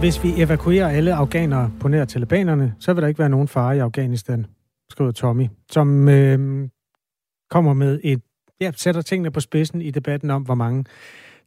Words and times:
Hvis 0.00 0.24
vi 0.24 0.42
evakuerer 0.42 0.88
alle 0.88 1.14
afghanere 1.14 1.70
på 1.80 1.88
nær 1.88 2.04
talibanerne, 2.04 2.74
så 2.78 2.92
vil 2.92 3.02
der 3.02 3.08
ikke 3.08 3.18
være 3.18 3.28
nogen 3.28 3.48
fare 3.48 3.76
i 3.76 3.78
Afghanistan, 3.78 4.46
skriver 4.90 5.10
Tommy, 5.10 5.48
som 5.70 6.08
øh, 6.08 6.68
kommer 7.50 7.74
med 7.74 8.00
et, 8.04 8.22
ja, 8.60 8.72
sætter 8.76 9.02
tingene 9.02 9.30
på 9.30 9.40
spidsen 9.40 9.82
i 9.82 9.90
debatten 9.90 10.30
om, 10.30 10.42
hvor 10.42 10.54
mange 10.54 10.84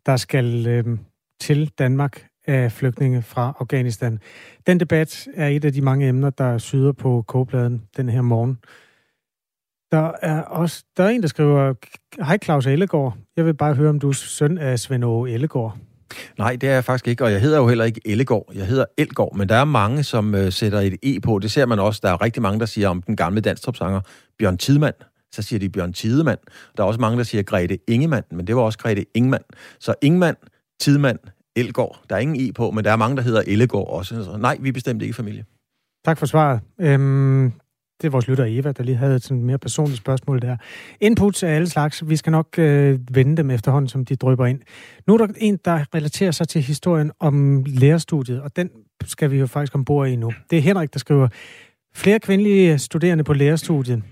der 0.06 0.16
skal 0.16 0.68
øh, 0.68 0.98
til 1.40 1.72
Danmark 1.80 2.28
af 2.48 2.72
flygtninge 2.72 3.22
fra 3.22 3.54
Afghanistan. 3.60 4.20
Den 4.68 4.80
debat 4.80 5.28
er 5.34 5.48
et 5.48 5.66
af 5.66 5.74
de 5.74 5.82
mange 5.82 6.08
emner, 6.08 6.30
der 6.30 6.58
syder 6.58 6.92
på 6.92 7.24
kogebladen 7.28 7.84
den 7.98 8.10
her 8.10 8.22
morgen. 8.22 8.58
Der 9.92 10.12
er 10.22 10.42
også 10.42 10.84
der 10.98 11.04
er 11.04 11.10
en, 11.10 11.22
der 11.22 11.28
skriver, 11.28 11.74
Hej 12.24 12.38
Claus 12.38 12.68
Ellegaard, 12.68 13.18
jeg 13.38 13.46
vil 13.46 13.54
bare 13.54 13.76
høre, 13.76 13.90
om 13.90 14.00
du 14.00 14.10
er 14.10 14.14
søn 14.14 14.58
af 14.58 14.80
Svend 14.80 15.06
Åge 15.06 15.32
Ellegaard. 15.32 15.78
Nej, 16.38 16.56
det 16.56 16.70
er 16.70 16.74
jeg 16.74 16.84
faktisk 16.84 17.08
ikke, 17.08 17.24
og 17.24 17.32
jeg 17.32 17.42
hedder 17.42 17.58
jo 17.58 17.68
heller 17.68 17.86
ikke 17.86 18.02
Ellegård. 18.06 18.52
jeg 18.56 18.66
hedder 18.66 18.86
Elgård, 18.98 19.36
men 19.36 19.50
der 19.50 19.56
er 19.56 19.66
mange, 19.66 20.04
som 20.04 20.36
øh, 20.36 20.52
sætter 20.52 20.80
et 20.80 20.96
E 21.04 21.20
på. 21.20 21.40
Det 21.40 21.52
ser 21.52 21.66
man 21.66 21.80
også, 21.80 22.00
der 22.04 22.10
er 22.10 22.22
rigtig 22.22 22.42
mange, 22.42 22.60
der 22.60 22.66
siger 22.66 22.90
om 22.90 23.02
den 23.02 23.16
gamle 23.16 23.42
danstrupsanger 23.42 24.02
Bjørn 24.40 24.58
Tidemand, 24.58 24.96
så 25.32 25.42
siger 25.42 25.60
de 25.60 25.70
Bjørn 25.70 25.94
Tidemand. 25.94 26.40
Der 26.78 26.84
er 26.84 26.88
også 26.88 27.00
mange, 27.00 27.18
der 27.18 27.24
siger 27.24 27.44
Grete 27.44 27.80
Ingemann, 27.88 28.26
men 28.32 28.48
det 28.48 28.56
var 28.56 28.62
også 28.62 28.80
Grete 28.80 29.06
Ingemann. 29.16 29.44
Så 29.80 29.94
Ingemann, 30.02 30.38
Tidemand, 30.80 31.20
Elgård. 31.56 32.00
Der 32.10 32.16
er 32.16 32.20
ingen 32.20 32.50
E 32.50 32.54
på, 32.54 32.72
men 32.72 32.86
der 32.86 32.92
er 32.92 32.96
mange, 32.96 33.18
der 33.18 33.24
hedder 33.24 33.42
Ellegård 33.48 33.90
også. 33.90 34.24
Så 34.24 34.38
nej, 34.38 34.58
vi 34.60 34.70
er 34.70 34.74
bestemt 34.74 35.02
ikke 35.02 35.14
familie. 35.14 35.46
Tak 36.06 36.18
for 36.18 36.26
svaret. 36.26 36.60
Øhm, 36.82 37.52
det 38.02 38.08
er 38.08 38.12
vores 38.12 38.28
lytter 38.28 38.46
Eva, 38.48 38.72
der 38.72 38.84
lige 38.84 38.96
havde 38.96 39.16
et 39.16 39.24
sådan 39.24 39.44
mere 39.44 39.58
personligt 39.58 39.98
spørgsmål 39.98 40.42
der. 40.42 40.58
Inputs 41.02 41.44
af 41.44 41.56
alle 41.56 41.70
slags. 41.70 42.10
Vi 42.10 42.16
skal 42.16 42.32
nok 42.32 42.60
øh, 42.60 43.00
vende 43.12 43.38
dem 43.38 43.50
efterhånden, 43.50 43.90
som 43.90 44.06
de 44.06 44.16
drøber 44.16 44.46
ind. 44.46 44.60
Nu 45.08 45.14
er 45.14 45.18
der 45.18 45.28
en, 45.38 45.60
der 45.66 45.96
relaterer 45.96 46.32
sig 46.32 46.48
til 46.48 46.62
historien 46.62 47.12
om 47.20 47.64
lærerstudiet, 47.68 48.42
og 48.42 48.56
den 48.56 48.70
skal 49.06 49.32
vi 49.32 49.40
jo 49.40 49.48
faktisk 49.48 49.76
ombord 49.76 50.08
i 50.08 50.16
nu. 50.16 50.32
Det 50.50 50.58
er 50.58 50.62
Henrik, 50.62 50.94
der 50.94 51.00
skriver, 51.00 51.28
flere 51.96 52.20
kvindelige 52.20 52.80
studerende 52.80 53.24
på 53.24 53.34
lærerstudiet. 53.34 54.04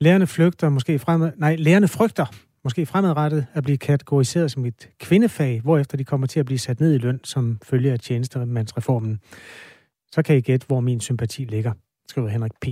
Lærerne 0.00 0.26
flygter 0.26 0.68
måske 0.68 0.98
fremad... 0.98 1.32
Nej, 1.36 1.56
lærerne 1.56 1.88
frygter 1.88 2.26
måske 2.64 2.86
fremadrettet 2.86 3.46
at 3.52 3.62
blive 3.62 3.78
kategoriseret 3.78 4.50
som 4.50 4.64
et 4.64 4.88
kvindefag, 5.00 5.60
hvorefter 5.60 5.96
de 5.96 6.04
kommer 6.04 6.26
til 6.26 6.40
at 6.40 6.46
blive 6.46 6.58
sat 6.58 6.80
ned 6.80 6.94
i 6.94 6.98
løn 6.98 7.20
som 7.24 7.58
følge 7.62 7.92
af 7.92 8.00
tjenestemandsreformen. 8.00 9.20
Så 10.12 10.22
kan 10.22 10.36
I 10.36 10.40
gætte, 10.40 10.66
hvor 10.66 10.80
min 10.80 11.00
sympati 11.00 11.44
ligger, 11.44 11.72
skriver 12.08 12.28
Henrik 12.28 12.52
P. 12.60 12.66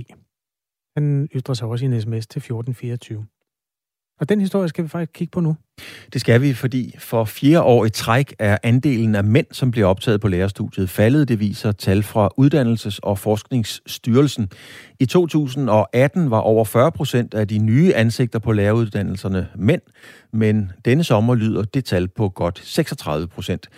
Han 0.97 1.27
ytrer 1.35 1.53
sig 1.53 1.67
også 1.67 1.85
i 1.85 1.87
en 1.87 2.01
sms 2.01 2.27
til 2.27 2.39
1424. 2.39 3.25
Og 4.19 4.29
den 4.29 4.41
historie 4.41 4.69
skal 4.69 4.83
vi 4.83 4.89
faktisk 4.89 5.11
kigge 5.13 5.31
på 5.31 5.39
nu. 5.39 5.55
Det 6.13 6.21
skal 6.21 6.41
vi, 6.41 6.53
fordi 6.53 6.95
for 6.99 7.25
fire 7.25 7.61
år 7.61 7.85
i 7.85 7.89
træk 7.89 8.35
er 8.39 8.57
andelen 8.63 9.15
af 9.15 9.23
mænd, 9.23 9.45
som 9.51 9.71
bliver 9.71 9.87
optaget 9.87 10.21
på 10.21 10.27
lærerstudiet, 10.27 10.89
faldet. 10.89 11.27
Det 11.27 11.39
viser 11.39 11.71
tal 11.71 12.03
fra 12.03 12.29
Uddannelses- 12.39 12.99
og 13.03 13.19
Forskningsstyrelsen. 13.19 14.49
I 14.99 15.05
2018 15.05 16.31
var 16.31 16.39
over 16.39 16.65
40 16.65 16.91
procent 16.91 17.33
af 17.33 17.47
de 17.47 17.57
nye 17.57 17.93
ansigter 17.95 18.39
på 18.39 18.51
læreruddannelserne 18.51 19.47
mænd, 19.55 19.81
men 20.33 20.71
denne 20.85 21.03
sommer 21.03 21.35
lyder 21.35 21.63
det 21.63 21.85
tal 21.85 22.07
på 22.07 22.29
godt 22.29 22.59
36 22.63 23.27
procent. 23.27 23.69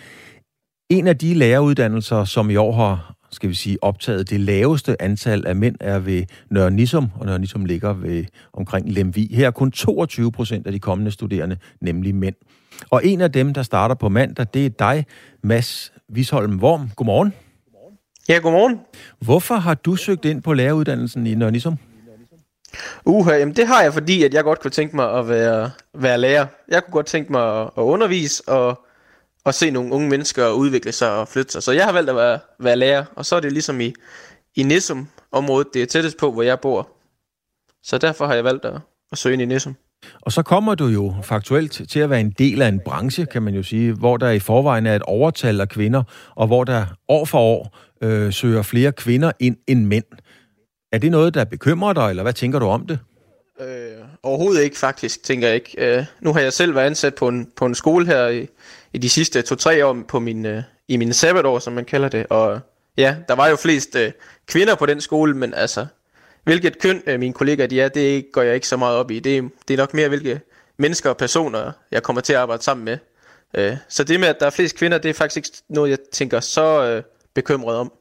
En 0.90 1.06
af 1.06 1.18
de 1.18 1.34
læreruddannelser, 1.34 2.24
som 2.24 2.50
i 2.50 2.56
år 2.56 2.72
har 2.72 3.15
skal 3.36 3.50
vi 3.50 3.54
sige, 3.54 3.78
optaget 3.82 4.30
det 4.30 4.40
laveste 4.40 5.02
antal 5.02 5.46
af 5.46 5.56
mænd 5.56 5.76
er 5.80 5.98
ved 5.98 6.22
Nørre 6.50 6.70
Nissum, 6.70 7.08
og 7.14 7.26
Nørre 7.26 7.38
Nissum 7.38 7.64
ligger 7.64 7.92
ved 7.92 8.24
omkring 8.52 8.92
Lemvi. 8.92 9.34
Her 9.34 9.46
er 9.46 9.50
kun 9.50 9.70
22 9.70 10.32
procent 10.32 10.66
af 10.66 10.72
de 10.72 10.78
kommende 10.78 11.10
studerende, 11.10 11.56
nemlig 11.80 12.14
mænd. 12.14 12.34
Og 12.90 13.06
en 13.06 13.20
af 13.20 13.32
dem, 13.32 13.54
der 13.54 13.62
starter 13.62 13.94
på 13.94 14.08
mandag, 14.08 14.46
det 14.54 14.66
er 14.66 14.70
dig, 14.70 15.06
Mads 15.42 15.92
Visholm 16.08 16.60
Worm. 16.62 16.90
Godmorgen. 16.96 17.32
Ja, 18.28 18.38
godmorgen. 18.38 18.80
Hvorfor 19.20 19.54
har 19.54 19.74
du 19.74 19.96
søgt 19.96 20.24
ind 20.24 20.42
på 20.42 20.52
læreruddannelsen 20.52 21.26
i 21.26 21.34
Nørre 21.34 21.52
Nissum? 21.52 21.78
Uh, 23.04 23.28
jamen 23.30 23.56
det 23.56 23.66
har 23.66 23.82
jeg, 23.82 23.92
fordi 23.92 24.24
at 24.24 24.34
jeg 24.34 24.44
godt 24.44 24.60
kunne 24.60 24.70
tænke 24.70 24.96
mig 24.96 25.12
at 25.18 25.28
være, 25.28 25.70
være 25.94 26.18
lærer. 26.18 26.46
Jeg 26.68 26.84
kunne 26.84 26.92
godt 26.92 27.06
tænke 27.06 27.32
mig 27.32 27.60
at, 27.60 27.70
at 27.78 27.82
undervise, 27.82 28.48
og 28.48 28.85
at 29.46 29.54
se 29.54 29.70
nogle 29.70 29.92
unge 29.92 30.08
mennesker 30.08 30.50
udvikle 30.50 30.92
sig 30.92 31.12
og 31.12 31.28
flytte 31.28 31.52
sig. 31.52 31.62
Så 31.62 31.72
jeg 31.72 31.84
har 31.84 31.92
valgt 31.92 32.10
at 32.10 32.16
være, 32.16 32.38
være 32.60 32.76
lærer, 32.76 33.04
og 33.16 33.26
så 33.26 33.36
er 33.36 33.40
det 33.40 33.52
ligesom 33.52 33.80
i, 33.80 33.94
i 34.56 34.62
Nissum-området, 34.62 35.66
det 35.74 35.82
er 35.82 35.86
tættest 35.86 36.16
på, 36.16 36.32
hvor 36.32 36.42
jeg 36.42 36.60
bor. 36.60 36.88
Så 37.82 37.98
derfor 37.98 38.26
har 38.26 38.34
jeg 38.34 38.44
valgt 38.44 38.64
at, 38.64 38.80
at 39.12 39.18
søge 39.18 39.32
ind 39.32 39.42
i 39.42 39.44
Nissum. 39.44 39.76
Og 40.22 40.32
så 40.32 40.42
kommer 40.42 40.74
du 40.74 40.86
jo 40.86 41.14
faktuelt 41.22 41.82
til 41.90 42.00
at 42.00 42.10
være 42.10 42.20
en 42.20 42.30
del 42.30 42.62
af 42.62 42.68
en 42.68 42.80
branche, 42.84 43.26
kan 43.26 43.42
man 43.42 43.54
jo 43.54 43.62
sige, 43.62 43.92
hvor 43.92 44.16
der 44.16 44.30
i 44.30 44.38
forvejen 44.38 44.86
er 44.86 44.96
et 44.96 45.02
overtal 45.02 45.60
af 45.60 45.68
kvinder, 45.68 46.02
og 46.34 46.46
hvor 46.46 46.64
der 46.64 46.86
år 47.08 47.24
for 47.24 47.38
år 47.38 47.78
øh, 48.02 48.32
søger 48.32 48.62
flere 48.62 48.92
kvinder 48.92 49.32
ind 49.40 49.56
end 49.66 49.86
mænd. 49.86 50.04
Er 50.92 50.98
det 50.98 51.10
noget, 51.10 51.34
der 51.34 51.44
bekymrer 51.44 51.92
dig, 51.92 52.10
eller 52.10 52.22
hvad 52.22 52.32
tænker 52.32 52.58
du 52.58 52.66
om 52.66 52.86
det? 52.86 52.98
Øh, 53.60 54.04
overhovedet 54.22 54.62
ikke, 54.62 54.78
faktisk, 54.78 55.22
tænker 55.22 55.46
jeg 55.46 55.54
ikke. 55.54 55.98
Øh, 55.98 56.04
nu 56.20 56.32
har 56.32 56.40
jeg 56.40 56.52
selv 56.52 56.74
været 56.74 56.86
ansat 56.86 57.14
på 57.14 57.28
en, 57.28 57.50
på 57.56 57.66
en 57.66 57.74
skole 57.74 58.06
her 58.06 58.28
i, 58.28 58.46
i 58.92 58.98
de 58.98 59.08
sidste 59.08 59.42
to-tre 59.42 59.86
år 59.86 59.96
på 60.08 60.20
min, 60.20 60.46
øh, 60.46 60.62
i 60.88 60.96
mine 60.96 61.12
sabbatår, 61.12 61.58
som 61.58 61.72
man 61.72 61.84
kalder 61.84 62.08
det. 62.08 62.26
Og 62.30 62.60
ja, 62.96 63.16
der 63.28 63.34
var 63.34 63.48
jo 63.48 63.56
flest 63.56 63.96
øh, 63.96 64.12
kvinder 64.46 64.74
på 64.74 64.86
den 64.86 65.00
skole, 65.00 65.34
men 65.34 65.54
altså, 65.54 65.86
hvilket 66.44 66.78
køn 66.78 67.02
øh, 67.06 67.20
mine 67.20 67.32
kollegaer 67.32 67.66
de 67.66 67.80
er, 67.80 67.88
det 67.88 68.26
går 68.32 68.42
jeg 68.42 68.54
ikke 68.54 68.68
så 68.68 68.76
meget 68.76 68.96
op 68.96 69.10
i. 69.10 69.20
Det, 69.20 69.50
det 69.68 69.74
er 69.74 69.78
nok 69.78 69.94
mere, 69.94 70.08
hvilke 70.08 70.40
mennesker 70.76 71.10
og 71.10 71.16
personer, 71.16 71.72
jeg 71.90 72.02
kommer 72.02 72.22
til 72.22 72.32
at 72.32 72.38
arbejde 72.38 72.62
sammen 72.62 72.84
med. 72.84 72.98
Øh, 73.54 73.76
så 73.88 74.04
det 74.04 74.20
med, 74.20 74.28
at 74.28 74.40
der 74.40 74.46
er 74.46 74.50
flest 74.50 74.76
kvinder, 74.76 74.98
det 74.98 75.08
er 75.08 75.14
faktisk 75.14 75.36
ikke 75.36 75.62
noget, 75.68 75.90
jeg 75.90 75.98
tænker 76.12 76.40
så 76.40 76.84
øh, 76.84 77.02
bekymret 77.34 77.76
om. 77.76 77.92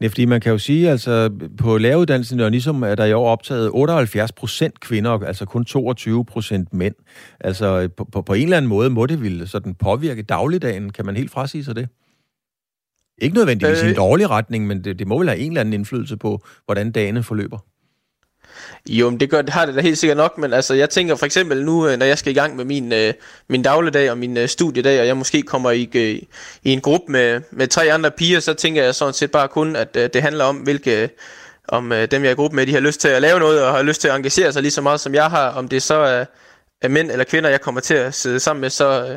Nej, 0.00 0.08
fordi 0.08 0.24
man 0.24 0.40
kan 0.40 0.52
jo 0.52 0.58
sige, 0.58 0.90
altså 0.90 1.30
på 1.58 1.78
læreruddannelsen 1.78 2.40
og 2.40 2.50
ligesom 2.50 2.82
er 2.82 2.94
der 2.94 3.04
i 3.04 3.12
år 3.12 3.28
optaget 3.28 3.70
78 3.72 4.32
procent 4.32 4.80
kvinder, 4.80 5.10
altså 5.10 5.44
kun 5.44 5.64
22 5.64 6.24
procent 6.24 6.74
mænd. 6.74 6.94
Altså 7.40 7.88
på, 7.96 8.04
på, 8.04 8.22
på 8.22 8.34
en 8.34 8.42
eller 8.42 8.56
anden 8.56 8.68
måde 8.68 8.90
må 8.90 9.06
det 9.06 9.22
ville 9.22 9.46
sådan 9.46 9.74
påvirke 9.74 10.22
dagligdagen. 10.22 10.90
Kan 10.90 11.06
man 11.06 11.16
helt 11.16 11.30
frasige 11.30 11.64
sig 11.64 11.76
det? 11.76 11.88
Ikke 13.18 13.36
nødvendigvis 13.36 13.82
øh... 13.82 13.86
i 13.86 13.90
en 13.90 13.96
dårlig 13.96 14.30
retning, 14.30 14.66
men 14.66 14.84
det, 14.84 14.98
det 14.98 15.06
må 15.06 15.18
vel 15.18 15.28
have 15.28 15.38
en 15.38 15.50
eller 15.50 15.60
anden 15.60 15.72
indflydelse 15.72 16.16
på, 16.16 16.44
hvordan 16.64 16.92
dagene 16.92 17.22
forløber. 17.22 17.58
Jo, 18.88 19.10
men 19.10 19.20
det, 19.20 19.30
gør, 19.30 19.42
det 19.42 19.50
har 19.50 19.66
det 19.66 19.74
da 19.74 19.80
helt 19.80 19.98
sikkert 19.98 20.16
nok, 20.16 20.38
men 20.38 20.52
altså, 20.52 20.74
jeg 20.74 20.90
tænker 20.90 21.16
for 21.16 21.26
eksempel 21.26 21.64
nu, 21.64 21.88
øh, 21.88 21.98
når 21.98 22.06
jeg 22.06 22.18
skal 22.18 22.32
i 22.32 22.34
gang 22.34 22.56
med 22.56 22.64
min, 22.64 22.92
øh, 22.92 23.14
min 23.48 23.62
dagligdag 23.62 24.10
og 24.10 24.18
min 24.18 24.36
øh, 24.36 24.48
studiedag, 24.48 25.00
og 25.00 25.06
jeg 25.06 25.16
måske 25.16 25.42
kommer 25.42 25.70
i, 25.70 25.90
øh, 25.94 26.18
i 26.62 26.72
en 26.72 26.80
gruppe 26.80 27.12
med, 27.12 27.40
med 27.50 27.68
tre 27.68 27.92
andre 27.92 28.10
piger, 28.10 28.40
så 28.40 28.54
tænker 28.54 28.84
jeg 28.84 28.94
sådan 28.94 29.14
set 29.14 29.30
bare 29.30 29.48
kun, 29.48 29.76
at 29.76 29.96
øh, 29.96 30.10
det 30.12 30.22
handler 30.22 30.44
om, 30.44 30.56
hvilke 30.56 31.10
om 31.68 31.92
dem, 32.10 32.22
jeg 32.22 32.28
er 32.28 32.32
i 32.32 32.34
gruppe 32.34 32.56
med, 32.56 32.66
de 32.66 32.72
har 32.72 32.80
lyst 32.80 33.00
til 33.00 33.08
at 33.08 33.22
lave 33.22 33.38
noget, 33.38 33.62
og 33.62 33.74
har 33.74 33.82
lyst 33.82 34.00
til 34.00 34.08
at 34.08 34.16
engagere 34.16 34.52
sig 34.52 34.62
lige 34.62 34.72
så 34.72 34.80
meget, 34.80 35.00
som 35.00 35.14
jeg 35.14 35.30
har. 35.30 35.50
Om 35.50 35.68
det 35.68 35.82
så 35.82 35.94
er, 35.94 36.24
er 36.82 36.88
mænd 36.88 37.10
eller 37.10 37.24
kvinder, 37.24 37.50
jeg 37.50 37.60
kommer 37.60 37.80
til 37.80 37.94
at 37.94 38.14
sidde 38.14 38.40
sammen 38.40 38.60
med, 38.60 38.70
så 38.70 39.16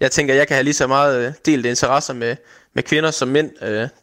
jeg 0.00 0.10
tænker, 0.10 0.34
jeg 0.34 0.46
kan 0.46 0.54
have 0.54 0.64
lige 0.64 0.74
så 0.74 0.86
meget 0.86 1.34
delt 1.46 1.66
interesser 1.66 2.14
med, 2.14 2.36
med 2.74 2.82
kvinder 2.82 3.10
som 3.10 3.28
mænd. 3.28 3.50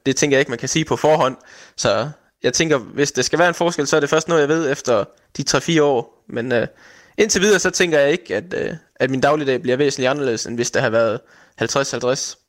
det 0.05 0.15
tænker 0.15 0.37
jeg 0.37 0.39
ikke, 0.39 0.51
man 0.51 0.59
kan 0.59 0.69
sige 0.69 0.85
på 0.85 0.95
forhånd. 0.95 1.35
Så 1.75 2.09
jeg 2.43 2.53
tænker, 2.53 2.77
hvis 2.77 3.11
det 3.11 3.25
skal 3.25 3.39
være 3.39 3.47
en 3.47 3.53
forskel, 3.53 3.87
så 3.87 3.95
er 3.95 3.99
det 3.99 4.09
først 4.09 4.27
noget, 4.27 4.41
jeg 4.41 4.49
ved 4.49 4.71
efter 4.71 5.03
de 5.37 5.43
3-4 5.49 5.81
år. 5.81 6.25
Men 6.27 6.51
øh, 6.51 6.67
indtil 7.17 7.41
videre, 7.41 7.59
så 7.59 7.69
tænker 7.69 7.99
jeg 7.99 8.11
ikke, 8.11 8.35
at, 8.35 8.53
øh, 8.57 8.75
at 8.95 9.09
min 9.09 9.21
dagligdag 9.21 9.61
bliver 9.61 9.77
væsentligt 9.77 10.09
anderledes, 10.09 10.45
end 10.45 10.55
hvis 10.55 10.71
det 10.71 10.81
har 10.81 10.89
været 10.89 11.19
50-50. 11.61 12.39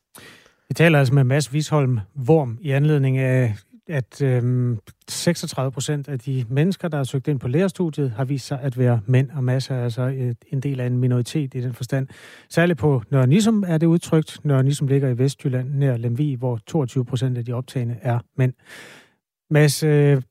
Vi 0.69 0.73
taler 0.73 0.99
altså 0.99 1.13
med 1.13 1.23
Mads 1.23 1.53
Visholm 1.53 1.99
Worm 2.27 2.57
i 2.61 2.71
anledning 2.71 3.17
af, 3.17 3.55
at 3.87 4.21
øhm, 4.21 4.77
36 5.09 5.71
procent 5.71 6.07
af 6.07 6.19
de 6.19 6.45
mennesker, 6.49 6.87
der 6.87 6.97
har 6.97 7.03
søgt 7.03 7.27
ind 7.27 7.39
på 7.39 7.47
lærerstudiet, 7.47 8.11
har 8.11 8.25
vist 8.25 8.47
sig 8.47 8.59
at 8.61 8.77
være 8.77 9.01
mænd, 9.05 9.29
og 9.35 9.43
masser 9.43 9.75
er 9.75 9.83
altså 9.83 10.01
et, 10.01 10.37
en 10.51 10.59
del 10.59 10.79
af 10.79 10.85
en 10.85 10.97
minoritet 10.97 11.53
i 11.53 11.61
den 11.61 11.73
forstand. 11.73 12.07
Særligt 12.49 12.79
på 12.79 13.03
Nørre 13.09 13.27
Nissum 13.27 13.63
er 13.67 13.77
det 13.77 13.87
udtrykt. 13.87 14.39
Nørre 14.43 14.63
Nissum 14.63 14.87
ligger 14.87 15.09
i 15.09 15.17
Vestjylland, 15.17 15.69
nær 15.69 15.97
Lemvig, 15.97 16.37
hvor 16.37 16.59
22 16.67 17.05
procent 17.05 17.37
af 17.37 17.45
de 17.45 17.53
optagende 17.53 17.97
er 18.01 18.19
mænd. 18.35 18.53
Mads, 19.49 19.83
øh, 19.83 20.21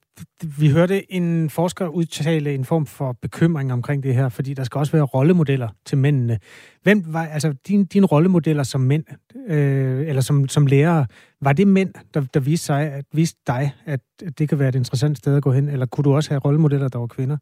vi 0.59 0.71
hørte 0.71 1.13
en 1.13 1.51
forsker 1.51 1.87
udtale 1.89 2.55
en 2.55 2.65
form 2.65 2.87
for 2.87 3.17
bekymring 3.23 3.73
omkring 3.73 4.03
det 4.03 4.15
her, 4.15 4.29
fordi 4.29 4.55
der 4.55 4.65
skal 4.65 4.79
også 4.79 4.93
være 4.93 5.03
rollemodeller 5.03 5.69
til 5.87 5.99
mændene. 5.99 6.39
Hvem 6.83 7.05
var, 7.07 7.27
altså 7.27 7.55
dine 7.69 7.85
din 7.85 8.05
rollemodeller 8.05 8.63
som 8.63 8.81
mænd, 8.81 9.05
øh, 9.49 10.09
eller 10.09 10.23
som, 10.23 10.49
som 10.49 10.67
lærere, 10.67 11.07
var 11.41 11.53
det 11.53 11.69
mænd, 11.69 11.95
der, 12.15 12.21
der 12.35 12.41
viste, 12.41 12.67
sig, 12.67 12.93
at, 12.93 13.05
viste 13.13 13.41
dig, 13.47 13.75
at 13.87 14.01
det 14.39 14.49
kan 14.49 14.59
være 14.59 14.69
et 14.69 14.75
interessant 14.75 15.19
sted 15.19 15.37
at 15.37 15.43
gå 15.43 15.53
hen, 15.53 15.69
eller 15.69 15.87
kunne 15.87 16.05
du 16.05 16.15
også 16.15 16.31
have 16.31 16.41
rollemodeller, 16.45 16.89
der 16.89 16.99
var 16.99 17.07
kvinder? 17.07 17.37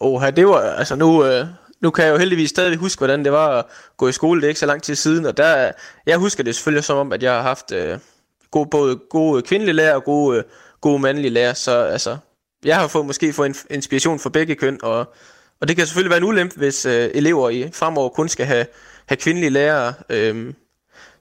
Åh, 0.00 0.22
det 0.36 0.46
var, 0.46 0.60
altså 0.60 0.96
nu, 0.96 1.24
øh, 1.24 1.46
nu 1.82 1.90
kan 1.90 2.04
jeg 2.04 2.12
jo 2.12 2.18
heldigvis 2.18 2.50
stadig 2.50 2.76
huske, 2.76 3.00
hvordan 3.00 3.24
det 3.24 3.32
var 3.32 3.58
at 3.58 3.64
gå 3.96 4.08
i 4.08 4.12
skole, 4.12 4.40
det 4.40 4.46
er 4.46 4.48
ikke 4.48 4.60
så 4.60 4.66
lang 4.66 4.82
tid 4.82 4.94
siden, 4.94 5.26
og 5.26 5.36
der, 5.36 5.72
jeg 6.06 6.18
husker 6.18 6.44
det 6.44 6.54
selvfølgelig 6.54 6.84
som 6.84 6.98
om, 6.98 7.12
at 7.12 7.22
jeg 7.22 7.32
har 7.32 7.42
haft... 7.42 7.72
Øh, 7.72 7.98
gode, 8.50 8.68
både 8.70 8.96
gode 9.10 9.42
kvindelige 9.42 9.74
lærer 9.74 9.94
og 9.94 10.04
gode, 10.04 10.44
gode 10.80 10.98
mandlige 10.98 11.30
lærer. 11.30 11.54
Så 11.54 11.78
altså, 11.78 12.16
jeg 12.64 12.76
har 12.76 12.88
fået, 12.88 13.06
måske 13.06 13.32
fået 13.32 13.64
inspiration 13.70 14.18
for 14.18 14.30
begge 14.30 14.54
køn, 14.54 14.78
og, 14.82 15.14
og 15.60 15.68
det 15.68 15.76
kan 15.76 15.86
selvfølgelig 15.86 16.10
være 16.10 16.18
en 16.18 16.24
ulempe, 16.24 16.56
hvis 16.56 16.86
øh, 16.86 17.10
elever 17.14 17.50
i 17.50 17.70
fremover 17.72 18.08
kun 18.08 18.28
skal 18.28 18.46
have, 18.46 18.66
have 19.06 19.16
kvindelige 19.16 19.50
lærere. 19.50 19.94
Øhm, 20.08 20.54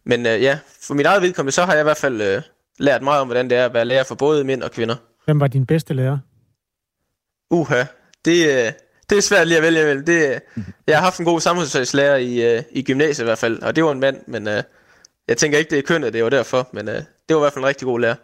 men 0.05 0.25
øh, 0.25 0.41
ja, 0.41 0.59
for 0.81 0.93
mit 0.93 1.05
eget 1.05 1.21
vedkommende, 1.21 1.51
så 1.51 1.65
har 1.65 1.73
jeg 1.73 1.81
i 1.81 1.83
hvert 1.83 1.97
fald 1.97 2.21
øh, 2.21 2.41
lært 2.79 3.01
meget 3.01 3.21
om, 3.21 3.27
hvordan 3.27 3.49
det 3.49 3.57
er 3.57 3.65
at 3.65 3.73
være 3.73 3.85
lærer 3.85 4.03
for 4.03 4.15
både 4.15 4.43
mænd 4.43 4.63
og 4.63 4.71
kvinder. 4.71 4.95
Hvem 5.25 5.39
var 5.39 5.47
din 5.47 5.65
bedste 5.65 5.93
lærer? 5.93 6.17
Uha, 7.51 7.83
det, 8.25 8.47
øh, 8.47 8.71
det 9.09 9.17
er 9.17 9.21
svært 9.21 9.47
lige 9.47 9.57
at 9.57 9.63
vælge 9.63 9.81
imellem. 9.81 10.05
Det, 10.05 10.29
øh, 10.29 10.63
jeg 10.87 10.97
har 10.97 11.03
haft 11.03 11.19
en 11.19 11.25
god 11.25 11.41
samfundsfagslærer 11.41 12.15
i, 12.15 12.55
øh, 12.55 12.63
i 12.71 12.83
gymnasiet 12.83 13.23
i 13.23 13.27
hvert 13.27 13.37
fald, 13.37 13.61
og 13.61 13.75
det 13.75 13.83
var 13.83 13.91
en 13.91 13.99
mand, 13.99 14.21
men 14.27 14.47
øh, 14.47 14.63
jeg 15.27 15.37
tænker 15.37 15.57
ikke, 15.57 15.69
det 15.69 15.77
er 15.77 15.83
kønnet, 15.83 16.13
det 16.13 16.23
var 16.23 16.29
derfor, 16.29 16.69
men 16.73 16.89
øh, 16.89 16.95
det 16.95 17.05
var 17.29 17.37
i 17.37 17.43
hvert 17.43 17.53
fald 17.53 17.63
en 17.63 17.67
rigtig 17.67 17.85
god 17.85 17.99
lærer. 17.99 18.15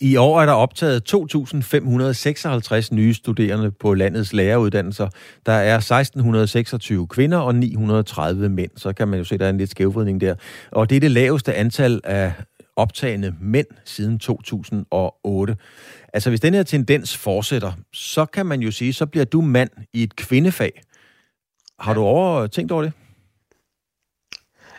I 0.00 0.16
år 0.16 0.40
er 0.40 0.46
der 0.46 0.52
optaget 0.52 1.14
2.556 1.14 2.94
nye 2.94 3.14
studerende 3.14 3.70
på 3.70 3.94
landets 3.94 4.32
læreruddannelser. 4.32 5.08
Der 5.46 5.52
er 5.52 5.78
1.626 7.00 7.06
kvinder 7.06 7.38
og 7.38 7.54
930 7.54 8.48
mænd. 8.48 8.70
Så 8.76 8.92
kan 8.92 9.08
man 9.08 9.18
jo 9.18 9.24
se, 9.24 9.34
at 9.34 9.40
der 9.40 9.46
er 9.46 9.50
en 9.50 9.58
lidt 9.58 9.70
skævvridning 9.70 10.20
der. 10.20 10.34
Og 10.72 10.90
det 10.90 10.96
er 10.96 11.00
det 11.00 11.10
laveste 11.10 11.54
antal 11.54 12.00
af 12.04 12.32
optagende 12.76 13.34
mænd 13.40 13.66
siden 13.84 14.18
2008. 14.18 15.56
Altså 16.12 16.30
hvis 16.30 16.40
den 16.40 16.54
her 16.54 16.62
tendens 16.62 17.16
fortsætter, 17.16 17.72
så 17.92 18.24
kan 18.24 18.46
man 18.46 18.60
jo 18.60 18.70
sige, 18.70 18.92
så 18.92 19.06
bliver 19.06 19.24
du 19.24 19.40
mand 19.40 19.70
i 19.92 20.02
et 20.02 20.16
kvindefag. 20.16 20.82
Har 21.78 21.94
du 21.94 22.00
over 22.00 22.46
tænkt 22.46 22.72
over 22.72 22.82
det? 22.82 22.92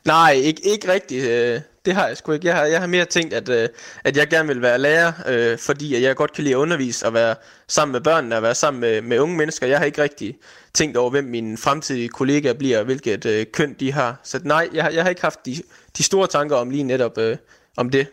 Nej, 0.06 0.32
ikke, 0.32 0.62
ikke 0.64 0.94
rigtigt. 0.94 1.26
Øh, 1.26 1.62
det 1.86 1.96
har 1.96 2.08
jeg 2.08 2.18
sgu 2.18 2.32
ikke. 2.32 2.48
Jeg 2.48 2.56
har, 2.56 2.66
jeg 2.66 2.80
har 2.80 2.88
mere 2.88 3.06
tænkt, 3.06 3.34
at, 3.34 3.50
øh, 3.50 3.70
at 4.04 4.18
jeg 4.18 4.28
gerne 4.28 4.48
vil 4.48 4.62
være 4.62 4.78
lærer, 4.78 5.12
øh, 5.28 5.58
fordi 5.58 5.96
at 5.96 6.02
jeg 6.02 6.16
godt 6.16 6.34
kan 6.34 6.44
lide 6.44 6.56
at 6.56 6.60
undervise 6.60 7.06
og 7.06 7.14
være 7.14 7.36
sammen 7.68 7.92
med 7.92 8.02
børnene 8.02 8.36
og 8.36 8.44
være 8.44 8.56
sammen 8.56 8.82
med, 8.82 9.02
med 9.02 9.20
unge 9.20 9.38
mennesker. 9.38 9.68
Jeg 9.68 9.78
har 9.78 9.86
ikke 9.86 10.04
rigtig 10.04 10.36
tænkt 10.74 10.98
over, 10.98 11.10
hvem 11.10 11.24
mine 11.24 11.58
fremtidige 11.58 12.10
kollegaer 12.10 12.54
bliver 12.54 12.80
og 12.80 12.86
hvilket 12.86 13.26
øh, 13.26 13.46
køn 13.54 13.76
de 13.80 13.94
har. 13.94 14.20
Så 14.24 14.40
nej, 14.44 14.70
jeg, 14.74 14.92
jeg 14.94 15.04
har 15.04 15.10
ikke 15.10 15.22
haft 15.22 15.46
de, 15.46 15.56
de 15.98 16.04
store 16.04 16.28
tanker 16.28 16.56
om 16.56 16.70
lige 16.70 16.84
netop 16.84 17.18
øh, 17.18 17.38
om 17.78 17.90
det. 17.90 18.08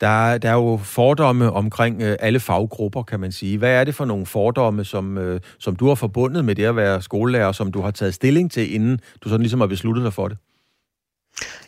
Der, 0.00 0.38
der 0.38 0.48
er 0.48 0.54
jo 0.54 0.80
fordomme 0.84 1.52
omkring 1.52 2.02
øh, 2.02 2.16
alle 2.20 2.40
faggrupper, 2.40 3.02
kan 3.02 3.20
man 3.20 3.32
sige. 3.32 3.58
Hvad 3.58 3.70
er 3.70 3.84
det 3.84 3.94
for 3.94 4.04
nogle 4.04 4.26
fordomme, 4.26 4.84
som, 4.84 5.18
øh, 5.18 5.40
som 5.58 5.76
du 5.76 5.88
har 5.88 5.94
forbundet 5.94 6.44
med 6.44 6.54
det 6.54 6.64
at 6.64 6.76
være 6.76 7.02
skolelærer, 7.02 7.52
som 7.52 7.72
du 7.72 7.80
har 7.80 7.90
taget 7.90 8.14
stilling 8.14 8.52
til, 8.52 8.74
inden 8.74 9.00
du 9.24 9.28
sådan 9.28 9.42
ligesom 9.42 9.60
har 9.60 9.66
besluttet 9.66 10.04
dig 10.04 10.12
for 10.12 10.28
det? 10.28 10.38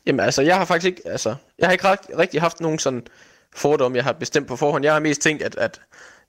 Jamen 0.06 0.20
altså, 0.20 0.42
jeg 0.42 0.56
har 0.56 0.64
faktisk 0.64 0.86
ikke, 0.86 1.02
altså, 1.04 1.34
jeg 1.58 1.68
har 1.68 1.72
ikke 1.72 1.88
rigtig 2.18 2.40
haft 2.40 2.60
nogen 2.60 2.78
sådan 2.78 3.06
fordom, 3.56 3.96
jeg 3.96 4.04
har 4.04 4.12
bestemt 4.12 4.46
på 4.46 4.56
forhånd. 4.56 4.84
Jeg 4.84 4.92
har 4.92 5.00
mest 5.00 5.20
tænkt, 5.20 5.42
at, 5.42 5.54
at 5.56 5.80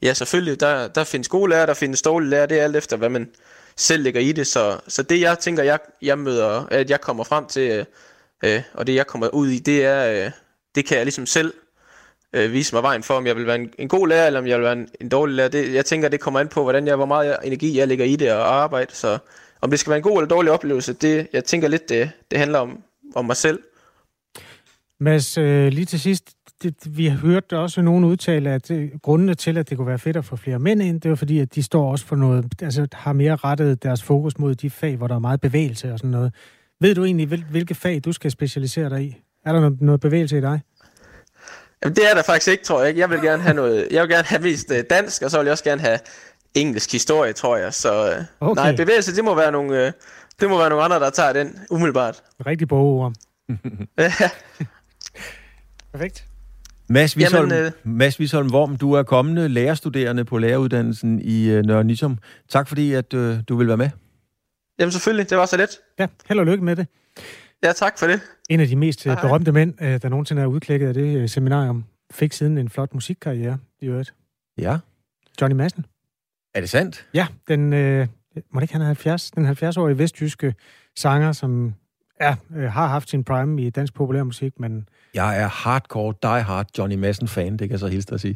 ja, 0.02 0.14
selvfølgelig, 0.14 0.60
der, 0.60 0.88
der 0.88 1.04
findes 1.04 1.28
gode 1.28 1.50
lærere, 1.50 1.68
der 1.68 1.74
findes 1.74 2.02
dårlige 2.02 2.30
lærere, 2.30 2.48
det 2.48 2.60
er 2.60 2.64
alt 2.64 2.76
efter, 2.76 2.98
hvad 2.98 3.10
man 3.10 3.30
selv 3.76 4.04
lægger 4.04 4.22
i 4.22 4.32
det. 4.32 4.48
Så, 4.48 4.80
så 4.88 5.04
det, 5.04 5.22
jeg 5.22 5.40
tænker, 5.40 5.64
jeg, 5.64 5.80
jeg 6.02 6.20
møder, 6.20 6.66
at 6.72 6.90
jeg 6.90 7.02
kommer 7.02 7.24
frem 7.24 7.46
til, 7.46 7.72
øh, 7.72 7.86
øh 8.44 8.62
og 8.74 8.88
det, 8.88 8.96
jeg 8.96 9.08
kommer 9.08 9.28
ud 9.28 9.48
i, 9.48 9.60
det 9.60 9.86
er, 9.86 10.26
øh, 10.26 10.32
det 10.76 10.86
kan 10.86 10.98
jeg 10.98 11.06
ligesom 11.06 11.26
selv 11.26 11.54
øh, 12.34 12.54
vise 12.54 12.76
mig 12.76 12.84
vejen 12.84 13.04
for, 13.04 13.14
om 13.14 13.28
jeg 13.28 13.36
vil 13.36 13.48
være 13.48 13.56
en, 13.56 13.74
en 13.78 13.88
god 13.88 14.08
lærer, 14.08 14.28
eller 14.28 14.40
om 14.40 14.48
jeg 14.48 14.58
vil 14.58 14.64
være 14.64 14.74
en, 14.74 14.90
en 15.02 15.10
dårlig 15.10 15.36
lærer. 15.36 15.50
Det, 15.50 15.74
jeg 15.74 15.86
tænker, 15.86 16.10
det 16.10 16.20
kommer 16.20 16.40
an 16.40 16.48
på, 16.48 16.64
hvordan 16.64 16.88
jeg, 16.88 16.96
hvor 16.96 17.06
meget 17.06 17.38
energi 17.44 17.78
jeg 17.78 17.88
lægger 17.88 18.06
i 18.06 18.16
det 18.16 18.32
og 18.32 18.54
arbejde. 18.54 18.96
Så 18.96 19.18
om 19.62 19.70
det 19.70 19.80
skal 19.80 19.90
være 19.90 19.98
en 19.98 20.04
god 20.04 20.18
eller 20.18 20.28
dårlig 20.28 20.52
oplevelse, 20.52 20.94
det, 20.94 21.28
jeg 21.34 21.46
tænker 21.46 21.68
lidt, 21.68 21.90
det, 21.90 22.12
det 22.32 22.40
handler 22.40 22.60
om, 22.60 22.84
om 23.16 23.26
mig 23.26 23.38
selv. 23.38 23.60
Mads, 25.00 25.38
øh, 25.38 25.68
lige 25.68 25.86
til 25.86 26.00
sidst, 26.00 26.24
det, 26.64 26.76
vi 26.86 27.06
har 27.06 27.18
hørt 27.18 27.54
også 27.54 27.82
nogen 27.82 28.04
udtale, 28.04 28.50
at 28.50 28.72
øh, 28.72 28.90
grundene 29.02 29.36
til, 29.36 29.58
at 29.58 29.70
det 29.70 29.78
kunne 29.78 29.88
være 29.88 30.00
fedt 30.00 30.18
at 30.18 30.26
få 30.26 30.36
flere 30.36 30.60
mænd 30.60 30.82
ind, 30.82 31.02
det 31.02 31.10
var 31.10 31.16
fordi, 31.16 31.40
at 31.40 31.56
de 31.56 31.64
står 31.64 31.92
også 31.92 32.06
for 32.06 32.16
noget, 32.16 32.46
altså 32.62 32.88
har 32.94 33.14
mere 33.14 33.36
rettet 33.36 33.84
deres 33.84 34.04
fokus 34.04 34.38
mod 34.38 34.56
de 34.56 34.70
fag, 34.70 34.96
hvor 34.96 35.08
der 35.08 35.16
er 35.16 35.20
meget 35.20 35.42
bevægelse 35.42 35.94
og 35.94 36.00
sådan 36.00 36.12
noget. 36.12 36.34
Ved 36.82 36.96
du 36.96 37.04
egentlig, 37.04 37.28
hvil, 37.28 37.46
hvilke 37.52 37.76
fag 37.76 38.02
du 38.06 38.12
skal 38.12 38.32
specialisere 38.32 38.90
dig 38.90 39.04
i? 39.04 39.22
Er 39.46 39.54
der 39.54 39.60
noget, 39.60 39.82
noget 39.82 40.02
bevægelse 40.02 40.38
i 40.38 40.42
dig? 40.42 40.62
Jamen, 41.84 41.96
det 41.96 42.10
er 42.10 42.14
der 42.14 42.24
faktisk 42.24 42.48
ikke, 42.52 42.64
tror 42.64 42.84
jeg. 42.84 42.98
Jeg 42.98 43.10
vil 43.10 43.22
gerne 43.22 43.44
have 43.44 43.56
noget, 43.56 43.88
jeg 43.92 44.02
vil 44.02 44.10
gerne 44.10 44.28
have 44.28 44.42
mest 44.42 44.72
øh, 44.72 44.84
dansk, 44.90 45.22
og 45.22 45.32
så 45.32 45.38
vil 45.38 45.46
jeg 45.46 45.52
også 45.52 45.64
gerne 45.64 45.82
have 45.82 46.00
engelsk 46.56 46.92
historie, 46.92 47.34
tror 47.34 47.58
jeg. 47.58 47.74
Så 47.74 48.12
øh, 48.12 48.24
okay. 48.40 48.62
nej, 48.62 48.76
bevægelse, 48.76 49.16
det 49.16 49.24
må 49.24 49.36
være 49.36 49.52
nogle, 49.52 49.86
øh, 49.86 49.92
det 50.42 50.50
må 50.50 50.58
være 50.58 50.70
nogle 50.70 50.84
andre, 50.84 51.00
der 51.00 51.10
tager 51.10 51.34
den 51.34 51.60
umiddelbart. 51.70 52.22
Rigtig 52.46 52.68
bogord. 52.68 53.14
ja. 53.98 54.12
Perfekt. 55.92 56.26
Mads 56.90 57.18
Visholm, 57.18 57.52
Jamen, 57.52 57.66
øh... 57.66 57.72
Mads 57.84 58.20
Visholm 58.20 58.54
Worm, 58.54 58.78
du 58.78 58.94
er 58.94 59.04
kommende 59.04 59.48
lærerstuderende 59.48 60.26
på 60.26 60.38
læreruddannelsen 60.38 61.22
i 61.22 61.50
øh, 61.50 61.64
Nørre 61.64 61.84
Nissum. 61.84 62.18
Tak 62.50 62.68
fordi, 62.68 62.94
at 62.94 63.14
øh, 63.14 63.38
du 63.50 63.56
vil 63.56 63.68
være 63.68 63.78
med. 63.78 63.90
Jamen 64.80 64.92
selvfølgelig, 64.92 65.30
det 65.30 65.38
var 65.38 65.46
så 65.46 65.58
let. 65.58 65.70
Ja, 66.00 66.08
held 66.28 66.40
og 66.40 66.46
lykke 66.46 66.64
med 66.64 66.76
det. 66.76 66.88
Ja, 67.64 67.72
tak 67.72 68.00
for 68.00 68.08
det. 68.08 68.22
En 68.50 68.60
af 68.60 68.68
de 68.68 68.76
mest 68.76 69.04
Hej. 69.04 69.22
berømte 69.22 69.52
mænd, 69.52 69.74
øh, 69.82 70.02
der 70.02 70.10
nogensinde 70.10 70.42
er 70.42 70.46
udklækket 70.46 70.88
af 70.88 70.94
det 70.94 71.18
øh, 71.18 71.30
seminarium, 71.30 71.86
fik 72.12 72.34
siden 72.34 72.58
en 72.58 72.70
flot 72.70 72.94
musikkarriere 72.94 73.58
i 73.82 73.86
øvrigt. 73.86 74.14
Ja. 74.58 74.78
Johnny 75.42 75.56
Madsen. 75.56 75.86
Er 76.54 76.60
det 76.60 76.70
sandt? 76.70 77.08
Ja, 77.14 77.28
den, 77.48 77.74
øh, 77.74 78.08
må 78.36 78.60
det 78.60 78.64
ikke 78.64 78.74
han 78.74 78.82
er 78.82 78.86
70, 78.86 79.32
den 79.32 79.46
70-årige 79.46 79.98
vestjyske 79.98 80.56
sanger, 80.96 81.32
som 81.32 81.74
ja, 82.22 82.36
øh, 82.56 82.72
har 82.72 82.88
haft 82.88 83.10
sin 83.10 83.24
prime 83.24 83.62
i 83.62 83.70
dansk 83.70 83.94
populærmusik, 83.94 84.60
men... 84.60 84.90
Jeg 85.14 85.42
er 85.42 85.48
hardcore, 85.48 86.14
die 86.24 86.44
hard 86.44 86.68
Johnny 86.78 86.96
Madsen-fan, 86.96 87.52
det 87.52 87.60
kan 87.60 87.72
jeg 87.72 87.80
så 87.80 87.88
hilse 87.88 88.14
at 88.14 88.22
sige. 88.22 88.36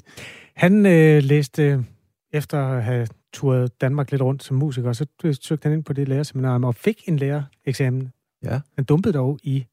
Han 0.55 0.85
øh, 0.85 1.23
læste, 1.23 1.85
efter 2.33 2.67
at 2.67 2.83
have 2.83 3.07
turet 3.33 3.81
Danmark 3.81 4.11
lidt 4.11 4.21
rundt 4.21 4.43
som 4.43 4.57
musiker, 4.57 4.93
så 4.93 5.05
søgte 5.41 5.65
han 5.69 5.73
ind 5.73 5.83
på 5.83 5.93
det 5.93 6.07
lærerseminar 6.07 6.65
og 6.65 6.75
fik 6.75 7.03
en 7.07 7.17
lærereksamen. 7.17 8.11
Ja. 8.43 8.59
Han 8.75 8.85
dumpede 8.85 9.13
dog 9.13 9.39
i 9.43 9.65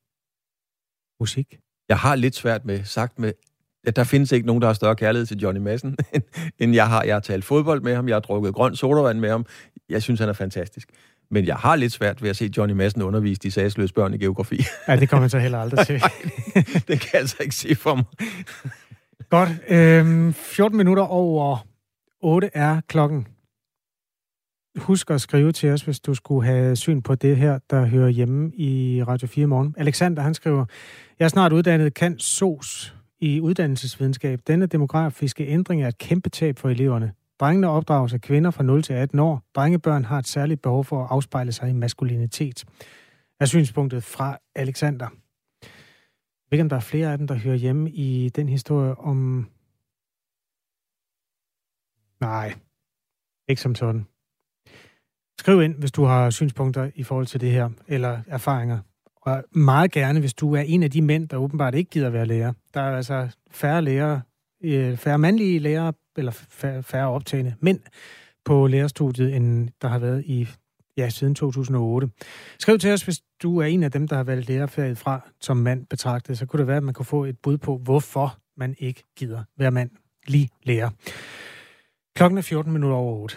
musik. 1.20 1.58
Jeg 1.88 1.98
har 1.98 2.14
lidt 2.14 2.34
svært 2.34 2.64
med, 2.64 2.84
sagt 2.84 3.18
med, 3.18 3.32
at 3.84 3.96
der 3.96 4.04
findes 4.04 4.32
ikke 4.32 4.46
nogen, 4.46 4.62
der 4.62 4.68
har 4.68 4.74
større 4.74 4.96
kærlighed 4.96 5.26
til 5.26 5.38
Johnny 5.38 5.60
Madsen, 5.60 5.96
end 6.60 6.74
jeg 6.74 6.88
har. 6.88 7.02
Jeg 7.02 7.14
har 7.14 7.20
talt 7.20 7.44
fodbold 7.44 7.80
med 7.80 7.94
ham, 7.94 8.08
jeg 8.08 8.14
har 8.14 8.20
drukket 8.20 8.54
grøn 8.54 8.76
sodavand 8.76 9.18
med 9.18 9.30
ham. 9.30 9.46
Jeg 9.88 10.02
synes, 10.02 10.20
han 10.20 10.28
er 10.28 10.32
fantastisk. 10.32 10.88
Men 11.30 11.46
jeg 11.46 11.56
har 11.56 11.76
lidt 11.76 11.92
svært 11.92 12.22
ved 12.22 12.30
at 12.30 12.36
se 12.36 12.50
Johnny 12.56 12.74
Madsen 12.74 13.02
undervise 13.02 13.40
de 13.40 13.50
sagsløse 13.50 13.94
børn 13.94 14.14
i 14.14 14.18
geografi. 14.18 14.60
Ja, 14.88 14.96
det 14.96 15.08
kommer 15.08 15.20
man 15.20 15.30
så 15.30 15.38
heller 15.38 15.58
aldrig 15.58 15.86
til. 15.86 16.02
det 16.88 17.00
kan 17.00 17.08
jeg 17.12 17.20
altså 17.20 17.36
ikke 17.40 17.54
se 17.54 17.74
for 17.74 17.94
mig. 17.94 18.04
Godt. 19.28 19.48
Øhm, 19.68 20.32
14 20.32 20.76
minutter 20.76 21.02
over 21.02 21.66
8 22.20 22.50
er 22.54 22.80
klokken. 22.88 23.26
Husk 24.76 25.10
at 25.10 25.20
skrive 25.20 25.52
til 25.52 25.70
os, 25.70 25.82
hvis 25.82 26.00
du 26.00 26.14
skulle 26.14 26.46
have 26.46 26.76
syn 26.76 27.02
på 27.02 27.14
det 27.14 27.36
her, 27.36 27.58
der 27.70 27.86
hører 27.86 28.08
hjemme 28.08 28.52
i 28.54 29.02
Radio 29.02 29.28
4 29.28 29.46
morgen. 29.46 29.74
Alexander, 29.78 30.22
han 30.22 30.34
skriver, 30.34 30.64
jeg 31.18 31.24
er 31.24 31.28
snart 31.28 31.52
uddannet 31.52 31.94
kan 31.94 32.18
SOS 32.18 32.94
i 33.20 33.40
uddannelsesvidenskab. 33.40 34.40
Denne 34.46 34.66
demografiske 34.66 35.46
ændring 35.46 35.82
er 35.82 35.88
et 35.88 35.98
kæmpe 35.98 36.30
tab 36.30 36.58
for 36.58 36.68
eleverne. 36.68 37.12
Drengene 37.40 37.68
opdrages 37.68 38.12
af 38.12 38.20
kvinder 38.20 38.50
fra 38.50 38.62
0 38.62 38.82
til 38.82 38.92
18 38.92 39.18
år. 39.18 39.42
Drengebørn 39.54 40.04
har 40.04 40.18
et 40.18 40.26
særligt 40.26 40.62
behov 40.62 40.84
for 40.84 41.04
at 41.04 41.10
afspejle 41.10 41.52
sig 41.52 41.70
i 41.70 41.72
maskulinitet. 41.72 42.64
Er 43.40 43.44
synspunktet 43.44 44.04
fra 44.04 44.38
Alexander. 44.54 45.08
Jeg 46.50 46.50
ved 46.50 46.58
ikke, 46.58 46.62
om 46.62 46.68
der 46.68 46.76
er 46.76 46.80
flere 46.80 47.12
af 47.12 47.18
dem, 47.18 47.26
der 47.26 47.34
hører 47.34 47.56
hjemme 47.56 47.90
i 47.90 48.28
den 48.28 48.48
historie 48.48 48.94
om... 48.94 49.48
Nej, 52.20 52.54
ikke 53.48 53.62
som 53.62 53.74
sådan. 53.74 54.06
Skriv 55.38 55.62
ind, 55.62 55.74
hvis 55.74 55.92
du 55.92 56.04
har 56.04 56.30
synspunkter 56.30 56.90
i 56.94 57.02
forhold 57.02 57.26
til 57.26 57.40
det 57.40 57.50
her, 57.50 57.70
eller 57.88 58.22
erfaringer. 58.26 58.78
Og 59.22 59.44
meget 59.52 59.92
gerne, 59.92 60.20
hvis 60.20 60.34
du 60.34 60.54
er 60.54 60.60
en 60.60 60.82
af 60.82 60.90
de 60.90 61.02
mænd, 61.02 61.28
der 61.28 61.36
åbenbart 61.36 61.74
ikke 61.74 61.90
gider 61.90 62.10
være 62.10 62.26
lærer. 62.26 62.52
Der 62.74 62.80
er 62.80 62.96
altså 62.96 63.28
færre 63.50 63.82
lærere, 63.82 64.20
øh, 64.64 64.96
færre 64.96 65.18
mandlige 65.18 65.58
lærere 65.58 65.92
eller 66.16 66.32
færre 66.82 67.08
optagende 67.08 67.54
mænd 67.60 67.80
på 68.44 68.66
lærerstudiet, 68.66 69.36
end 69.36 69.68
der 69.82 69.88
har 69.88 69.98
været 69.98 70.24
i 70.26 70.48
ja, 70.96 71.08
siden 71.08 71.34
2008. 71.34 72.10
Skriv 72.58 72.78
til 72.78 72.92
os, 72.92 73.02
hvis 73.02 73.20
du 73.42 73.58
er 73.58 73.64
en 73.64 73.82
af 73.82 73.90
dem, 73.90 74.08
der 74.08 74.16
har 74.16 74.22
valgt 74.22 74.48
lærerfaget 74.48 74.98
fra 74.98 75.28
som 75.40 75.56
mand 75.56 75.86
betragtet, 75.86 76.38
så 76.38 76.46
kunne 76.46 76.58
det 76.58 76.66
være, 76.66 76.76
at 76.76 76.82
man 76.82 76.94
kunne 76.94 77.06
få 77.06 77.24
et 77.24 77.38
bud 77.38 77.58
på, 77.58 77.78
hvorfor 77.78 78.38
man 78.56 78.74
ikke 78.78 79.04
gider 79.16 79.42
være 79.58 79.70
mand 79.70 79.90
lige 80.26 80.48
lærer. 80.62 80.90
Klokken 82.16 82.38
er 82.38 82.42
14 82.42 82.72
minutter 82.72 82.96
over 82.96 83.16
8. 83.16 83.36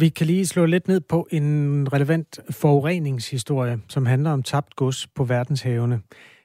Vi 0.00 0.08
kan 0.08 0.26
lige 0.26 0.46
slå 0.46 0.66
lidt 0.66 0.88
ned 0.88 1.00
på 1.00 1.28
en 1.30 1.92
relevant 1.92 2.40
forureningshistorie, 2.50 3.80
som 3.88 4.06
handler 4.06 4.30
om 4.30 4.42
tabt 4.42 4.76
gods 4.76 5.06
på 5.06 5.24
verdenshavene. 5.24 6.00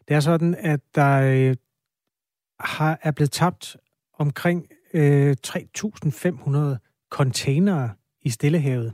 Det 0.08 0.16
er 0.16 0.20
sådan, 0.20 0.56
at 0.60 0.80
der 0.96 1.22
øh, 1.22 1.56
har, 2.60 3.00
er 3.02 3.12
blevet 3.12 3.32
tabt 3.32 3.78
omkring 4.18 4.66
øh, 4.94 5.36
3.500 5.48 6.58
containere 7.10 7.90
i 8.22 8.30
Stillehavet. 8.30 8.94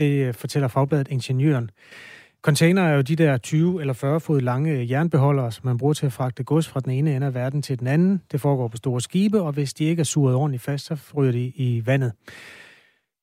Det 0.00 0.26
øh, 0.26 0.34
fortæller 0.34 0.68
fagbladet 0.68 1.08
Ingeniøren. 1.08 1.70
Container 2.42 2.82
er 2.82 2.94
jo 2.94 3.00
de 3.00 3.16
der 3.16 3.36
20 3.36 3.80
eller 3.80 3.94
40 3.94 4.20
fod 4.20 4.40
lange 4.40 4.90
jernbeholdere, 4.90 5.52
som 5.52 5.66
man 5.66 5.78
bruger 5.78 5.94
til 5.94 6.06
at 6.06 6.12
fragte 6.12 6.44
gods 6.44 6.68
fra 6.68 6.80
den 6.80 6.90
ene 6.90 7.16
ende 7.16 7.26
af 7.26 7.34
verden 7.34 7.62
til 7.62 7.78
den 7.78 7.86
anden. 7.86 8.22
Det 8.32 8.40
foregår 8.40 8.68
på 8.68 8.76
store 8.76 9.00
skibe, 9.00 9.42
og 9.42 9.52
hvis 9.52 9.74
de 9.74 9.84
ikke 9.84 10.00
er 10.00 10.04
suret 10.04 10.34
ordentligt 10.34 10.62
fast, 10.62 10.84
så 10.84 10.96
ryger 11.16 11.32
de 11.32 11.44
i 11.44 11.82
vandet. 11.86 12.12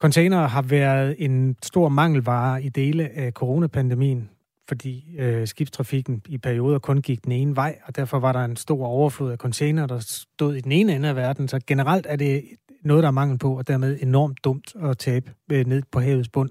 Containere 0.01 0.48
har 0.48 0.62
været 0.62 1.15
en 1.20 1.55
stor 1.63 1.89
mangelvare 1.89 2.63
i 2.63 2.70
dele 2.70 3.10
af 3.10 3.31
coronapandemien, 3.31 4.29
fordi 4.67 5.15
øh, 5.20 5.48
skibstrafikken 5.48 6.22
i 6.29 6.38
perioder 6.38 6.79
kun 6.79 7.01
gik 7.01 7.24
den 7.24 7.31
ene 7.31 7.55
vej, 7.55 7.79
og 7.86 7.96
derfor 7.96 8.20
var 8.20 8.31
der 8.31 8.46
en 8.46 8.55
stor 8.55 8.86
overflod 8.86 9.31
af 9.31 9.38
container, 9.38 9.88
der 9.88 10.00
stod 10.00 10.55
i 10.55 10.62
den 10.62 10.72
ene 10.72 10.96
ende 10.96 11.10
af 11.10 11.15
verden. 11.15 11.48
Så 11.48 11.60
generelt 11.67 12.05
er 12.10 12.15
det 12.15 12.43
noget, 12.84 13.03
der 13.03 13.08
er 13.08 13.12
mangel 13.12 13.38
på, 13.38 13.58
og 13.58 13.67
dermed 13.67 13.98
enormt 14.01 14.43
dumt 14.43 14.75
at 14.84 14.98
tabe 14.98 15.31
øh, 15.51 15.65
ned 15.67 15.84
på 15.91 16.00
havets 16.00 16.29
bund. 16.29 16.50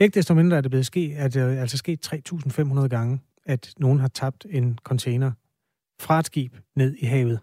Ikke 0.00 0.14
desto 0.14 0.34
mindre 0.34 0.56
er 0.56 0.60
det 0.60 0.70
blevet 0.70 0.86
sket, 0.86 1.16
at 1.16 1.34
det 1.34 1.42
er 1.42 1.60
altså 1.60 1.76
sket 1.76 2.12
3.500 2.30 2.88
gange, 2.88 3.20
at 3.46 3.74
nogen 3.78 3.98
har 4.00 4.08
tabt 4.08 4.46
en 4.50 4.78
container 4.84 5.32
fra 6.00 6.18
et 6.18 6.26
skib 6.26 6.56
ned 6.76 6.94
i 6.98 7.06
havet. 7.06 7.40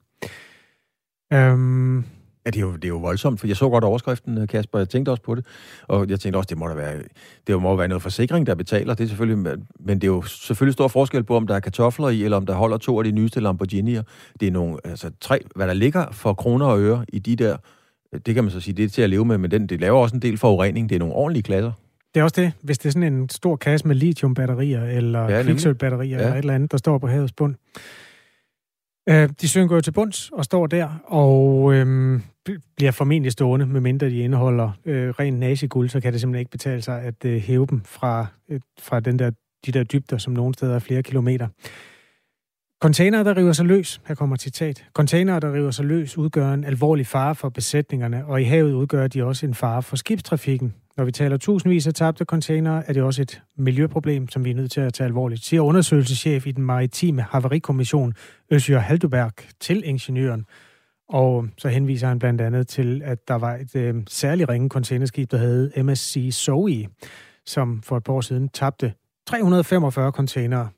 Øhm, 1.33 2.05
Ja, 2.47 2.51
det 2.51 2.57
er, 2.57 2.61
jo, 2.61 2.75
det 2.75 2.83
er 2.83 2.87
jo 2.87 2.97
voldsomt, 2.97 3.39
for 3.39 3.47
jeg 3.47 3.57
så 3.57 3.69
godt 3.69 3.83
overskriften, 3.83 4.37
øh, 4.37 4.47
Kasper, 4.47 4.79
jeg 4.79 4.89
tænkte 4.89 5.09
også 5.09 5.23
på 5.23 5.35
det, 5.35 5.45
og 5.87 6.09
jeg 6.09 6.19
tænkte 6.19 6.37
også, 6.37 6.47
det 6.47 6.57
må 6.57 6.67
der 6.67 6.75
være, 6.75 6.95
det 7.47 7.61
må 7.61 7.75
være 7.75 7.87
noget 7.87 8.01
forsikring, 8.01 8.47
der 8.47 8.55
betaler, 8.55 8.93
det 8.93 9.03
er 9.03 9.07
selvfølgelig, 9.07 9.57
men 9.79 10.01
det 10.01 10.03
er 10.03 10.07
jo 10.07 10.21
selvfølgelig 10.21 10.73
stor 10.73 10.87
forskel 10.87 11.23
på, 11.23 11.35
om 11.35 11.47
der 11.47 11.55
er 11.55 11.59
kartofler 11.59 12.09
i, 12.09 12.23
eller 12.23 12.37
om 12.37 12.45
der 12.45 12.53
holder 12.53 12.77
to 12.77 12.97
af 12.97 13.03
de 13.03 13.11
nyeste 13.11 13.39
Lamborghini'er. 13.39 14.01
Det 14.39 14.47
er 14.47 14.51
nogle, 14.51 14.77
altså 14.83 15.11
tre, 15.21 15.39
hvad 15.55 15.67
der 15.67 15.73
ligger 15.73 16.05
for 16.11 16.33
kroner 16.33 16.65
og 16.65 16.81
øre 16.81 17.05
i 17.09 17.19
de 17.19 17.35
der, 17.35 17.57
det 18.25 18.35
kan 18.35 18.43
man 18.43 18.51
så 18.51 18.59
sige, 18.59 18.73
det 18.73 18.85
er 18.85 18.89
til 18.89 19.01
at 19.01 19.09
leve 19.09 19.25
med, 19.25 19.37
men 19.37 19.51
den, 19.51 19.67
det 19.67 19.81
laver 19.81 19.99
også 19.99 20.15
en 20.15 20.21
del 20.21 20.37
forurening, 20.37 20.89
det 20.89 20.95
er 20.95 20.99
nogle 20.99 21.15
ordentlige 21.15 21.43
klasser. 21.43 21.71
Det 22.13 22.19
er 22.19 22.23
også 22.23 22.41
det, 22.41 22.53
hvis 22.61 22.77
det 22.77 22.89
er 22.89 22.91
sådan 22.91 23.13
en 23.13 23.29
stor 23.29 23.55
kasse 23.55 23.87
med 23.87 23.95
lithiumbatterier, 23.95 24.83
eller 24.83 25.29
ja, 25.29 25.43
kviksølbatterier, 25.43 26.17
ja. 26.17 26.23
eller 26.23 26.33
et 26.33 26.37
eller 26.37 26.53
andet, 26.53 26.71
der 26.71 26.77
står 26.77 26.97
på 26.97 27.07
havets 27.07 27.33
bund. 27.33 27.55
Øh, 29.09 29.29
de 29.41 29.47
synker 29.47 29.75
jo 29.75 29.81
til 29.81 29.91
bunds 29.91 30.29
og 30.29 30.45
står 30.45 30.67
der, 30.67 30.89
og 31.05 31.73
øhm, 31.73 32.21
bliver 32.75 32.91
formentlig 32.91 33.31
stående, 33.31 33.65
medmindre 33.65 34.09
de 34.09 34.19
indeholder 34.19 34.71
øh, 34.85 35.09
ren 35.09 35.33
naziguld, 35.33 35.89
så 35.89 35.99
kan 35.99 36.13
det 36.13 36.21
simpelthen 36.21 36.39
ikke 36.39 36.51
betale 36.51 36.81
sig 36.81 37.01
at 37.01 37.25
øh, 37.25 37.41
hæve 37.41 37.67
dem 37.69 37.81
fra, 37.85 38.25
øh, 38.49 38.59
fra 38.79 38.99
den 38.99 39.19
der, 39.19 39.31
de 39.65 39.71
der 39.71 39.83
dybder, 39.83 40.17
som 40.17 40.33
nogle 40.33 40.53
steder 40.53 40.75
er 40.75 40.79
flere 40.79 41.03
kilometer. 41.03 41.47
Containere, 42.81 43.23
der 43.23 43.37
river 43.37 43.53
sig 43.53 43.65
løs, 43.65 44.01
her 44.07 44.15
kommer 44.15 44.35
citat. 44.35 44.85
Containere, 44.93 45.39
der 45.39 45.53
river 45.53 45.71
sig 45.71 45.85
løs, 45.85 46.17
udgør 46.17 46.53
en 46.53 46.63
alvorlig 46.63 47.07
fare 47.07 47.35
for 47.35 47.49
besætningerne, 47.49 48.25
og 48.25 48.41
i 48.41 48.43
havet 48.43 48.73
udgør 48.73 49.07
de 49.07 49.23
også 49.23 49.45
en 49.45 49.53
fare 49.53 49.83
for 49.83 49.95
skibstrafikken. 49.95 50.73
Når 50.97 51.05
vi 51.05 51.11
taler 51.11 51.37
tusindvis 51.37 51.87
af 51.87 51.93
tabte 51.93 52.25
containere, 52.25 52.89
er 52.89 52.93
det 52.93 53.03
også 53.03 53.21
et 53.21 53.41
miljøproblem, 53.57 54.29
som 54.29 54.45
vi 54.45 54.51
er 54.51 54.55
nødt 54.55 54.71
til 54.71 54.81
at 54.81 54.93
tage 54.93 55.05
alvorligt, 55.05 55.45
siger 55.45 55.61
undersøgelseschef 55.61 56.47
i 56.47 56.51
den 56.51 56.63
maritime 56.63 57.21
havarikommission, 57.21 58.13
Øsjør 58.51 58.79
Halduberg, 58.79 59.31
til 59.59 59.81
ingeniøren. 59.85 60.45
Og 61.09 61.47
så 61.57 61.69
henviser 61.69 62.07
han 62.07 62.19
blandt 62.19 62.41
andet 62.41 62.67
til, 62.67 63.01
at 63.05 63.27
der 63.27 63.35
var 63.35 63.55
et 63.55 63.75
øh, 63.75 63.95
særligt 64.07 64.49
ringe 64.49 64.69
containerskib, 64.69 65.31
der 65.31 65.37
hed 65.37 65.83
MSC 65.83 66.29
Zoe, 66.33 66.87
som 67.45 67.81
for 67.81 67.97
et 67.97 68.03
par 68.03 68.13
år 68.13 68.21
siden 68.21 68.49
tabte 68.49 68.93
345 69.27 70.11
containere. 70.11 70.69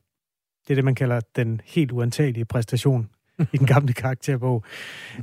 Det 0.68 0.74
er 0.74 0.76
det, 0.76 0.86
man 0.86 0.96
kalder 0.96 1.22
den 1.36 1.62
helt 1.66 1.92
uantagelige 1.92 2.46
præstation 2.46 3.10
i 3.54 3.58
den 3.58 3.68
gamle 3.68 3.94
karakterbog. 3.94 4.64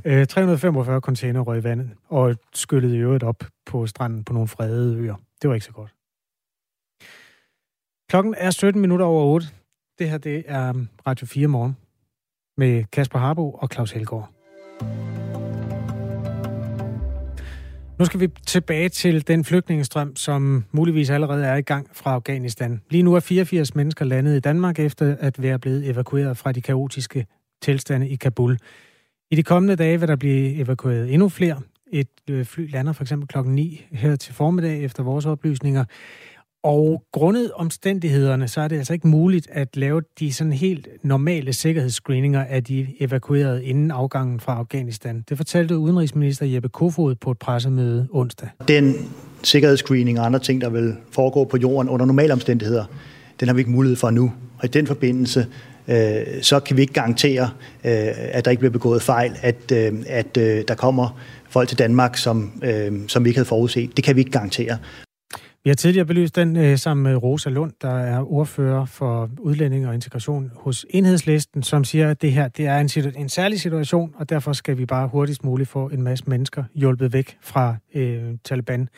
Øh, 0.05 0.27
345 0.27 0.99
container 0.99 1.41
røg 1.41 1.59
i 1.59 1.63
vandet, 1.63 1.89
og 2.07 2.35
skyllede 2.53 2.95
i 2.95 2.99
øvrigt 2.99 3.23
op 3.23 3.43
på 3.65 3.87
stranden 3.87 4.23
på 4.23 4.33
nogle 4.33 4.47
fredede 4.47 4.97
øer. 4.97 5.15
Det 5.41 5.47
var 5.47 5.53
ikke 5.53 5.65
så 5.65 5.71
godt. 5.71 5.93
Klokken 8.09 8.35
er 8.37 8.51
17 8.51 8.81
minutter 8.81 9.05
over 9.05 9.23
8. 9.23 9.47
Det 9.99 10.09
her 10.09 10.17
det 10.17 10.43
er 10.47 10.73
Radio 11.07 11.27
4 11.27 11.47
morgen 11.47 11.77
med 12.57 12.83
Kasper 12.91 13.19
Harbo 13.19 13.51
og 13.51 13.69
Claus 13.73 13.91
Helgaard. 13.91 14.36
Nu 17.99 18.05
skal 18.05 18.19
vi 18.19 18.27
tilbage 18.47 18.89
til 18.89 19.27
den 19.27 19.45
flygtningestrøm, 19.45 20.15
som 20.15 20.65
muligvis 20.71 21.09
allerede 21.09 21.45
er 21.45 21.55
i 21.55 21.61
gang 21.61 21.87
fra 21.93 22.13
Afghanistan. 22.13 22.81
Lige 22.89 23.03
nu 23.03 23.13
er 23.13 23.19
84 23.19 23.75
mennesker 23.75 24.05
landet 24.05 24.35
i 24.35 24.39
Danmark 24.39 24.79
efter 24.79 25.15
at 25.19 25.41
være 25.41 25.59
blevet 25.59 25.89
evakueret 25.89 26.37
fra 26.37 26.51
de 26.51 26.61
kaotiske 26.61 27.25
tilstande 27.61 28.09
i 28.09 28.15
Kabul. 28.15 28.57
I 29.31 29.35
de 29.35 29.43
kommende 29.43 29.75
dage 29.75 29.99
vil 29.99 30.07
der 30.07 30.15
blive 30.15 30.55
evakueret 30.55 31.13
endnu 31.13 31.29
flere. 31.29 31.61
Et 31.91 32.09
øh, 32.29 32.45
fly 32.45 32.71
lander 32.71 32.93
for 32.93 33.03
eksempel 33.03 33.27
klokken 33.27 33.55
9 33.55 33.85
her 33.91 34.15
til 34.15 34.33
formiddag 34.33 34.83
efter 34.83 35.03
vores 35.03 35.25
oplysninger. 35.25 35.85
Og 36.67 37.03
grundet 37.13 37.51
omstændighederne, 37.51 38.47
så 38.47 38.61
er 38.61 38.67
det 38.67 38.77
altså 38.77 38.93
ikke 38.93 39.07
muligt 39.07 39.47
at 39.51 39.77
lave 39.77 40.01
de 40.19 40.33
sådan 40.33 40.53
helt 40.53 40.87
normale 41.03 41.53
sikkerhedsscreeninger 41.53 42.43
af 42.49 42.63
de 42.63 42.87
evakuerede 42.99 43.65
inden 43.65 43.91
afgangen 43.91 44.39
fra 44.39 44.53
Afghanistan. 44.57 45.23
Det 45.29 45.37
fortalte 45.37 45.77
udenrigsminister 45.77 46.45
Jeppe 46.45 46.69
Kofod 46.69 47.15
på 47.15 47.31
et 47.31 47.37
pressemøde 47.39 48.07
onsdag. 48.11 48.49
Den 48.67 48.95
sikkerhedsscreening 49.43 50.19
og 50.19 50.25
andre 50.25 50.39
ting, 50.39 50.61
der 50.61 50.69
vil 50.69 50.95
foregå 51.11 51.43
på 51.43 51.57
jorden 51.57 51.89
under 51.89 52.05
normale 52.05 52.33
omstændigheder, 52.33 52.85
den 53.39 53.47
har 53.47 53.55
vi 53.55 53.61
ikke 53.61 53.71
mulighed 53.71 53.97
for 53.97 54.09
nu. 54.09 54.31
Og 54.57 54.65
i 54.65 54.67
den 54.67 54.87
forbindelse, 54.87 55.47
øh, 55.87 55.97
så 56.41 56.59
kan 56.59 56.77
vi 56.77 56.81
ikke 56.81 56.93
garantere, 56.93 57.43
øh, 57.85 58.07
at 58.15 58.45
der 58.45 58.51
ikke 58.51 58.61
bliver 58.61 58.71
begået 58.71 59.01
fejl, 59.01 59.31
at, 59.41 59.71
øh, 59.73 59.93
at 60.07 60.37
øh, 60.37 60.63
der 60.67 60.75
kommer 60.75 61.19
folk 61.49 61.69
til 61.69 61.79
Danmark, 61.79 62.17
som, 62.17 62.51
øh, 62.63 62.91
som 63.07 63.23
vi 63.23 63.29
ikke 63.29 63.37
havde 63.37 63.47
forudset. 63.47 63.97
Det 63.97 64.03
kan 64.03 64.15
vi 64.15 64.21
ikke 64.21 64.31
garantere. 64.31 64.77
Vi 65.67 65.69
har 65.69 65.75
tidligere 65.75 66.05
belyst 66.05 66.35
den 66.35 66.57
øh, 66.57 66.77
sammen 66.77 67.03
med 67.03 67.23
Rosa 67.23 67.49
Lund, 67.49 67.71
der 67.81 67.99
er 67.99 68.31
ordfører 68.31 68.85
for 68.85 69.29
udlænding 69.39 69.87
og 69.87 69.93
integration 69.93 70.51
hos 70.55 70.85
Enhedslisten, 70.89 71.63
som 71.63 71.83
siger, 71.83 72.09
at 72.09 72.21
det 72.21 72.31
her 72.31 72.47
det 72.47 72.65
er 72.65 72.77
en, 72.77 72.87
situ- 72.87 73.19
en 73.19 73.29
særlig 73.29 73.59
situation, 73.59 74.15
og 74.17 74.29
derfor 74.29 74.53
skal 74.53 74.77
vi 74.77 74.85
bare 74.85 75.07
hurtigst 75.07 75.43
muligt 75.43 75.69
få 75.69 75.89
en 75.89 76.01
masse 76.01 76.25
mennesker 76.27 76.63
hjulpet 76.75 77.13
væk 77.13 77.37
fra 77.41 77.75
øh, 77.95 78.23
Taliban. 78.43 78.89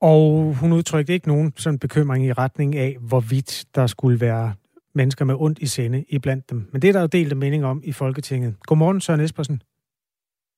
Og 0.00 0.54
hun 0.60 0.72
udtrykte 0.72 1.12
ikke 1.12 1.28
nogen 1.28 1.52
sådan 1.56 1.78
bekymring 1.78 2.26
i 2.26 2.32
retning 2.32 2.76
af, 2.76 2.96
hvorvidt 3.00 3.64
der 3.74 3.86
skulle 3.86 4.20
være 4.20 4.52
mennesker 4.94 5.24
med 5.24 5.34
ondt 5.38 5.58
i 5.58 5.66
sende 5.66 6.04
iblandt 6.08 6.50
dem. 6.50 6.68
Men 6.72 6.82
det 6.82 6.88
er 6.88 6.92
der 6.92 7.00
jo 7.00 7.06
delt 7.06 7.36
mening 7.36 7.64
om 7.64 7.80
i 7.84 7.92
Folketinget. 7.92 8.54
Godmorgen, 8.60 9.00
Søren 9.00 9.20
Espersen. 9.20 9.62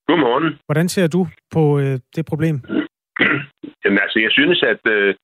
Godmorgen. 0.06 0.58
Hvordan 0.66 0.88
ser 0.88 1.06
du 1.06 1.26
på 1.50 1.78
øh, 1.78 1.98
det 2.16 2.26
problem? 2.26 2.60
Altså, 4.18 4.26
jeg 4.28 4.38
synes, 4.38 4.60
at 4.72 4.82
øh, 4.94 5.14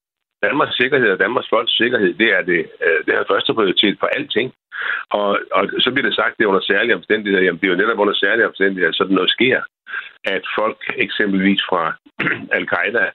Danmarks 0.46 0.76
sikkerhed 0.80 1.10
og 1.14 1.18
Danmarks 1.24 1.48
folks 1.54 1.76
sikkerhed, 1.82 2.14
det 2.22 2.28
er 2.38 2.42
det, 2.52 2.60
øh, 2.86 3.00
det 3.06 3.12
er 3.14 3.30
første 3.32 3.54
prioritet 3.54 3.96
for 4.00 4.08
alting. 4.16 4.48
Og, 5.10 5.30
og 5.56 5.62
så 5.84 5.88
bliver 5.90 6.08
det 6.08 6.16
sagt, 6.20 6.36
det 6.36 6.44
er 6.44 6.52
under 6.52 6.70
særlige 6.72 6.98
omstændigheder. 7.00 7.44
Jamen, 7.44 7.60
det 7.60 7.66
er 7.66 7.74
jo 7.74 7.82
netop 7.82 7.98
under 7.98 8.14
særlige 8.14 8.48
omstændigheder, 8.50 8.90
at 8.90 9.00
sådan 9.00 9.16
noget 9.18 9.30
sker. 9.30 9.58
At 10.34 10.44
folk 10.58 10.80
eksempelvis 11.06 11.62
fra 11.70 11.82
Al-Qaida 12.56 13.06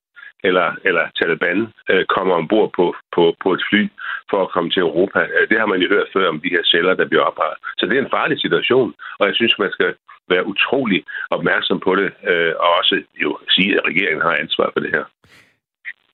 eller, 0.47 0.67
eller 0.87 1.05
Taliban 1.17 1.59
øh, 1.91 2.05
kommer 2.15 2.33
ombord 2.35 2.69
på, 2.77 2.85
på, 3.15 3.23
på 3.43 3.49
et 3.53 3.63
fly 3.69 3.81
for 4.29 4.39
at 4.41 4.51
komme 4.53 4.69
til 4.71 4.81
Europa. 4.87 5.19
Øh, 5.35 5.43
det 5.49 5.57
har 5.59 5.67
man 5.71 5.81
jo 5.81 5.87
hørt 5.95 6.13
før 6.15 6.27
om 6.29 6.41
de 6.43 6.53
her 6.55 6.63
celler, 6.71 6.93
der 6.93 7.07
bliver 7.09 7.23
oprettet. 7.29 7.57
Så 7.77 7.83
det 7.85 7.95
er 7.95 8.03
en 8.03 8.15
farlig 8.17 8.37
situation, 8.41 8.93
og 9.19 9.27
jeg 9.27 9.35
synes, 9.35 9.55
man 9.59 9.71
skal 9.71 9.91
være 10.33 10.47
utrolig 10.53 11.03
opmærksom 11.29 11.79
på 11.79 11.95
det, 11.95 12.09
øh, 12.31 12.53
og 12.63 12.69
også 12.79 12.95
jo 13.23 13.29
sige, 13.49 13.71
at 13.77 13.85
regeringen 13.89 14.21
har 14.21 14.35
ansvar 14.43 14.69
for 14.73 14.79
det 14.79 14.91
her. 14.95 15.05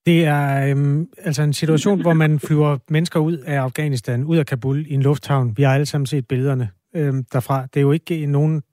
Det 0.05 0.25
er 0.25 0.69
øhm, 0.69 1.07
altså 1.17 1.43
en 1.43 1.53
situation, 1.53 2.01
hvor 2.01 2.13
man 2.13 2.39
flyver 2.39 2.77
mennesker 2.89 3.19
ud 3.19 3.37
af 3.37 3.57
Afghanistan, 3.59 4.23
ud 4.23 4.37
af 4.37 4.45
Kabul 4.45 4.85
i 4.87 4.93
en 4.93 5.01
lufthavn. 5.01 5.53
Vi 5.57 5.63
har 5.63 5.73
alle 5.73 5.85
sammen 5.85 6.05
set 6.05 6.27
billederne 6.27 6.69
øhm, 6.95 7.23
derfra. 7.33 7.61
Det 7.61 7.77
er 7.77 7.81
jo 7.81 7.91
ikke 7.91 8.21
øh, 8.21 8.27
nogen... 8.27 8.63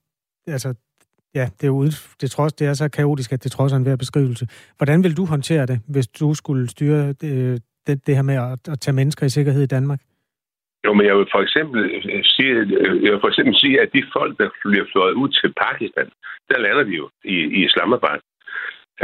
Altså, 0.47 0.73
ja, 1.35 1.45
det 1.57 1.63
er 1.63 1.67
jo 1.67 1.85
det, 2.21 2.31
trods, 2.31 2.53
det 2.53 2.67
er 2.67 2.73
så 2.73 2.89
kaotisk, 2.89 3.33
at 3.33 3.43
det 3.43 3.51
trods 3.51 3.73
er 3.73 3.77
en 3.77 3.83
hver 3.83 3.95
beskrivelse. 3.95 4.47
Hvordan 4.77 5.03
vil 5.03 5.17
du 5.17 5.25
håndtere 5.25 5.65
det, 5.65 5.79
hvis 5.87 6.07
du 6.07 6.33
skulle 6.33 6.69
styre 6.69 7.07
det, 7.07 7.63
det, 7.87 8.07
det 8.07 8.15
her 8.15 8.21
med 8.21 8.35
at, 8.35 8.73
at 8.73 8.79
tage 8.79 8.95
mennesker 8.95 9.25
i 9.25 9.29
sikkerhed 9.29 9.63
i 9.63 9.73
Danmark? 9.77 9.99
Jo, 10.85 10.93
men 10.93 11.05
jeg 11.05 11.15
vil 11.17 11.27
for 11.35 11.41
eksempel 11.41 11.79
øh, 12.13 12.23
sige, 12.23 12.51
jeg 13.03 13.11
vil 13.13 13.23
for 13.23 13.31
eksempel 13.33 13.55
sige, 13.63 13.81
at 13.81 13.89
de 13.93 14.03
folk, 14.17 14.33
der 14.39 14.49
bliver 14.65 14.85
fløjet 14.93 15.13
ud 15.21 15.29
til 15.29 15.53
Pakistan, 15.65 16.07
der 16.49 16.57
lander 16.65 16.83
de 16.83 16.95
jo 17.01 17.09
i, 17.35 17.37
i 17.57 17.59
Islamabad. 17.67 18.19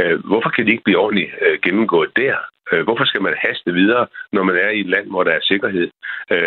Øh, 0.00 0.24
hvorfor 0.30 0.50
kan 0.50 0.66
de 0.66 0.70
ikke 0.70 0.84
blive 0.84 0.98
ordentligt 0.98 1.30
øh, 1.46 1.58
gennemgået 1.64 2.10
der? 2.16 2.36
Øh, 2.72 2.82
hvorfor 2.86 3.04
skal 3.04 3.22
man 3.22 3.34
haste 3.44 3.72
videre, 3.72 4.06
når 4.32 4.42
man 4.42 4.56
er 4.56 4.70
i 4.70 4.80
et 4.80 4.90
land, 4.94 5.06
hvor 5.10 5.24
der 5.24 5.32
er 5.32 5.48
sikkerhed, 5.52 5.90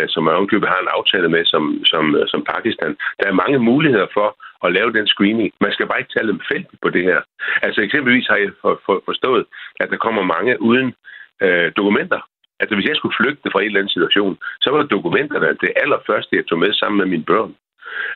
som 0.08 0.24
man 0.24 0.34
omkøbet 0.34 0.68
har 0.68 0.80
en 0.80 0.94
aftale 0.98 1.28
med, 1.28 1.44
som, 1.44 1.84
som, 1.84 2.04
som 2.26 2.44
Pakistan? 2.44 2.96
Der 3.20 3.26
er 3.28 3.40
mange 3.42 3.58
muligheder 3.58 4.06
for 4.12 4.28
at 4.66 4.72
lave 4.72 4.92
den 4.92 5.06
screening. 5.06 5.52
Man 5.60 5.72
skal 5.72 5.86
bare 5.86 5.98
ikke 5.98 6.14
tage 6.14 6.26
dem 6.26 6.40
felt 6.52 6.66
på 6.82 6.88
det 6.88 7.02
her. 7.02 7.20
Altså 7.62 7.80
eksempelvis 7.80 8.26
har 8.26 8.36
jeg 8.36 8.50
for, 8.60 8.80
for, 8.86 9.02
forstået, 9.04 9.44
at 9.80 9.90
der 9.90 9.96
kommer 9.96 10.22
mange 10.22 10.62
uden 10.62 10.94
øh, 11.42 11.72
dokumenter 11.76 12.20
Altså, 12.60 12.74
hvis 12.74 12.88
jeg 12.88 12.96
skulle 12.96 13.18
flygte 13.20 13.50
fra 13.52 13.60
en 13.60 13.66
eller 13.66 13.80
anden 13.80 13.96
situation, 13.96 14.38
så 14.60 14.70
var 14.70 14.82
dokumenterne 14.82 15.58
det 15.64 15.72
allerførste, 15.82 16.36
jeg 16.36 16.46
tog 16.46 16.58
med 16.58 16.72
sammen 16.72 16.98
med 16.98 17.06
mine 17.06 17.28
børn. 17.32 17.52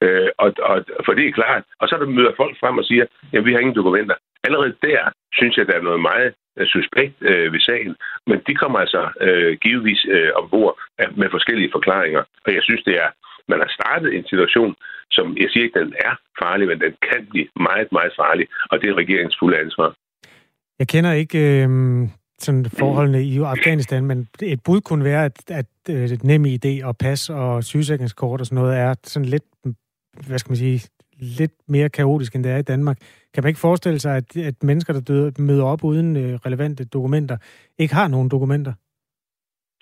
Øh, 0.03 0.29
og, 0.39 0.49
og, 0.71 0.77
for 1.05 1.13
det 1.15 1.25
er 1.27 1.39
klart. 1.41 1.65
Og 1.81 1.89
så 1.89 1.95
der 2.01 2.07
møder 2.07 2.33
folk 2.37 2.55
frem 2.61 2.79
og 2.79 2.85
siger, 2.85 3.05
at 3.33 3.45
vi 3.45 3.53
har 3.53 3.61
ingen 3.61 3.81
dokumenter. 3.81 4.15
Allerede 4.47 4.75
der 4.83 5.01
synes 5.39 5.57
jeg, 5.57 5.67
der 5.67 5.75
er 5.77 5.89
noget 5.89 6.01
meget 6.01 6.31
øh, 6.59 6.67
suspekt 6.67 7.17
øh, 7.21 7.53
ved 7.53 7.61
sagen. 7.61 7.95
Men 8.27 8.39
de 8.47 8.55
kommer 8.55 8.79
altså 8.79 9.03
øh, 9.27 9.53
givetvis 9.63 10.03
øh, 10.17 10.31
ombord 10.41 10.75
med 11.21 11.29
forskellige 11.31 11.71
forklaringer. 11.77 12.23
Og 12.47 12.51
jeg 12.57 12.63
synes, 12.63 12.83
det 12.89 12.95
er, 13.05 13.11
man 13.49 13.59
har 13.63 13.71
startet 13.79 14.09
en 14.15 14.27
situation, 14.33 14.75
som 15.11 15.37
jeg 15.43 15.49
siger 15.51 15.65
ikke, 15.65 15.81
den 15.81 15.95
er 16.09 16.15
farlig, 16.43 16.69
men 16.69 16.81
den 16.81 16.93
kan 17.09 17.27
blive 17.31 17.49
meget, 17.69 17.89
meget 17.93 18.13
farlig. 18.21 18.47
Og 18.71 18.81
det 18.81 18.89
er 18.89 18.95
regeringens 18.95 19.37
fulde 19.41 19.59
ansvar. 19.59 19.95
Jeg 20.79 20.89
kender 20.89 21.13
ikke 21.13 21.39
øh, 21.39 21.69
sådan 22.39 22.65
forholdene 22.79 23.23
i 23.23 23.39
Afghanistan, 23.39 24.05
men 24.05 24.29
et 24.43 24.61
bud 24.65 24.81
kunne 24.81 25.05
være, 25.05 25.25
at, 25.25 25.51
at 25.51 25.67
øh, 25.91 26.09
nem 26.23 26.45
idé 26.45 26.85
og 26.85 26.97
pas 26.97 27.31
og 27.31 27.65
sygesikringskort 27.65 28.41
og 28.41 28.47
sådan 28.47 28.63
noget 28.63 28.79
er 28.79 28.95
sådan 29.05 29.29
lidt, 29.29 29.45
hvad 30.27 30.39
skal 30.39 30.51
man 30.51 30.57
sige, 30.57 30.89
lidt 31.21 31.53
mere 31.69 31.89
kaotisk, 31.89 32.35
end 32.35 32.45
det 32.45 32.53
er 32.53 32.57
i 32.57 32.71
Danmark. 32.73 32.97
Kan 33.35 33.43
man 33.43 33.49
ikke 33.49 33.61
forestille 33.61 34.01
sig, 34.01 34.17
at, 34.17 34.37
at 34.37 34.55
mennesker, 34.63 34.93
der 34.93 35.01
døde, 35.01 35.33
møder 35.39 35.65
op 35.65 35.85
uden 35.85 36.17
øh, 36.17 36.35
relevante 36.47 36.85
dokumenter, 36.85 37.37
ikke 37.79 37.95
har 37.95 38.09
nogen 38.09 38.29
dokumenter? 38.29 38.73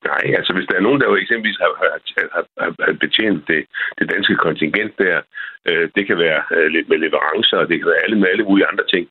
Nej, 0.05 0.25
altså 0.39 0.53
hvis 0.53 0.69
der 0.69 0.77
er 0.77 0.87
nogen, 0.87 1.01
der 1.01 1.07
jo 1.11 1.17
eksempelvis 1.17 1.59
har, 1.63 1.73
har, 1.81 1.91
har, 2.35 2.45
har 2.87 2.93
betjent 3.05 3.49
det, 3.49 3.63
det 3.99 4.11
danske 4.15 4.37
kontingent 4.47 4.95
der, 4.99 5.17
øh, 5.69 5.89
det 5.97 6.07
kan 6.07 6.19
være 6.19 6.41
øh, 6.57 6.85
med 6.91 6.99
leverancer, 6.99 7.57
og 7.63 7.69
det 7.69 7.77
kan 7.79 7.89
være 7.89 8.05
alle 8.05 8.19
med 8.19 8.29
alle 8.29 8.45
mulige 8.45 8.71
andre 8.73 8.87
ting, 8.95 9.09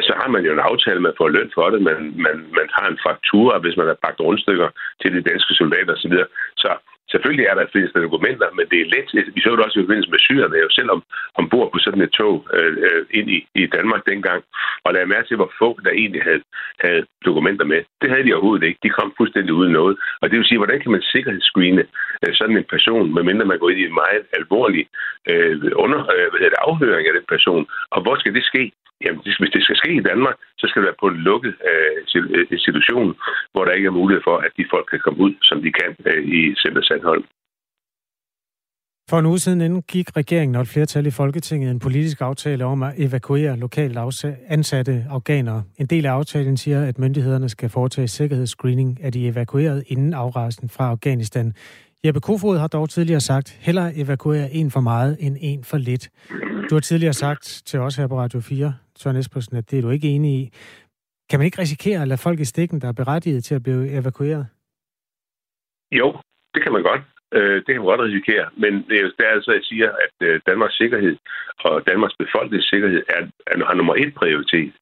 så 0.00 0.12
har 0.20 0.28
man 0.34 0.44
jo 0.44 0.52
en 0.52 0.66
aftale, 0.70 1.00
man 1.00 1.18
får 1.20 1.28
løn 1.28 1.50
for 1.54 1.70
det, 1.70 1.82
man, 1.82 1.98
man, 2.26 2.36
man 2.58 2.68
har 2.76 2.86
en 2.88 3.02
faktura, 3.06 3.58
hvis 3.58 3.76
man 3.76 3.86
har 3.86 3.98
bagt 4.04 4.20
rundstykker 4.20 4.68
til 5.00 5.10
de 5.14 5.28
danske 5.30 5.54
soldater 5.54 5.92
osv. 5.96 6.14
Så 6.62 6.70
Selvfølgelig 7.12 7.46
er 7.46 7.54
der 7.54 7.72
flest 7.72 7.94
dokumenter, 7.94 8.48
men 8.58 8.66
det 8.70 8.78
er 8.80 8.90
let. 8.94 9.08
Vi 9.34 9.40
så 9.40 9.50
det 9.50 9.64
også 9.64 9.78
i 9.78 9.82
forbindelse 9.82 10.10
med 10.10 10.18
syrerne, 10.26 10.56
jo 10.64 10.68
selv 10.78 10.90
om 10.94 11.00
ombord 11.40 11.68
på 11.72 11.78
sådan 11.78 12.02
et 12.06 12.12
tog 12.20 12.34
øh, 12.56 12.72
øh 12.86 13.02
ind 13.18 13.28
i, 13.36 13.38
i 13.54 13.66
Danmark 13.76 14.02
dengang, 14.10 14.40
og 14.84 14.92
lade 14.94 15.12
mærke 15.14 15.28
til, 15.28 15.36
hvor 15.36 15.52
få 15.60 15.68
der 15.84 15.90
egentlig 15.90 16.22
havde, 16.22 16.42
havde 16.84 17.02
dokumenter 17.28 17.64
med. 17.72 17.80
Det 18.00 18.10
havde 18.10 18.24
de 18.26 18.34
overhovedet 18.34 18.66
ikke. 18.66 18.80
De 18.82 18.96
kom 18.98 19.14
fuldstændig 19.16 19.52
uden 19.54 19.72
noget. 19.72 19.96
Og 20.20 20.30
det 20.30 20.38
vil 20.38 20.46
sige, 20.48 20.58
hvordan 20.62 20.80
kan 20.80 20.90
man 20.90 21.02
sikkerhedsscreene 21.02 21.84
øh, 22.22 22.34
sådan 22.34 22.56
en 22.56 22.68
person, 22.74 23.14
medmindre 23.14 23.44
man 23.44 23.58
går 23.58 23.70
ind 23.70 23.80
i 23.80 23.86
en 23.90 24.00
meget 24.02 24.24
alvorlig 24.38 24.84
øh, 25.30 25.56
under, 25.84 26.00
øh, 26.14 26.26
hvad 26.30 26.38
hedder 26.40 26.56
det, 26.56 26.66
afhøring 26.68 27.06
af 27.08 27.14
den 27.18 27.26
person. 27.34 27.66
Og 27.90 28.02
hvor 28.02 28.16
skal 28.16 28.34
det 28.34 28.44
ske? 28.44 28.72
Jamen, 29.04 29.20
hvis 29.24 29.54
det 29.56 29.62
skal 29.64 29.76
ske 29.76 29.92
i 29.94 30.06
Danmark, 30.10 30.36
så 30.62 30.66
skal 30.68 30.80
det 30.82 30.88
være 30.90 31.02
på 31.02 31.08
en 31.12 31.20
lukket 31.28 31.54
øh, 31.70 31.96
øh, 32.36 32.46
institution, 32.56 33.08
hvor 33.52 33.64
der 33.64 33.72
ikke 33.72 33.86
er 33.92 33.98
mulighed 34.00 34.22
for, 34.28 34.36
at 34.46 34.52
de 34.58 34.64
folk 34.74 34.86
kan 34.92 35.00
komme 35.04 35.20
ud, 35.26 35.32
som 35.48 35.62
de 35.64 35.70
kan 35.80 35.90
øh, 36.10 36.20
i 36.38 36.40
Center 36.62 36.82
Sandholm. 36.82 37.24
For 39.10 39.18
en 39.18 39.26
uge 39.26 39.38
siden 39.38 39.60
indgik 39.60 40.16
regeringen 40.16 40.56
og 40.56 40.62
et 40.62 40.68
flertal 40.68 41.06
i 41.06 41.10
Folketinget 41.10 41.70
en 41.70 41.78
politisk 41.78 42.20
aftale 42.20 42.64
om 42.64 42.82
at 42.82 42.94
evakuere 42.98 43.56
lokalt 43.56 43.98
ansatte 44.48 45.04
afghanere. 45.10 45.62
En 45.78 45.86
del 45.86 46.06
af 46.06 46.12
aftalen 46.12 46.56
siger, 46.56 46.84
at 46.88 46.98
myndighederne 46.98 47.48
skal 47.48 47.68
foretage 47.68 48.08
sikkerhedsscreening 48.08 48.98
af 49.04 49.12
de 49.12 49.28
evakuerede 49.28 49.84
inden 49.86 50.14
afrejsen 50.14 50.68
fra 50.68 50.90
Afghanistan. 50.90 51.54
Jeppe 52.04 52.20
Kofod 52.20 52.58
har 52.58 52.66
dog 52.66 52.90
tidligere 52.90 53.20
sagt, 53.20 53.58
hellere 53.60 53.96
evakuere 53.96 54.52
en 54.52 54.70
for 54.70 54.80
meget 54.80 55.16
end 55.20 55.36
en 55.40 55.64
for 55.64 55.76
lidt. 55.76 56.08
Du 56.70 56.74
har 56.74 56.80
tidligere 56.80 57.12
sagt 57.12 57.62
til 57.66 57.80
os 57.80 57.96
her 57.96 58.06
på 58.06 58.18
Radio 58.18 58.40
4, 58.40 58.74
Søren 58.98 59.16
Espersen, 59.16 59.56
at 59.56 59.70
det 59.70 59.78
er 59.78 59.82
du 59.82 59.90
ikke 59.90 60.08
enig 60.08 60.32
i. 60.40 60.50
Kan 61.30 61.38
man 61.38 61.46
ikke 61.46 61.60
risikere 61.60 62.02
at 62.02 62.08
lade 62.08 62.20
folk 62.26 62.40
i 62.40 62.44
stikken, 62.44 62.80
der 62.80 62.88
er 62.88 62.92
berettiget 62.92 63.44
til 63.44 63.54
at 63.54 63.62
blive 63.62 63.90
evakueret? 63.90 64.46
Jo, 65.92 66.16
det 66.54 66.62
kan 66.62 66.72
man 66.72 66.82
godt. 66.82 67.02
Øh, 67.36 67.56
det 67.56 67.66
kan 67.66 67.80
man 67.80 67.92
godt 67.92 68.06
risikere. 68.08 68.46
Men 68.56 68.72
det 68.88 68.96
er, 69.00 69.10
der 69.18 69.28
altså, 69.36 69.52
jeg 69.52 69.64
siger, 69.70 69.88
at 70.04 70.14
øh, 70.28 70.40
Danmarks 70.46 70.76
sikkerhed 70.76 71.16
og 71.58 71.86
Danmarks 71.86 72.16
befolknings 72.22 72.68
sikkerhed 72.68 73.02
er, 73.08 73.22
er, 73.46 73.64
har 73.64 73.74
nummer 73.74 73.94
et 73.94 74.14
prioritet. 74.14 74.72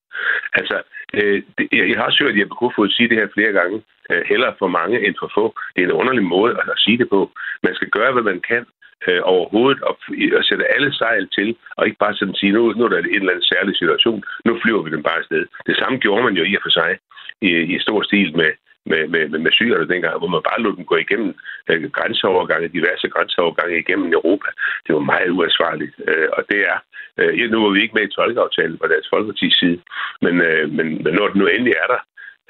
Altså, 0.53 0.83
øh, 1.15 1.43
det, 1.59 1.69
jeg 1.73 1.99
har 2.03 2.17
hørt 2.23 2.39
Jeppe 2.39 2.55
Kofod 2.55 2.91
sige 2.91 3.09
det 3.09 3.17
her 3.21 3.29
flere 3.35 3.53
gange. 3.53 3.83
Øh, 4.11 4.23
Heller 4.31 4.51
for 4.59 4.69
mange 4.69 5.07
end 5.07 5.15
for 5.21 5.31
få. 5.37 5.45
Det 5.75 5.81
er 5.83 5.87
en 5.87 6.01
underlig 6.01 6.25
måde 6.25 6.53
at 6.61 6.79
sige 6.85 6.99
det 6.99 7.09
på. 7.09 7.21
Man 7.63 7.75
skal 7.75 7.91
gøre, 7.97 8.13
hvad 8.13 8.23
man 8.23 8.41
kan 8.51 8.63
øh, 9.09 9.21
overhovedet 9.23 9.83
og, 9.83 9.99
og 10.39 10.45
sætte 10.45 10.75
alle 10.75 10.95
sejl 10.95 11.29
til, 11.29 11.57
og 11.77 11.87
ikke 11.87 11.99
bare 12.05 12.15
sådan 12.15 12.35
sige, 12.35 12.53
nu, 12.53 12.73
nu 12.73 12.85
er 12.85 12.89
der 12.89 12.99
en 12.99 13.15
eller 13.15 13.33
anden 13.33 13.53
særlig 13.55 13.77
situation, 13.77 14.23
nu 14.45 14.59
flyver 14.63 14.83
vi 14.83 14.91
den 14.91 15.03
bare 15.03 15.19
afsted. 15.19 15.47
Det 15.67 15.77
samme 15.77 15.99
gjorde 15.99 16.25
man 16.25 16.37
jo 16.37 16.45
i 16.45 16.55
og 16.57 16.63
for 16.63 16.71
sig 16.71 16.99
i, 17.41 17.51
i 17.75 17.79
stor 17.79 18.03
stil 18.03 18.37
med, 18.37 18.51
med, 18.87 19.09
med, 19.09 19.29
med, 19.29 19.39
med 19.39 19.53
syrerne 19.53 19.89
dengang, 19.89 20.19
hvor 20.19 20.29
man 20.35 20.49
bare 20.51 20.63
lod 20.63 20.77
dem 20.77 20.85
gå 20.85 20.97
igennem 20.97 21.35
øh, 21.71 21.91
grænseovergange, 21.91 22.69
diverse 22.69 23.09
grænseovergange 23.09 23.79
igennem 23.79 24.13
Europa. 24.13 24.49
Det 24.87 24.95
var 24.95 25.11
meget 25.13 25.31
uansvarligt, 25.31 25.95
øh, 26.09 26.29
og 26.33 26.43
det 26.51 26.61
er, 26.73 26.79
øh, 27.19 27.51
nu 27.51 27.63
var 27.63 27.71
vi 27.71 27.83
ikke 27.83 27.95
med 27.95 28.09
i 28.09 28.15
tolkeaftalen 28.15 28.79
på 28.79 28.87
Dansk 28.87 29.09
Folkeparti's 29.15 29.59
side, 29.61 29.81
men, 30.25 30.41
øh, 30.41 30.71
men, 30.77 30.87
men 31.05 31.13
når 31.15 31.29
den 31.29 31.39
nu 31.41 31.47
endelig 31.47 31.75
er 31.83 31.89
der, 31.95 32.01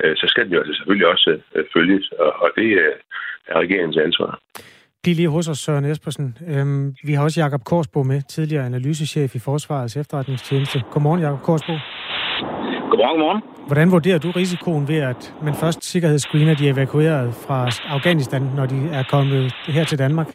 øh, 0.02 0.16
så 0.16 0.26
skal 0.28 0.44
den 0.44 0.52
jo 0.54 0.60
altså 0.60 0.74
selvfølgelig 0.74 1.06
også 1.06 1.40
øh, 1.54 1.64
følges, 1.74 2.12
og, 2.18 2.32
og 2.42 2.50
det 2.56 2.68
øh, 2.84 2.94
er 3.46 3.58
regeringens 3.60 3.96
ansvar. 3.96 4.40
Bliv 5.02 5.14
lige 5.16 5.28
hos 5.28 5.48
os, 5.48 5.58
Søren 5.58 5.84
Espersen. 5.84 6.36
Øhm, 6.48 6.94
vi 7.04 7.12
har 7.12 7.22
også 7.24 7.40
Jakob 7.40 7.64
Korsbo 7.64 8.02
med, 8.02 8.20
tidligere 8.28 8.66
analysechef 8.66 9.34
i 9.34 9.38
Forsvarets 9.38 9.96
efterretningstjeneste. 9.96 10.82
Godmorgen, 10.90 11.20
Jakob 11.20 11.42
Korsbo. 11.42 11.72
Godmorgen, 12.90 13.18
godmorgen. 13.18 13.42
Hvordan 13.66 13.92
vurderer 13.92 14.18
du 14.18 14.30
risikoen 14.30 14.88
ved, 14.88 15.00
at 15.12 15.34
man 15.42 15.54
først 15.54 15.84
sikkerhedsscreener 15.84 16.54
de 16.54 16.68
evakueret 16.68 17.34
fra 17.46 17.58
Afghanistan, 17.96 18.42
når 18.56 18.66
de 18.66 18.78
er 18.92 19.04
kommet 19.14 19.52
her 19.76 19.84
til 19.84 19.98
Danmark? 19.98 20.28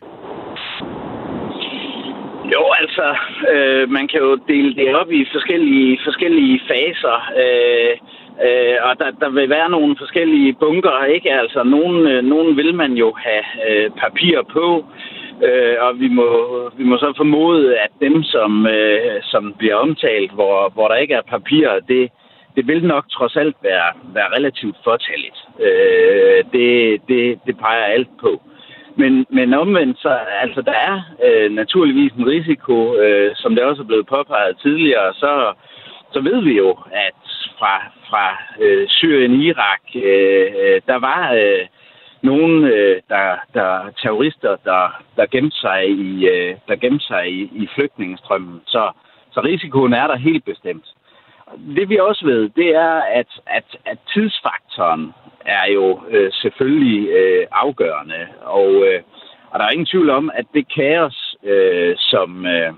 Jo, 2.53 2.63
altså, 2.81 3.07
øh, 3.53 3.89
man 3.97 4.07
kan 4.11 4.19
jo 4.25 4.31
dele 4.47 4.75
det 4.75 4.95
op 4.95 5.11
i 5.11 5.25
forskellige, 5.35 5.99
forskellige 6.07 6.59
faser. 6.71 7.17
Øh, 7.43 7.91
øh, 8.43 8.77
og 8.83 8.99
der, 8.99 9.11
der 9.19 9.29
vil 9.29 9.49
være 9.49 9.69
nogle 9.69 9.95
forskellige 9.97 10.53
bunker, 10.53 11.03
ikke? 11.03 11.31
Altså, 11.31 11.63
nogen, 11.63 12.07
øh, 12.07 12.23
nogen 12.23 12.57
vil 12.57 12.75
man 12.75 12.93
jo 12.93 13.13
have 13.17 13.45
øh, 13.67 13.89
papir 13.91 14.41
på, 14.53 14.85
øh, 15.43 15.75
og 15.79 15.99
vi 15.99 16.07
må, 16.07 16.29
vi 16.77 16.83
må 16.83 16.97
så 16.97 17.13
formode, 17.17 17.77
at 17.77 17.89
dem, 18.01 18.23
som, 18.23 18.67
øh, 18.67 19.21
som 19.23 19.53
bliver 19.57 19.75
omtalt, 19.75 20.31
hvor, 20.31 20.69
hvor 20.73 20.87
der 20.87 20.95
ikke 20.95 21.13
er 21.13 21.21
papir, 21.21 21.69
det, 21.87 22.09
det 22.55 22.67
vil 22.67 22.87
nok 22.87 23.05
trods 23.09 23.35
alt 23.35 23.55
være, 23.63 23.89
være 24.13 24.29
relativt 24.37 24.77
fortælligt. 24.83 25.37
Øh, 25.59 26.43
det, 26.53 27.01
det, 27.07 27.39
det 27.45 27.57
peger 27.57 27.85
alt 27.85 28.09
på. 28.21 28.41
Men, 28.97 29.25
men 29.29 29.53
omvendt, 29.53 29.99
så 29.99 30.09
altså, 30.41 30.61
der 30.61 30.71
er 30.71 31.01
øh, 31.25 31.51
naturligvis 31.51 32.11
en 32.11 32.27
risiko, 32.27 32.95
øh, 32.95 33.31
som 33.35 33.55
det 33.55 33.63
også 33.63 33.81
er 33.81 33.85
blevet 33.85 34.07
påpeget 34.07 34.57
tidligere, 34.61 35.13
så, 35.13 35.53
så 36.13 36.19
ved 36.21 36.43
vi 36.43 36.57
jo, 36.57 36.69
at 36.91 37.24
fra, 37.59 37.91
fra 38.09 38.25
øh, 38.59 38.87
Syrien, 38.89 39.41
Irak, 39.41 39.81
øh, 39.95 40.47
øh 40.61 40.81
der 40.87 40.95
var 40.95 41.33
øh, 41.33 41.67
nogle 42.21 42.73
øh, 42.73 43.01
der, 43.09 43.35
der 43.53 43.91
terrorister, 44.01 44.55
der, 44.65 45.03
der 45.15 45.25
gemte 45.25 45.57
sig 45.57 45.89
i, 45.89 46.27
øh, 46.27 46.55
der 46.67 46.75
gemte 46.75 47.05
sig 47.05 47.31
i, 47.31 47.41
i 47.41 47.67
flygtningestrømmen. 47.75 48.61
Så, 48.65 48.91
så 49.31 49.41
risikoen 49.41 49.93
er 49.93 50.07
der 50.07 50.15
helt 50.15 50.45
bestemt 50.45 50.85
det 51.75 51.89
vi 51.89 51.97
også 51.97 52.25
ved, 52.25 52.49
det 52.49 52.75
er, 52.75 53.01
at, 53.19 53.27
at, 53.47 53.77
at 53.85 53.97
tidsfaktoren 54.13 55.13
er 55.45 55.71
jo 55.71 56.01
øh, 56.09 56.31
selvfølgelig 56.31 57.09
øh, 57.09 57.47
afgørende. 57.51 58.27
Og, 58.41 58.71
øh, 58.87 59.01
og 59.49 59.59
der 59.59 59.65
er 59.65 59.69
ingen 59.69 59.85
tvivl 59.85 60.09
om, 60.09 60.31
at 60.33 60.45
det 60.53 60.73
kaos, 60.75 61.35
øh, 61.43 61.95
som, 61.97 62.45
øh, 62.45 62.73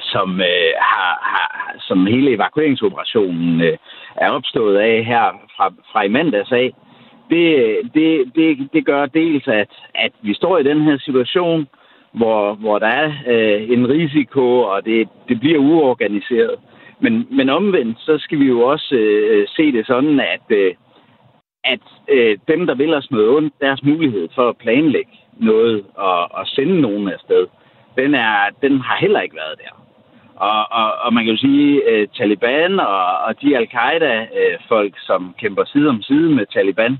som, 0.00 0.40
øh, 0.40 0.72
har, 0.78 1.18
har, 1.22 1.74
som 1.80 2.06
hele 2.06 2.30
evakueringsoperationen 2.30 3.60
øh, 3.60 3.76
er 4.16 4.30
opstået 4.30 4.76
af 4.76 5.04
her 5.04 5.24
fra, 5.56 5.72
fra 5.92 6.02
i 6.02 6.08
mandags 6.08 6.52
af, 6.52 6.72
det, 7.30 7.80
det, 7.94 8.32
det, 8.34 8.68
det 8.72 8.86
gør 8.86 9.06
dels, 9.06 9.48
at, 9.48 9.70
at 9.94 10.12
vi 10.22 10.34
står 10.34 10.58
i 10.58 10.62
den 10.62 10.82
her 10.82 10.98
situation, 10.98 11.66
hvor, 12.12 12.54
hvor 12.54 12.78
der 12.78 12.86
er 12.86 13.12
øh, 13.26 13.70
en 13.70 13.88
risiko, 13.88 14.60
og 14.60 14.84
det, 14.84 15.08
det 15.28 15.40
bliver 15.40 15.58
uorganiseret. 15.58 16.54
Men, 17.00 17.28
men 17.30 17.48
omvendt, 17.50 17.98
så 18.00 18.18
skal 18.18 18.38
vi 18.40 18.44
jo 18.44 18.60
også 18.60 18.94
øh, 18.94 19.46
se 19.48 19.72
det 19.72 19.86
sådan, 19.86 20.20
at, 20.20 20.56
øh, 20.56 20.74
at 21.64 21.80
øh, 22.08 22.38
dem, 22.48 22.66
der 22.66 22.74
vil 22.74 22.94
os 22.94 23.10
noget 23.10 23.28
ondt, 23.28 23.54
deres 23.60 23.82
mulighed 23.82 24.28
for 24.34 24.48
at 24.48 24.56
planlægge 24.56 25.12
noget 25.36 25.84
og, 25.94 26.32
og 26.32 26.46
sende 26.46 26.80
nogen 26.80 27.08
afsted, 27.08 27.46
den, 27.96 28.14
er, 28.14 28.50
den 28.62 28.80
har 28.80 28.96
heller 28.96 29.20
ikke 29.20 29.36
været 29.36 29.58
der. 29.58 29.85
Og, 30.36 30.72
og, 30.72 30.92
og 31.04 31.14
man 31.14 31.24
kan 31.24 31.34
jo 31.34 31.40
sige, 31.40 31.88
at 31.88 32.10
Taliban 32.16 32.80
og, 32.80 33.18
og 33.18 33.42
de 33.42 33.56
al-Qaida-folk, 33.56 34.94
som 34.98 35.34
kæmper 35.38 35.64
side 35.64 35.88
om 35.88 36.02
side 36.02 36.30
med 36.34 36.46
Taliban, 36.46 36.98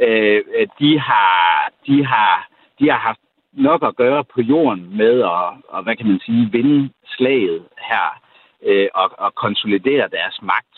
øh, 0.00 0.42
øh, 0.58 0.66
de, 0.80 0.98
har, 0.98 1.70
de, 1.86 2.04
har, 2.06 2.48
de 2.80 2.90
har 2.90 2.98
haft 2.98 3.20
nok 3.52 3.82
at 3.84 3.96
gøre 3.96 4.24
på 4.24 4.40
jorden 4.40 4.96
med 4.96 5.20
at, 5.20 5.48
og, 5.68 5.82
hvad 5.82 5.96
kan 5.96 6.06
man 6.06 6.20
sige, 6.26 6.48
vinde 6.52 6.90
slaget 7.16 7.62
her 7.78 8.20
øh, 8.66 8.88
og, 8.94 9.10
og 9.18 9.34
konsolidere 9.34 10.08
deres 10.08 10.42
magt. 10.42 10.76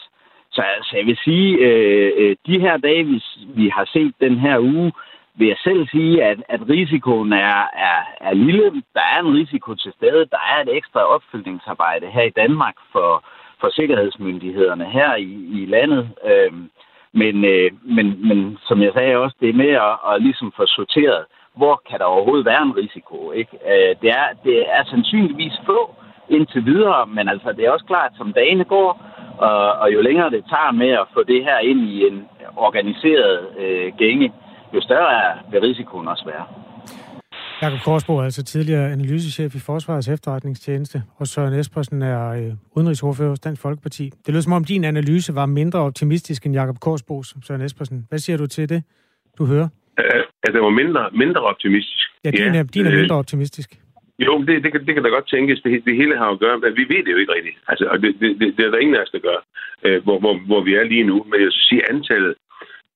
Så 0.53 0.63
altså, 0.63 0.97
jeg 0.97 1.07
vil 1.07 1.19
sige, 1.25 1.57
øh, 1.57 2.13
øh, 2.17 2.37
de 2.47 2.61
her 2.61 2.77
dage, 2.77 3.05
vi, 3.05 3.23
vi 3.47 3.69
har 3.69 3.89
set 3.93 4.15
den 4.21 4.39
her 4.39 4.59
uge, 4.59 4.93
vil 5.39 5.49
jeg 5.49 5.57
selv 5.65 5.89
sige, 5.89 6.25
at, 6.25 6.39
at 6.49 6.61
risikoen 6.69 7.33
er, 7.33 7.63
er, 7.89 7.99
er 8.21 8.35
lille. 8.35 8.83
Der 8.95 9.05
er 9.15 9.21
en 9.21 9.35
risiko 9.41 9.75
til 9.75 9.93
stede. 9.97 10.27
Der 10.35 10.43
er 10.53 10.63
et 10.63 10.77
ekstra 10.77 11.01
opfølgningsarbejde 11.01 12.07
her 12.07 12.23
i 12.23 12.37
Danmark 12.43 12.75
for, 12.93 13.25
for 13.61 13.69
sikkerhedsmyndighederne 13.73 14.85
her 14.85 15.15
i, 15.15 15.33
i 15.59 15.67
landet. 15.67 16.11
Øhm, 16.31 16.71
men, 17.13 17.45
øh, 17.45 17.71
men, 17.83 18.29
men 18.29 18.59
som 18.69 18.83
jeg 18.83 18.93
sagde 18.97 19.17
også, 19.17 19.37
det 19.41 19.49
er 19.49 19.63
med 19.65 19.73
at, 19.89 19.95
at 20.11 20.23
ligesom 20.23 20.53
få 20.57 20.67
sorteret, 20.67 21.25
hvor 21.57 21.83
kan 21.91 21.99
der 21.99 22.05
overhovedet 22.05 22.47
være 22.47 22.63
en 22.63 22.77
risiko. 22.77 23.33
Ikke? 23.33 23.55
Øh, 23.73 23.97
det, 24.03 24.11
er, 24.11 24.29
det 24.45 24.57
er 24.77 24.85
sandsynligvis 24.85 25.57
få, 25.67 25.95
indtil 26.29 26.65
videre, 26.65 27.07
men 27.07 27.29
altså 27.29 27.53
det 27.53 27.65
er 27.65 27.71
også 27.71 27.85
klart, 27.85 28.13
som 28.17 28.33
dagene 28.33 28.65
går, 28.65 28.91
Og, 29.39 29.73
og 29.73 29.93
jo 29.95 30.01
længere 30.01 30.31
det 30.31 30.45
tager 30.49 30.73
med 30.73 30.91
at 31.03 31.07
få 31.15 31.23
det 31.23 31.45
her 31.45 31.59
ind 31.59 31.81
i 31.81 32.07
en 32.07 32.29
organiseret 32.57 33.49
øh, 33.59 33.93
gænge, 33.99 34.33
jo 34.75 34.81
større 34.81 35.11
er 35.23 35.51
vil 35.51 35.61
risikoen 35.61 36.09
også 36.09 36.25
være. 36.33 36.45
Jakob 37.63 37.81
Korsbo 37.85 38.17
er 38.17 38.23
altså 38.23 38.45
tidligere 38.45 38.93
analysechef 38.93 39.55
i 39.55 39.59
Forsvarets 39.59 40.09
efterretningstjeneste, 40.09 41.03
og 41.17 41.27
Søren 41.27 41.55
Espersen 41.55 42.03
er 42.03 42.31
øh, 42.31 42.53
udenrigsordfører 42.77 43.29
hos 43.29 43.41
Dansk 43.41 43.63
Folkeparti. 43.63 44.11
Det 44.27 44.29
lyder 44.29 44.43
som 44.43 44.53
om 44.53 44.65
din 44.65 44.85
analyse 44.85 45.35
var 45.35 45.47
mindre 45.47 45.79
optimistisk 45.79 46.47
end 46.47 46.55
Jakob 46.55 46.79
Korsbos, 46.81 47.35
Søren 47.47 47.61
Espersen. 47.61 48.07
Hvad 48.09 48.19
siger 48.19 48.37
du 48.37 48.47
til 48.47 48.69
det, 48.69 48.83
du 49.39 49.47
hører? 49.47 49.69
At 50.45 50.53
det 50.55 50.61
var 50.61 50.71
mindre, 50.71 51.03
mindre 51.13 51.41
optimistisk. 51.41 52.07
Ja, 52.25 52.31
din, 52.31 52.55
ja, 52.55 52.59
er, 52.59 52.63
din 52.63 52.87
er 52.87 52.91
mindre 52.91 53.15
øh, 53.15 53.19
optimistisk. 53.19 53.71
Jo, 54.27 54.33
det, 54.47 54.65
det, 54.65 54.71
kan, 54.73 54.87
det 54.87 54.95
kan 54.95 55.03
da 55.03 55.09
godt 55.09 55.29
tænkes. 55.29 55.61
Det, 55.65 55.85
det 55.85 55.97
hele 55.97 56.19
har 56.19 56.31
at 56.31 56.41
gøre 56.45 56.59
med, 56.59 56.71
vi 56.71 56.85
ved 56.93 57.01
det 57.05 57.13
jo 57.13 57.17
ikke 57.23 57.35
rigtigt. 57.39 57.57
Altså, 57.69 57.85
og 57.93 57.97
det, 58.03 58.11
det, 58.21 58.31
det, 58.41 58.47
det 58.57 58.63
er 58.67 58.71
der 58.71 58.79
ingen 58.79 58.97
af 58.97 59.03
os, 59.03 59.11
der 59.11 59.19
gør, 59.29 59.39
øh, 59.85 60.03
hvor, 60.05 60.19
hvor, 60.19 60.35
hvor 60.47 60.61
vi 60.67 60.75
er 60.75 60.85
lige 60.85 61.05
nu. 61.11 61.17
Men 61.29 61.37
jeg 61.41 61.49
vil 61.49 61.53
sige, 61.69 61.91
antallet 61.93 62.35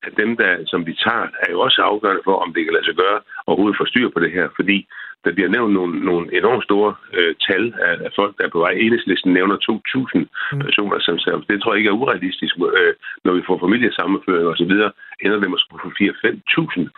at 0.07 0.13
dem, 0.17 0.31
der, 0.37 0.53
som 0.67 0.87
vi 0.87 0.95
tager, 1.05 1.27
er 1.45 1.51
jo 1.51 1.61
også 1.61 1.83
afgørende 1.83 2.23
for, 2.25 2.37
om 2.45 2.53
det 2.55 2.65
kan 2.65 2.73
lade 2.75 2.85
sig 2.85 2.97
gøre 3.03 3.19
overhovedet 3.47 3.79
få 3.79 3.87
styr 3.87 4.09
på 4.11 4.21
det 4.21 4.33
her. 4.33 4.49
Fordi 4.59 4.79
der 5.25 5.33
bliver 5.33 5.49
nævnt 5.49 5.73
nogle, 5.79 5.95
nogle 6.11 6.25
enormt 6.39 6.65
store 6.65 6.95
øh, 7.17 7.35
tal 7.47 7.65
af, 7.89 7.95
af 8.07 8.11
folk, 8.19 8.33
der 8.39 8.45
er 8.45 8.55
på 8.55 8.59
vej. 8.59 8.73
Enhedslisten 8.73 9.33
nævner 9.33 9.57
2.000 9.57 10.19
mm. 10.19 10.61
personer, 10.67 10.99
som, 11.01 11.19
som 11.19 11.45
det 11.49 11.63
tror 11.63 11.73
jeg 11.73 11.79
ikke 11.79 11.89
er 11.91 12.01
urealistisk. 12.03 12.55
Øh, 12.81 12.95
når 13.25 13.33
vi 13.39 13.43
får 13.47 13.59
familiesammenføring 13.65 14.47
og 14.53 14.57
så 14.57 14.65
videre, 14.65 14.91
ender 15.25 15.39
det 15.41 15.51
måske 15.51 15.69
på 15.83 15.89
4-5.000. 16.01 16.89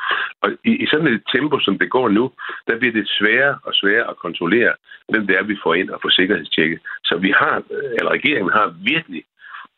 Og 0.42 0.48
i, 0.64 0.72
i 0.82 0.86
sådan 0.86 1.06
et 1.06 1.22
tempo, 1.34 1.56
som 1.60 1.78
det 1.78 1.90
går 1.90 2.08
nu, 2.08 2.24
der 2.68 2.78
bliver 2.78 2.94
det 2.98 3.08
sværere 3.18 3.58
og 3.66 3.72
sværere 3.74 4.10
at 4.10 4.16
kontrollere, 4.16 4.72
hvem 5.08 5.26
det 5.26 5.36
er, 5.36 5.42
vi 5.42 5.56
får 5.62 5.74
ind 5.74 5.90
og 5.90 5.98
får 6.02 6.10
sikkerhedstjekket. 6.18 6.80
Så 7.04 7.14
vi 7.16 7.30
har, 7.40 7.56
øh, 7.74 7.90
eller 7.98 8.10
regeringen 8.18 8.52
har 8.58 8.74
virkelig 8.92 9.22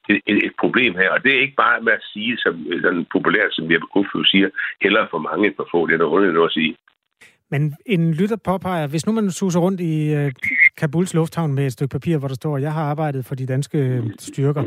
et, 0.09 0.37
et 0.47 0.55
problem 0.61 0.93
her. 0.95 1.11
Og 1.11 1.23
det 1.23 1.31
er 1.33 1.41
ikke 1.41 1.61
bare 1.65 1.81
med 1.81 1.93
at 1.93 2.05
sige, 2.13 2.37
som 2.39 2.67
øh, 2.71 2.83
sådan 2.83 3.07
populært, 3.13 3.53
som 3.53 3.71
Jeppe 3.73 3.87
Kofod 3.93 4.25
siger, 4.25 4.49
hellere 4.83 5.07
for 5.11 5.19
mange 5.19 5.47
end 5.47 5.55
for 5.57 5.69
få. 5.73 5.87
Det 5.87 5.95
er 5.95 5.99
noget 5.99 6.35
noget 6.35 6.51
at 6.51 6.53
sige. 6.53 6.77
Men 7.51 7.75
en 7.87 8.15
lytter 8.15 8.37
påpeger, 8.37 8.87
hvis 8.87 9.07
nu 9.07 9.13
man 9.13 9.31
suser 9.31 9.61
rundt 9.61 9.81
i 9.81 10.15
øh, 10.15 10.33
Kabuls 10.77 11.15
lufthavn 11.15 11.55
med 11.55 11.67
et 11.67 11.73
stykke 11.73 11.93
papir, 11.93 12.19
hvor 12.19 12.29
der 12.29 12.35
står, 12.35 12.59
jeg 12.59 12.73
har 12.73 12.83
arbejdet 12.83 13.25
for 13.25 13.35
de 13.35 13.47
danske 13.47 13.79
øh, 13.79 14.03
styrker, 14.19 14.65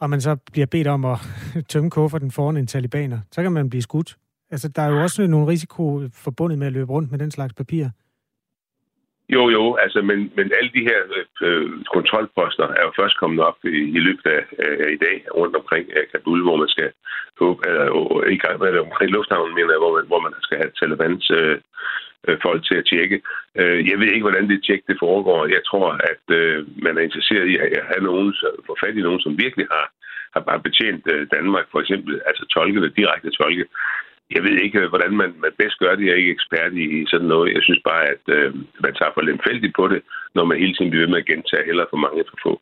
og 0.00 0.10
man 0.10 0.20
så 0.20 0.36
bliver 0.52 0.66
bedt 0.66 0.86
om 0.86 1.04
at 1.04 1.18
tømme 1.70 1.90
kufferten 1.90 2.30
foran 2.30 2.56
en 2.56 2.66
talibaner, 2.66 3.18
så 3.32 3.42
kan 3.42 3.52
man 3.52 3.70
blive 3.70 3.82
skudt. 3.82 4.16
Altså, 4.50 4.68
der 4.68 4.82
er 4.82 4.88
jo 4.88 5.02
også 5.02 5.26
nogle 5.26 5.46
risiko 5.46 6.02
forbundet 6.14 6.58
med 6.58 6.66
at 6.66 6.72
løbe 6.72 6.92
rundt 6.92 7.10
med 7.10 7.18
den 7.18 7.30
slags 7.30 7.54
papir. 7.54 7.88
Jo, 9.34 9.42
jo, 9.56 9.64
altså, 9.84 10.02
men, 10.02 10.18
men 10.36 10.46
alle 10.58 10.70
de 10.76 10.86
her 10.90 11.00
øh, 11.46 11.70
kontrolposter 11.94 12.66
er 12.78 12.82
jo 12.86 12.92
først 13.00 13.16
kommet 13.18 13.40
op 13.48 13.58
i, 13.64 13.78
i 13.96 14.00
løbet 14.06 14.26
af 14.36 14.42
øh, 14.64 14.92
i 14.96 14.98
dag 15.06 15.16
rundt 15.38 15.56
omkring 15.56 15.86
øh, 15.96 16.04
Kabul, 16.12 16.42
hvor 16.42 16.56
man 16.56 16.68
skal 16.68 16.90
eller, 17.40 17.48
øh, 17.68 18.32
i 18.36 18.38
gang 18.44 18.56
med 18.60 18.78
omkring 18.78 19.10
lufthavnen, 19.10 19.54
mener 19.54 19.72
jeg, 19.74 19.82
hvor 19.84 19.94
man, 19.96 20.06
hvor 20.10 20.20
man 20.26 20.34
skal 20.46 20.58
have 20.60 20.72
Talibans 20.78 21.30
øh, 21.40 21.56
øh, 22.28 22.38
folk 22.46 22.60
til 22.64 22.76
at 22.80 22.88
tjekke. 22.92 23.16
Øh, 23.60 23.78
jeg 23.90 23.96
ved 23.98 24.08
ikke, 24.12 24.26
hvordan 24.28 24.48
det 24.50 24.64
tjek 24.66 24.82
det 24.90 24.96
foregår. 25.06 25.40
Jeg 25.56 25.62
tror, 25.70 25.88
at 26.12 26.24
øh, 26.38 26.58
man 26.84 26.94
er 26.98 27.02
interesseret 27.08 27.46
i 27.48 27.56
at 27.56 27.84
have 27.92 28.04
nogen, 28.10 28.34
få 28.66 28.76
fat 28.82 28.96
i 28.96 29.06
nogen, 29.06 29.20
som 29.20 29.38
virkelig 29.44 29.66
har, 29.74 29.86
har 30.34 30.42
bare 30.48 30.60
betjent 30.66 31.04
øh, 31.14 31.26
Danmark, 31.36 31.66
for 31.72 31.80
eksempel, 31.80 32.12
altså 32.28 32.44
tolke 32.46 32.82
det, 32.84 32.96
direkte 33.00 33.30
tolke 33.30 33.64
jeg 34.34 34.42
ved 34.46 34.56
ikke, 34.64 34.88
hvordan 34.92 35.12
man, 35.20 35.30
man 35.44 35.52
bedst 35.60 35.78
gør 35.78 35.94
det. 35.94 36.06
Jeg 36.06 36.12
er 36.12 36.22
ikke 36.22 36.36
ekspert 36.38 36.72
i 36.72 37.06
sådan 37.12 37.26
noget. 37.26 37.54
Jeg 37.54 37.62
synes 37.62 37.80
bare, 37.90 38.04
at 38.14 38.24
øh, 38.36 38.54
man 38.84 38.94
tager 38.98 39.12
for 39.14 39.22
lemfældigt 39.22 39.74
på 39.76 39.88
det, 39.88 40.00
når 40.34 40.44
man 40.44 40.58
hele 40.58 40.74
tiden 40.74 40.90
bliver 40.90 41.04
ved 41.04 41.12
med 41.12 41.22
at 41.22 41.30
gentage 41.32 41.64
heller 41.70 41.84
for 41.90 41.96
mange 41.96 42.24
for 42.30 42.38
få. 42.44 42.52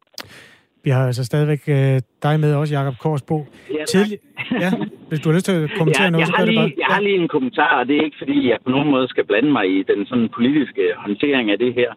Vi 0.85 0.90
har 0.90 1.06
altså 1.06 1.24
stadigvæk 1.24 1.62
øh, 1.68 2.00
dig 2.22 2.40
med 2.40 2.54
også, 2.54 2.74
Jakob 2.74 2.96
Korsbo. 2.98 3.46
Ja, 3.78 3.85
Tidlig... 3.85 4.18
ja, 4.64 4.70
hvis 5.09 5.20
du 5.20 5.28
har 5.28 5.35
lyst 5.35 5.46
til 5.46 5.56
at 5.62 5.70
kommentere 5.78 6.04
ja, 6.04 6.11
noget, 6.11 6.26
så 6.26 6.35
gør 6.38 6.44
lige, 6.44 6.62
det 6.62 6.72
bare. 6.74 6.85
Jeg 6.85 6.94
har 6.94 7.00
lige 7.00 7.18
en 7.22 7.28
kommentar, 7.28 7.72
og 7.80 7.88
det 7.88 7.96
er 7.96 8.04
ikke, 8.04 8.20
fordi 8.22 8.48
jeg 8.48 8.59
på 8.64 8.70
nogen 8.70 8.90
måde 8.90 9.09
skal 9.09 9.24
blande 9.24 9.52
mig 9.52 9.66
i 9.78 9.83
den 9.83 10.06
sådan 10.06 10.28
politiske 10.28 10.85
håndtering 10.96 11.50
af 11.50 11.59
det 11.59 11.74
her. 11.74 11.90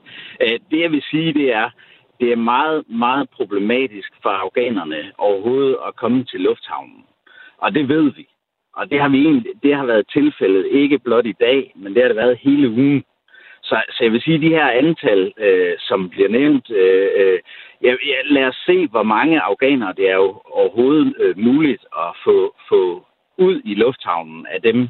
Øh, 0.44 0.60
det, 0.72 0.80
jeg 0.86 0.92
vil 0.92 1.04
sige, 1.12 1.34
det 1.34 1.54
er, 1.54 1.70
det 2.20 2.32
er 2.32 2.36
meget, 2.36 2.84
meget 2.90 3.30
problematisk 3.38 4.12
for 4.24 4.30
afghanerne 4.30 5.02
overhovedet 5.18 5.76
at 5.88 5.96
komme 5.96 6.24
til 6.24 6.40
lufthavnen. 6.40 7.02
Og 7.58 7.76
det 7.76 7.90
ved 7.90 8.12
vi. 8.18 8.26
Og 8.74 8.90
det 8.92 9.02
har, 9.02 9.10
vi 9.10 9.20
egentlig, 9.26 9.46
det 9.64 9.76
har 9.76 9.86
været 9.86 10.10
tilfældet 10.14 10.68
ikke 10.72 11.00
blot 11.00 11.26
i 11.26 11.36
dag, 11.40 11.72
men 11.76 11.94
det 11.94 12.02
har 12.02 12.08
det 12.08 12.18
været 12.18 12.38
hele 12.38 12.70
ugen. 12.70 13.04
Så, 13.64 13.82
så 13.90 14.04
jeg 14.04 14.12
vil 14.12 14.22
sige, 14.22 14.36
at 14.36 14.42
de 14.42 14.50
her 14.50 14.70
antal, 14.70 15.34
øh, 15.38 15.74
som 15.80 16.10
bliver 16.10 16.30
nævnt, 16.30 16.72
øh, 16.72 17.10
øh, 17.16 17.40
jeg, 17.82 17.98
ja, 18.06 18.16
lad 18.26 18.46
os 18.46 18.64
se, 18.66 18.88
hvor 18.88 19.04
mange 19.04 19.42
afghanere 19.42 19.94
det 19.98 20.10
er 20.10 20.16
jo 20.16 20.42
overhovedet 20.52 21.14
øh, 21.20 21.38
muligt 21.38 21.86
at 21.98 22.10
få, 22.24 22.56
få 22.70 23.06
ud 23.38 23.62
i 23.66 23.74
lufthavnen 23.76 24.46
af 24.46 24.62
dem, 24.62 24.90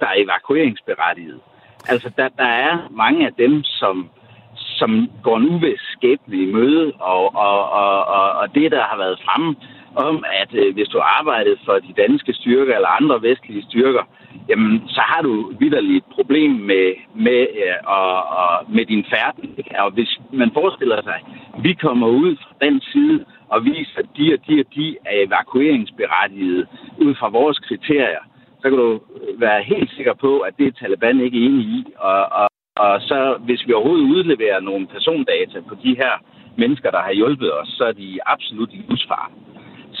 der 0.00 0.06
er 0.06 0.14
evakueringsberettiget. 0.16 1.40
Altså, 1.88 2.12
der, 2.16 2.28
der 2.28 2.50
er 2.68 2.88
mange 2.90 3.26
af 3.26 3.32
dem, 3.32 3.62
som, 3.62 4.10
som 4.54 5.10
går 5.22 5.36
en 5.36 5.48
uvis 5.48 5.80
skæbne 5.80 6.36
i 6.36 6.52
møde, 6.52 6.92
og, 7.00 7.34
og, 7.34 7.70
og, 7.70 8.04
og, 8.04 8.32
og 8.32 8.54
det, 8.54 8.72
der 8.72 8.82
har 8.82 8.96
været 8.96 9.20
fremme, 9.24 9.56
om, 9.96 10.24
at 10.42 10.54
øh, 10.54 10.74
hvis 10.74 10.88
du 10.88 10.98
arbejdede 10.98 11.58
for 11.64 11.72
de 11.72 11.92
danske 12.02 12.32
styrker 12.34 12.74
eller 12.74 12.88
andre 12.88 13.22
vestlige 13.22 13.66
styrker, 13.68 14.04
jamen, 14.48 14.82
så 14.88 15.00
har 15.00 15.22
du 15.22 15.52
vidderligt 15.60 15.96
et 16.06 16.14
problem 16.14 16.50
med, 16.50 16.94
med, 17.14 17.40
øh, 17.62 17.78
og, 17.84 18.12
og, 18.38 18.64
med 18.68 18.84
din 18.86 19.04
færden. 19.10 19.58
Og 19.78 19.90
hvis 19.90 20.20
man 20.32 20.50
forestiller 20.54 21.02
sig, 21.02 21.14
at 21.14 21.64
vi 21.64 21.72
kommer 21.72 22.08
ud 22.08 22.36
fra 22.36 22.54
den 22.66 22.80
side 22.80 23.24
og 23.48 23.64
viser, 23.64 23.98
at 23.98 24.06
de 24.16 24.32
og 24.34 24.38
de 24.48 24.60
og 24.60 24.74
de 24.74 24.96
er 25.04 25.16
evakueringsberettigede 25.26 26.66
ud 26.98 27.14
fra 27.14 27.28
vores 27.28 27.58
kriterier, 27.58 28.24
så 28.60 28.68
kan 28.68 28.78
du 28.78 28.92
øh, 28.92 29.40
være 29.40 29.62
helt 29.62 29.90
sikker 29.96 30.14
på, 30.14 30.38
at 30.38 30.54
det 30.58 30.66
er 30.66 30.72
Taliban 30.72 31.20
ikke 31.20 31.38
enig 31.38 31.64
i. 31.64 31.84
Og, 31.98 32.32
og, 32.32 32.48
og 32.76 33.00
så 33.00 33.36
hvis 33.40 33.66
vi 33.66 33.72
overhovedet 33.72 34.04
udleverer 34.04 34.60
nogle 34.60 34.86
persondata 34.86 35.60
på 35.68 35.74
de 35.82 35.96
her 35.96 36.14
mennesker, 36.56 36.90
der 36.90 37.02
har 37.02 37.12
hjulpet 37.12 37.50
os, 37.60 37.68
så 37.68 37.84
er 37.84 37.92
de 37.92 38.18
absolut 38.26 38.70
i 38.72 38.84
livsfare. 38.88 39.30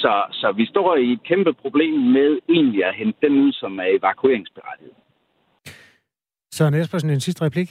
Så, 0.02 0.12
så 0.40 0.52
vi 0.60 0.66
står 0.66 0.96
i 0.96 1.12
et 1.12 1.22
kæmpe 1.30 1.52
problem 1.52 1.94
med 2.16 2.30
egentlig 2.48 2.84
at 2.84 2.94
hente 2.94 3.18
dem 3.22 3.34
ud, 3.44 3.52
som 3.52 3.78
er 3.78 3.88
evakueringsberettiget. 3.98 4.96
Søren 6.56 6.74
Espersen, 6.74 7.10
en 7.10 7.20
sidste 7.20 7.44
replik? 7.44 7.68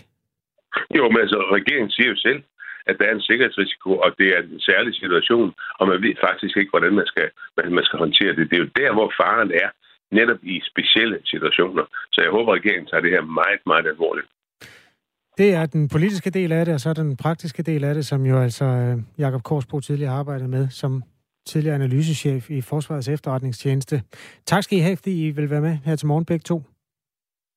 Jo, 0.98 1.04
men 1.12 1.20
altså, 1.26 1.40
regeringen 1.58 1.92
siger 1.92 2.10
jo 2.10 2.18
selv, 2.28 2.42
at 2.90 2.96
der 3.00 3.06
er 3.08 3.16
en 3.16 3.28
sikkerhedsrisiko, 3.30 3.92
og 4.06 4.10
det 4.20 4.28
er 4.36 4.42
en 4.42 4.60
særlig 4.60 4.94
situation, 4.96 5.54
og 5.80 5.88
man 5.88 6.02
ved 6.06 6.16
faktisk 6.28 6.58
ikke, 6.58 6.70
hvordan 6.74 6.94
man 7.00 7.08
skal, 7.12 7.28
hvordan 7.54 7.74
man 7.74 7.86
skal 7.88 8.00
håndtere 8.00 8.36
det. 8.36 8.50
Det 8.50 8.56
er 8.56 8.64
jo 8.66 8.72
der, 8.82 8.92
hvor 8.94 9.10
faren 9.22 9.52
er, 9.64 9.70
netop 10.20 10.42
i 10.44 10.62
specielle 10.72 11.18
situationer. 11.26 11.86
Så 12.14 12.18
jeg 12.24 12.32
håber, 12.32 12.52
at 12.52 12.60
regeringen 12.60 12.88
tager 12.88 13.02
det 13.02 13.12
her 13.12 13.22
meget, 13.22 13.62
meget 13.66 13.88
alvorligt. 13.88 14.28
Det 15.38 15.54
er 15.54 15.66
den 15.66 15.90
politiske 15.90 16.30
del 16.30 16.52
af 16.52 16.66
det, 16.66 16.74
og 16.74 16.80
så 16.80 16.90
er 16.90 16.94
den 16.94 17.18
praktiske 17.18 17.64
del 17.64 17.84
af 17.84 17.94
det, 17.94 18.06
som 18.06 18.26
jo 18.26 18.38
altså 18.38 18.66
øh, 18.66 18.98
Jakob 19.18 19.44
Korsbro 19.44 19.80
tidligere 19.80 20.12
har 20.12 20.20
arbejdet 20.20 20.50
med 20.50 20.68
som 20.70 21.04
tidligere 21.50 21.76
analysechef 21.76 22.50
i 22.50 22.62
Forsvarets 22.62 23.08
efterretningstjeneste. 23.08 24.04
Tak 24.46 24.64
skal 24.64 24.78
I 24.78 24.82
have, 24.82 24.98
fordi 24.98 25.28
I 25.28 25.30
vil 25.30 25.50
være 25.50 25.62
med 25.62 25.78
her 25.86 25.96
til 25.96 26.08
morgen 26.08 26.26
begge 26.26 26.44
to. 26.44 26.64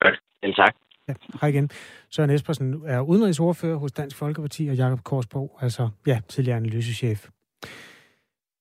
Tak. 0.05 0.15
Selv 0.41 0.55
tak. 0.55 0.75
Ja, 1.09 1.15
hej 1.41 1.49
igen. 1.49 1.71
Søren 2.11 2.31
Espersen 2.31 2.83
er 2.87 3.01
udenrigsordfører 3.01 3.77
hos 3.77 3.93
Dansk 3.93 4.17
Folkeparti, 4.17 4.69
og 4.69 4.77
Jakob 4.77 5.03
Korsbro, 5.05 5.59
altså 5.61 5.89
ja, 6.07 6.21
tidligere 6.29 6.57
analysechef. 6.57 7.29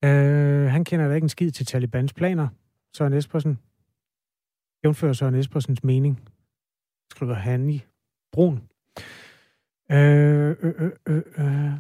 Øh, 0.04 0.66
han 0.76 0.84
kender 0.84 1.08
da 1.08 1.14
ikke 1.14 1.26
en 1.26 1.30
skid 1.30 1.52
til 1.52 1.66
Talibans 1.66 2.14
planer, 2.14 2.48
Søren 2.94 3.14
Espersen. 3.14 3.60
Jævnfører 4.84 5.14
Søren 5.14 5.36
Espersens 5.36 5.84
mening, 5.84 6.30
skriver 7.12 7.34
han 7.34 7.70
i 7.70 7.84
Brun. 8.32 8.62
Øh, 9.92 10.56
øh, 10.62 10.74
øh, 10.80 10.92
øh, 11.08 11.22
øh. 11.38 11.72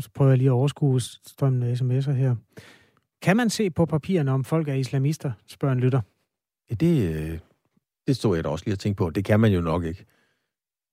Så 0.00 0.10
prøver 0.14 0.30
jeg 0.30 0.38
lige 0.38 0.48
at 0.48 0.52
overskue 0.52 1.00
strømmen 1.00 1.62
af 1.62 1.80
sms'er 1.80 2.12
her. 2.12 2.36
Kan 3.22 3.36
man 3.36 3.50
se 3.50 3.70
på 3.70 3.86
papirerne, 3.86 4.30
om 4.30 4.44
folk 4.44 4.68
er 4.68 4.74
islamister, 4.74 5.32
spørger 5.46 5.72
en 5.72 5.80
lytter? 5.80 6.00
Ja, 6.70 6.74
det, 6.74 7.14
øh, 7.14 7.38
det 8.06 8.16
stod 8.16 8.36
jeg 8.36 8.44
da 8.44 8.48
også 8.48 8.64
lige 8.64 8.74
og 8.74 8.78
tænkte 8.78 8.98
på. 8.98 9.10
Det 9.10 9.24
kan 9.24 9.40
man 9.40 9.52
jo 9.52 9.60
nok 9.60 9.84
ikke. 9.84 10.04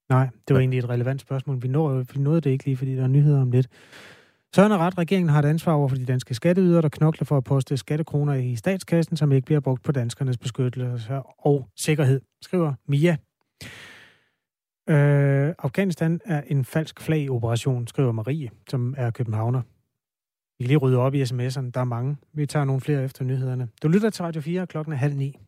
Nej, 0.08 0.24
det 0.24 0.54
var 0.54 0.60
ja. 0.60 0.60
egentlig 0.60 0.78
et 0.78 0.88
relevant 0.88 1.20
spørgsmål. 1.20 1.62
Vi, 1.62 1.68
når, 1.68 2.04
vi 2.14 2.20
nåede 2.20 2.40
det 2.40 2.50
ikke 2.50 2.64
lige, 2.64 2.76
fordi 2.76 2.96
der 2.96 3.02
er 3.02 3.08
nyheder 3.08 3.40
om 3.40 3.50
lidt. 3.50 3.68
Søren 4.54 4.72
er 4.72 4.78
ret. 4.78 4.98
Regeringen 4.98 5.28
har 5.28 5.38
et 5.38 5.44
ansvar 5.44 5.72
over 5.72 5.88
for 5.88 5.96
de 5.96 6.04
danske 6.04 6.34
skatteydere, 6.34 6.82
der 6.82 6.88
knokler 6.88 7.24
for 7.24 7.36
at 7.36 7.44
poste 7.44 7.76
skattekroner 7.76 8.34
i 8.34 8.56
statskassen, 8.56 9.16
som 9.16 9.32
ikke 9.32 9.44
bliver 9.44 9.60
brugt 9.60 9.82
på 9.82 9.92
danskernes 9.92 10.38
beskyttelse 10.38 11.20
og 11.38 11.68
sikkerhed, 11.76 12.20
skriver 12.42 12.74
Mia. 12.86 13.16
Øh, 14.90 15.54
Afghanistan 15.58 16.20
er 16.24 16.42
en 16.46 16.64
falsk 16.64 17.00
flag-operation, 17.00 17.86
skriver 17.86 18.12
Marie, 18.12 18.50
som 18.70 18.94
er 18.96 19.10
københavner. 19.10 19.62
Vi 20.58 20.64
kan 20.64 20.68
lige 20.68 20.78
rydde 20.78 20.98
op 20.98 21.14
i 21.14 21.22
sms'erne. 21.22 21.70
Der 21.74 21.80
er 21.80 21.84
mange. 21.84 22.16
Vi 22.32 22.46
tager 22.46 22.64
nogle 22.64 22.80
flere 22.80 23.04
efter 23.04 23.24
nyhederne. 23.24 23.68
Du 23.82 23.88
lytter 23.88 24.10
til 24.10 24.24
Radio 24.24 24.40
4, 24.40 24.66
klokken 24.66 24.92
er 24.92 24.96
halv 24.96 25.14
ni. 25.14 25.38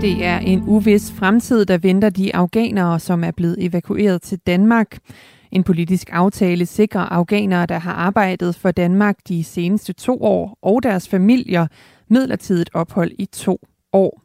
Det 0.00 0.24
er 0.24 0.38
en 0.38 0.62
uvis 0.66 1.12
fremtid, 1.12 1.64
der 1.64 1.78
venter 1.78 2.10
de 2.10 2.34
afghanere, 2.34 3.00
som 3.00 3.24
er 3.24 3.30
blevet 3.30 3.64
evakueret 3.64 4.22
til 4.22 4.38
Danmark. 4.38 4.98
En 5.50 5.64
politisk 5.64 6.08
aftale 6.12 6.66
sikrer 6.66 7.00
afghanere, 7.00 7.66
der 7.66 7.78
har 7.78 7.92
arbejdet 7.92 8.54
for 8.54 8.70
Danmark 8.70 9.16
de 9.28 9.44
seneste 9.44 9.92
to 9.92 10.22
år, 10.22 10.58
og 10.62 10.82
deres 10.82 11.08
familier 11.08 11.66
midlertidigt 12.10 12.70
ophold 12.74 13.10
i 13.18 13.26
to 13.26 13.60
år. 13.92 14.22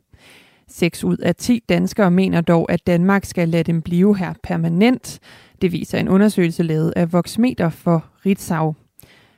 6 0.68 1.04
ud 1.04 1.18
af 1.18 1.36
10 1.36 1.64
danskere 1.70 2.12
mener 2.12 2.42
dog, 2.42 2.72
at 2.72 2.88
Danmark 2.88 3.26
skal 3.26 3.50
lade 3.50 3.64
dem 3.64 3.82
blive 3.82 4.18
her 4.18 4.34
permanent. 4.44 5.20
Det 5.62 5.72
viser 5.72 6.00
en 6.00 6.10
undersøgelse 6.10 6.64
lavet 6.64 6.94
af 6.96 7.14
Voxmeter 7.14 7.70
for 7.70 8.06
Ritzau. 8.26 8.76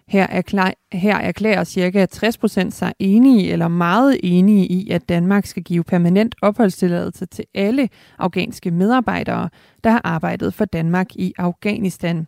Her, 0.07 0.27
erklær, 0.29 0.71
her 0.91 1.15
erklærer 1.15 1.63
ca. 1.63 2.07
60% 2.15 2.69
sig 2.69 2.93
enige 2.99 3.51
eller 3.51 3.67
meget 3.67 4.19
enige 4.23 4.65
i, 4.65 4.89
at 4.89 5.09
Danmark 5.09 5.45
skal 5.45 5.63
give 5.63 5.83
permanent 5.83 6.35
opholdstilladelse 6.41 7.25
til 7.25 7.45
alle 7.55 7.89
afghanske 8.19 8.71
medarbejdere, 8.71 9.49
der 9.83 9.89
har 9.89 10.01
arbejdet 10.03 10.53
for 10.53 10.65
Danmark 10.65 11.15
i 11.15 11.33
Afghanistan. 11.37 12.27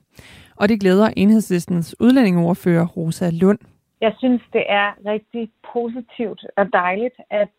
Og 0.55 0.69
det 0.69 0.79
glæder 0.79 1.10
enhedslistens 1.17 1.95
udlændingeordfører 1.99 2.86
Rosa 2.86 3.29
Lund. 3.29 3.60
Jeg 4.01 4.13
synes, 4.17 4.41
det 4.53 4.65
er 4.69 4.93
rigtig 5.05 5.51
positivt 5.73 6.45
og 6.57 6.73
dejligt, 6.73 7.15
at 7.29 7.49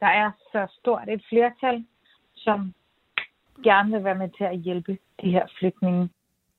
der 0.00 0.06
er 0.06 0.30
så 0.52 0.66
stort 0.80 1.08
et 1.08 1.22
flertal, 1.28 1.84
som 2.34 2.74
gerne 3.64 3.92
vil 3.92 4.04
være 4.04 4.14
med 4.14 4.28
til 4.38 4.44
at 4.44 4.58
hjælpe 4.58 4.98
de 5.22 5.30
her 5.30 5.46
flygtninge. 5.58 6.08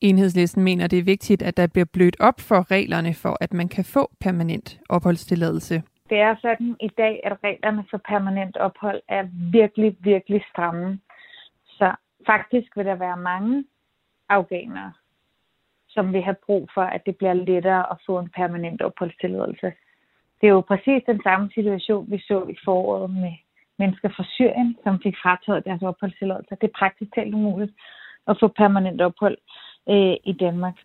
Enhedslisten 0.01 0.63
mener, 0.63 0.87
det 0.87 0.99
er 0.99 1.03
vigtigt, 1.03 1.41
at 1.41 1.57
der 1.57 1.67
bliver 1.67 1.85
blødt 1.93 2.17
op 2.19 2.39
for 2.39 2.71
reglerne 2.71 3.13
for, 3.13 3.37
at 3.41 3.53
man 3.53 3.67
kan 3.67 3.85
få 3.85 4.11
permanent 4.19 4.79
opholdstilladelse. 4.89 5.83
Det 6.09 6.19
er 6.19 6.35
sådan 6.41 6.75
i 6.81 6.87
dag, 6.97 7.21
at 7.23 7.37
reglerne 7.43 7.85
for 7.89 7.97
permanent 7.97 8.57
ophold 8.57 9.01
er 9.07 9.23
virkelig, 9.51 9.95
virkelig 9.99 10.43
stramme. 10.51 10.99
Så 11.65 11.95
faktisk 12.25 12.77
vil 12.77 12.85
der 12.85 12.95
være 12.95 13.17
mange 13.17 13.65
afghanere, 14.29 14.93
som 15.97 16.13
vil 16.13 16.23
have 16.29 16.41
brug 16.45 16.63
for, 16.73 16.85
at 16.95 17.01
det 17.05 17.15
bliver 17.15 17.33
lettere 17.33 17.83
at 17.91 17.97
få 18.05 18.19
en 18.19 18.29
permanent 18.39 18.81
opholdstilladelse. 18.81 19.69
Det 20.39 20.45
er 20.47 20.55
jo 20.57 20.61
præcis 20.71 21.01
den 21.11 21.19
samme 21.27 21.49
situation, 21.57 22.11
vi 22.11 22.19
så 22.29 22.39
i 22.53 22.55
foråret 22.65 23.09
med 23.23 23.33
mennesker 23.79 24.09
fra 24.15 24.25
Syrien, 24.35 24.77
som 24.83 24.99
fik 25.03 25.15
frataget 25.23 25.65
deres 25.65 25.81
opholdstilladelse. 25.81 26.55
Det 26.61 26.67
er 26.67 26.79
praktisk 26.81 27.09
talt 27.15 27.33
umuligt 27.33 27.73
at 28.27 28.37
få 28.39 28.47
permanent 28.47 29.01
ophold 29.01 29.37
øh, 29.89 30.15
i 30.31 30.33
Danmark. 30.39 30.75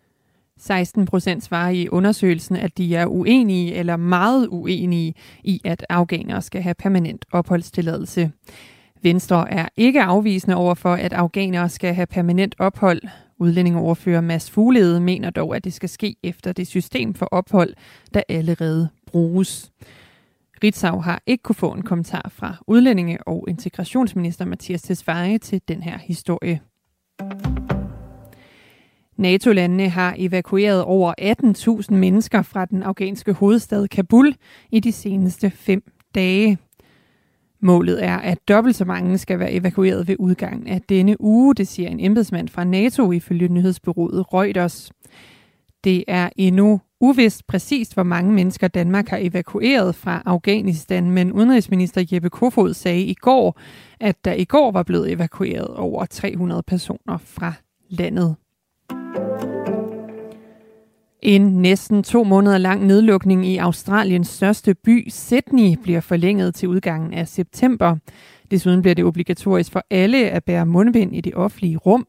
16 0.57 1.05
procent 1.05 1.43
svarer 1.43 1.69
i 1.69 1.89
undersøgelsen, 1.89 2.55
at 2.55 2.77
de 2.77 2.95
er 2.95 3.05
uenige 3.05 3.75
eller 3.75 3.97
meget 3.97 4.47
uenige 4.47 5.13
i, 5.43 5.61
at 5.65 5.85
afghanere 5.89 6.41
skal 6.41 6.61
have 6.61 6.75
permanent 6.75 7.25
opholdstilladelse. 7.31 8.31
Venstre 9.03 9.51
er 9.51 9.67
ikke 9.77 10.01
afvisende 10.01 10.57
over 10.57 10.73
for, 10.73 10.93
at 10.93 11.13
afghanere 11.13 11.69
skal 11.69 11.93
have 11.93 12.07
permanent 12.07 12.55
ophold. 12.59 13.01
Udlændingeordfører 13.43 14.21
Mads 14.21 14.51
Fuglede 14.51 14.99
mener 14.99 15.29
dog, 15.29 15.55
at 15.55 15.63
det 15.63 15.73
skal 15.73 15.89
ske 15.89 16.15
efter 16.23 16.51
det 16.51 16.67
system 16.67 17.13
for 17.13 17.25
ophold, 17.25 17.73
der 18.13 18.21
allerede 18.29 18.89
bruges. 19.07 19.71
Ritzau 20.63 20.99
har 20.99 21.21
ikke 21.25 21.41
kunne 21.41 21.55
få 21.55 21.71
en 21.71 21.81
kommentar 21.81 22.31
fra 22.33 22.55
udlændinge- 22.67 23.27
og 23.27 23.45
integrationsminister 23.47 24.45
Mathias 24.45 24.81
Tesfaye 24.81 25.37
til 25.37 25.61
den 25.67 25.83
her 25.83 25.97
historie. 25.97 26.59
NATO-landene 29.17 29.89
har 29.89 30.15
evakueret 30.17 30.83
over 30.83 31.13
18.000 31.89 31.93
mennesker 31.95 32.41
fra 32.41 32.65
den 32.65 32.83
afghanske 32.83 33.33
hovedstad 33.33 33.87
Kabul 33.87 34.35
i 34.71 34.79
de 34.79 34.91
seneste 34.91 35.49
fem 35.49 35.83
dage. 36.15 36.57
Målet 37.63 38.03
er, 38.05 38.17
at 38.17 38.47
dobbelt 38.47 38.75
så 38.75 38.85
mange 38.85 39.17
skal 39.17 39.39
være 39.39 39.51
evakueret 39.51 40.07
ved 40.07 40.15
udgangen 40.19 40.67
af 40.67 40.81
denne 40.81 41.21
uge, 41.21 41.55
det 41.55 41.67
siger 41.67 41.89
en 41.89 41.99
embedsmand 41.99 42.49
fra 42.49 42.63
NATO 42.63 43.11
ifølge 43.11 43.47
nyhedsbyrået 43.47 44.33
Reuters. 44.33 44.91
Det 45.83 46.03
er 46.07 46.29
endnu 46.37 46.81
uvist 47.01 47.47
præcist, 47.47 47.93
hvor 47.93 48.03
mange 48.03 48.33
mennesker 48.33 48.67
Danmark 48.67 49.07
har 49.07 49.17
evakueret 49.21 49.95
fra 49.95 50.21
Afghanistan, 50.25 51.11
men 51.11 51.31
udenrigsminister 51.31 52.05
Jeppe 52.11 52.29
Kofod 52.29 52.73
sagde 52.73 53.03
i 53.03 53.13
går, 53.13 53.59
at 53.99 54.25
der 54.25 54.33
i 54.33 54.45
går 54.45 54.71
var 54.71 54.83
blevet 54.83 55.11
evakueret 55.11 55.67
over 55.67 56.05
300 56.05 56.63
personer 56.67 57.17
fra 57.17 57.53
landet. 57.89 58.35
En 61.25 61.41
næsten 61.41 62.03
to 62.03 62.23
måneder 62.23 62.57
lang 62.57 62.85
nedlukning 62.85 63.47
i 63.47 63.57
Australiens 63.57 64.27
største 64.27 64.73
by, 64.73 65.09
Sydney, 65.09 65.77
bliver 65.83 65.99
forlænget 66.01 66.55
til 66.55 66.69
udgangen 66.69 67.13
af 67.13 67.27
september. 67.27 67.95
Desuden 68.51 68.81
bliver 68.81 68.95
det 68.95 69.05
obligatorisk 69.05 69.71
for 69.71 69.83
alle 69.89 70.29
at 70.29 70.43
bære 70.43 70.65
mundbind 70.65 71.15
i 71.15 71.21
det 71.21 71.35
offentlige 71.35 71.77
rum. 71.77 72.07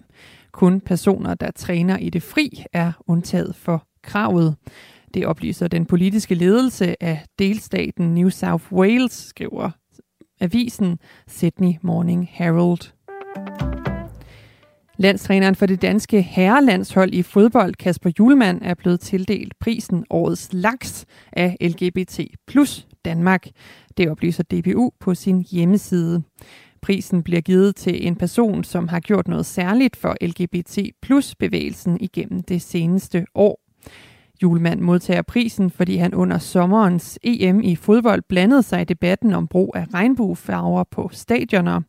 Kun 0.53 0.81
personer, 0.81 1.35
der 1.35 1.51
træner 1.51 1.99
i 1.99 2.11
det 2.11 2.23
fri, 2.23 2.65
er 2.73 2.93
undtaget 3.07 3.55
for 3.55 3.87
kravet. 4.03 4.57
Det 5.15 5.27
oplyser 5.27 5.69
den 5.69 5.87
politiske 5.87 6.35
ledelse 6.35 7.03
af 7.03 7.25
delstaten 7.39 8.15
New 8.15 8.29
South 8.29 8.73
Wales, 8.73 9.13
skriver 9.13 9.71
avisen 10.41 10.99
Sydney 11.29 11.73
Morning 11.83 12.29
Herald. 12.33 12.93
Landstræneren 14.97 15.55
for 15.55 15.67
det 15.67 15.83
danske 15.83 16.23
herrelandshold 16.23 17.15
i 17.15 17.23
fodbold, 17.23 17.75
Kasper 17.75 18.11
Julemand, 18.19 18.61
er 18.63 18.75
blevet 18.75 19.01
tildelt 19.01 19.59
prisen 19.59 20.05
Årets 20.11 20.49
Laks 20.53 21.07
af 21.33 21.57
LGBT 21.61 22.21
plus 22.47 22.87
Danmark. 23.05 23.47
Det 23.97 24.11
oplyser 24.11 24.43
DBU 24.43 24.91
på 25.01 25.15
sin 25.15 25.47
hjemmeside. 25.51 26.23
Prisen 26.83 27.23
bliver 27.23 27.41
givet 27.41 27.77
til 27.77 28.07
en 28.07 28.17
person, 28.17 28.65
som 28.65 28.89
har 28.89 29.01
gjort 29.01 29.29
noget 29.29 29.47
særligt 29.47 29.97
for 29.97 30.17
LGBT 30.21 30.79
plus 31.03 31.35
bevægelsen 31.35 31.99
igennem 32.01 32.43
det 32.43 32.63
seneste 32.63 33.27
år. 33.35 33.61
Julemand 34.43 34.81
modtager 34.81 35.23
prisen, 35.23 35.71
fordi 35.71 35.97
han 35.97 36.15
under 36.15 36.39
sommerens 36.39 37.19
EM 37.23 37.61
i 37.61 37.77
fodbold 37.77 38.23
blandede 38.29 38.63
sig 38.63 38.81
i 38.81 38.85
debatten 38.85 39.33
om 39.33 39.49
brug 39.49 39.73
af 39.77 39.87
regnbuefarver 39.95 40.85
på 40.91 41.11
stadioner. 41.13 41.81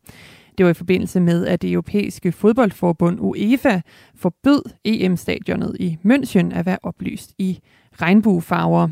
Det 0.58 0.64
var 0.64 0.70
i 0.70 0.74
forbindelse 0.74 1.20
med, 1.20 1.46
at 1.46 1.62
det 1.62 1.72
europæiske 1.72 2.32
fodboldforbund 2.32 3.18
UEFA 3.20 3.80
forbød 4.14 4.62
EM-stadionet 4.84 5.76
i 5.80 5.98
München 6.04 6.54
at 6.58 6.66
være 6.66 6.78
oplyst 6.82 7.32
i 7.38 7.58
regnbuefarver. 7.92 8.88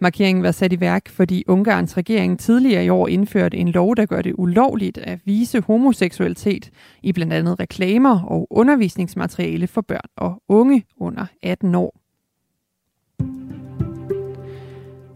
Markeringen 0.00 0.42
var 0.42 0.50
sat 0.50 0.72
i 0.72 0.80
værk, 0.80 1.08
fordi 1.08 1.44
Ungarns 1.48 1.96
regering 1.96 2.38
tidligere 2.38 2.84
i 2.84 2.88
år 2.88 3.08
indførte 3.08 3.56
en 3.56 3.68
lov, 3.68 3.96
der 3.96 4.06
gør 4.06 4.22
det 4.22 4.34
ulovligt 4.38 4.98
at 4.98 5.20
vise 5.24 5.60
homoseksualitet 5.60 6.70
i 7.02 7.12
blandt 7.12 7.32
andet 7.32 7.60
reklamer 7.60 8.20
og 8.24 8.46
undervisningsmateriale 8.50 9.66
for 9.66 9.80
børn 9.80 10.08
og 10.16 10.42
unge 10.48 10.84
under 10.96 11.26
18 11.42 11.74
år. 11.74 12.07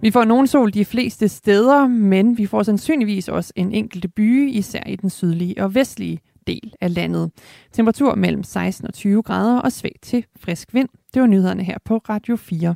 Vi 0.02 0.10
får 0.10 0.24
nogen 0.24 0.46
sol 0.46 0.74
de 0.74 0.84
fleste 0.84 1.28
steder, 1.28 1.86
men 1.86 2.38
vi 2.38 2.46
får 2.46 2.62
sandsynligvis 2.62 3.28
også 3.28 3.52
en 3.56 3.72
enkelte 3.72 4.08
by, 4.08 4.50
især 4.50 4.82
i 4.86 4.96
den 4.96 5.10
sydlige 5.10 5.62
og 5.64 5.74
vestlige 5.74 6.20
del 6.46 6.74
af 6.80 6.94
landet. 6.94 7.30
Temperatur 7.72 8.14
mellem 8.14 8.42
16 8.42 8.86
og 8.86 8.94
20 8.94 9.22
grader 9.22 9.58
og 9.58 9.72
svag 9.72 9.92
til 10.02 10.24
frisk 10.36 10.74
vind. 10.74 10.88
Det 11.14 11.22
var 11.22 11.28
nyhederne 11.28 11.62
her 11.64 11.78
på 11.84 11.96
Radio 11.96 12.36
4. 12.36 12.74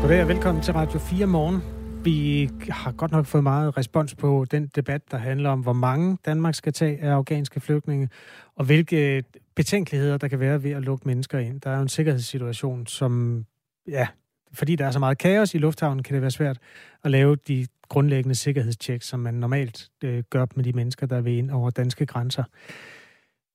Goddag 0.00 0.22
og 0.22 0.28
velkommen 0.28 0.62
til 0.62 0.74
Radio 0.74 0.98
4 0.98 1.26
morgen. 1.26 1.79
Vi 2.04 2.50
har 2.68 2.92
godt 2.92 3.10
nok 3.10 3.26
fået 3.26 3.42
meget 3.42 3.76
respons 3.76 4.14
på 4.14 4.46
den 4.50 4.66
debat, 4.66 5.10
der 5.10 5.16
handler 5.16 5.50
om, 5.50 5.60
hvor 5.60 5.72
mange 5.72 6.18
Danmark 6.24 6.54
skal 6.54 6.72
tage 6.72 6.98
af 7.00 7.10
afghanske 7.10 7.60
flygtninge, 7.60 8.08
og 8.56 8.64
hvilke 8.64 9.24
betænkeligheder, 9.54 10.16
der 10.18 10.28
kan 10.28 10.40
være 10.40 10.62
ved 10.62 10.70
at 10.70 10.82
lukke 10.82 11.08
mennesker 11.08 11.38
ind. 11.38 11.60
Der 11.60 11.70
er 11.70 11.76
jo 11.76 11.82
en 11.82 11.88
sikkerhedssituation, 11.88 12.86
som, 12.86 13.44
ja, 13.88 14.08
fordi 14.52 14.76
der 14.76 14.86
er 14.86 14.90
så 14.90 14.98
meget 14.98 15.18
kaos 15.18 15.54
i 15.54 15.58
lufthavnen, 15.58 16.02
kan 16.02 16.14
det 16.14 16.22
være 16.22 16.30
svært 16.30 16.58
at 17.04 17.10
lave 17.10 17.36
de 17.36 17.66
grundlæggende 17.88 18.34
sikkerhedstjek, 18.34 19.02
som 19.02 19.20
man 19.20 19.34
normalt 19.34 19.90
øh, 20.04 20.22
gør 20.30 20.46
med 20.54 20.64
de 20.64 20.72
mennesker, 20.72 21.06
der 21.06 21.20
vil 21.20 21.32
ind 21.38 21.50
over 21.50 21.70
danske 21.70 22.06
grænser. 22.06 22.44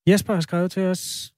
Jesper 0.07 0.33
har 0.33 0.41
skrevet 0.41 0.71
til 0.71 0.83
os, 0.83 1.33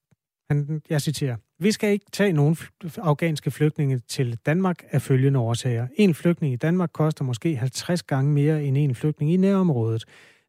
han, 0.49 0.81
jeg 0.89 1.01
citerer, 1.01 1.35
vi 1.59 1.71
skal 1.71 1.91
ikke 1.91 2.05
tage 2.11 2.33
nogen 2.33 2.57
afghanske 2.97 3.51
flygtninge 3.51 3.99
til 3.99 4.39
Danmark 4.45 4.83
af 4.91 5.01
følgende 5.01 5.39
årsager. 5.39 5.87
En 5.95 6.13
flygtning 6.13 6.53
i 6.53 6.57
Danmark 6.57 6.89
koster 6.93 7.23
måske 7.23 7.55
50 7.55 8.03
gange 8.03 8.31
mere 8.31 8.63
end 8.63 8.77
en 8.77 8.95
flygtning 8.95 9.33
i 9.33 9.37
nærområdet. 9.37 10.05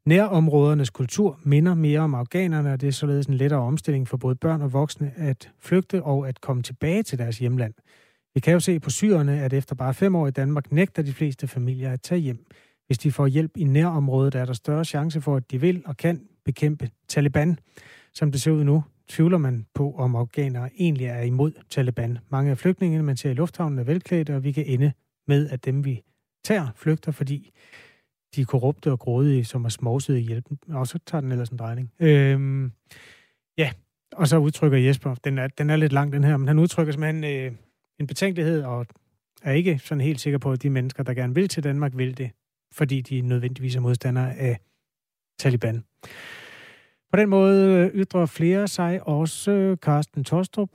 Nærområdernes 0.06 0.90
kultur 0.90 1.40
minder 1.42 1.74
mere 1.74 2.00
om 2.00 2.14
afghanerne, 2.14 2.72
og 2.72 2.80
det 2.80 2.86
er 2.86 2.92
således 2.92 3.26
en 3.26 3.34
lettere 3.34 3.60
omstilling 3.60 4.08
for 4.08 4.16
både 4.16 4.34
børn 4.34 4.62
og 4.62 4.72
voksne 4.72 5.12
at 5.16 5.50
flygte 5.60 6.02
og 6.02 6.28
at 6.28 6.40
komme 6.40 6.62
tilbage 6.62 7.02
til 7.02 7.18
deres 7.18 7.38
hjemland. 7.38 7.74
Vi 8.34 8.40
kan 8.40 8.52
jo 8.52 8.60
se 8.60 8.80
på 8.80 8.90
syrerne, 8.90 9.40
at 9.40 9.52
efter 9.52 9.74
bare 9.74 9.94
fem 9.94 10.14
år 10.14 10.26
i 10.26 10.30
Danmark 10.30 10.72
nægter 10.72 11.02
de 11.02 11.12
fleste 11.12 11.48
familier 11.48 11.92
at 11.92 12.02
tage 12.02 12.20
hjem. 12.20 12.46
Hvis 12.86 12.98
de 12.98 13.12
får 13.12 13.26
hjælp 13.26 13.56
i 13.56 13.64
nærområdet, 13.64 14.34
er 14.34 14.44
der 14.44 14.52
større 14.52 14.84
chance 14.84 15.20
for, 15.20 15.36
at 15.36 15.50
de 15.50 15.60
vil 15.60 15.82
og 15.86 15.96
kan 15.96 16.20
bekæmpe 16.44 16.90
Taliban. 17.08 17.58
Som 18.14 18.32
det 18.32 18.40
ser 18.40 18.50
ud 18.50 18.64
nu, 18.64 18.82
tvivler 19.08 19.38
man 19.38 19.66
på, 19.74 19.94
om 19.94 20.16
afghanere 20.16 20.70
egentlig 20.78 21.06
er 21.06 21.20
imod 21.20 21.52
Taliban. 21.70 22.18
Mange 22.28 22.50
af 22.50 22.58
flygtningene, 22.58 23.02
man 23.02 23.16
ser 23.16 23.30
i 23.30 23.34
lufthavnen, 23.34 23.78
er 23.78 23.84
velklædte, 23.84 24.36
og 24.36 24.44
vi 24.44 24.52
kan 24.52 24.64
ende 24.66 24.92
med, 25.26 25.50
at 25.50 25.64
dem, 25.64 25.84
vi 25.84 26.02
tager, 26.44 26.68
flygter, 26.76 27.12
fordi 27.12 27.50
de 28.34 28.40
er 28.40 28.44
korrupte 28.44 28.92
og 28.92 28.98
grådige, 28.98 29.44
som 29.44 29.64
er 29.64 29.68
smovsede 29.68 30.20
i 30.20 30.22
hjælpen. 30.22 30.58
Og 30.68 30.86
så 30.86 30.98
tager 31.06 31.20
den 31.20 31.32
ellers 31.32 31.48
en 31.48 31.58
drejning. 31.58 31.92
Øhm, 32.00 32.72
ja, 33.58 33.72
og 34.12 34.28
så 34.28 34.38
udtrykker 34.38 34.78
Jesper, 34.78 35.14
den 35.14 35.38
er, 35.38 35.46
den 35.46 35.70
er 35.70 35.76
lidt 35.76 35.92
lang 35.92 36.12
den 36.12 36.24
her, 36.24 36.36
men 36.36 36.48
han 36.48 36.58
udtrykker 36.58 36.92
simpelthen 36.92 37.24
øh, 37.24 37.52
en 38.00 38.06
betænkelighed, 38.06 38.62
og 38.62 38.86
er 39.42 39.52
ikke 39.52 39.78
sådan 39.78 40.00
helt 40.00 40.20
sikker 40.20 40.38
på, 40.38 40.52
at 40.52 40.62
de 40.62 40.70
mennesker, 40.70 41.02
der 41.02 41.14
gerne 41.14 41.34
vil 41.34 41.48
til 41.48 41.64
Danmark, 41.64 41.96
vil 41.96 42.18
det, 42.18 42.30
fordi 42.72 43.00
de 43.00 43.20
nødvendigvis 43.20 43.76
er 43.76 43.80
modstandere 43.80 44.36
af 44.36 44.58
Taliban. 45.38 45.84
På 47.10 47.16
den 47.16 47.28
måde 47.28 47.76
øh, 47.76 47.94
ytrer 47.94 48.26
flere 48.26 48.68
sig 48.68 49.08
også 49.08 49.50
øh, 49.50 49.76
Carsten 49.76 50.24
Tostrup. 50.24 50.70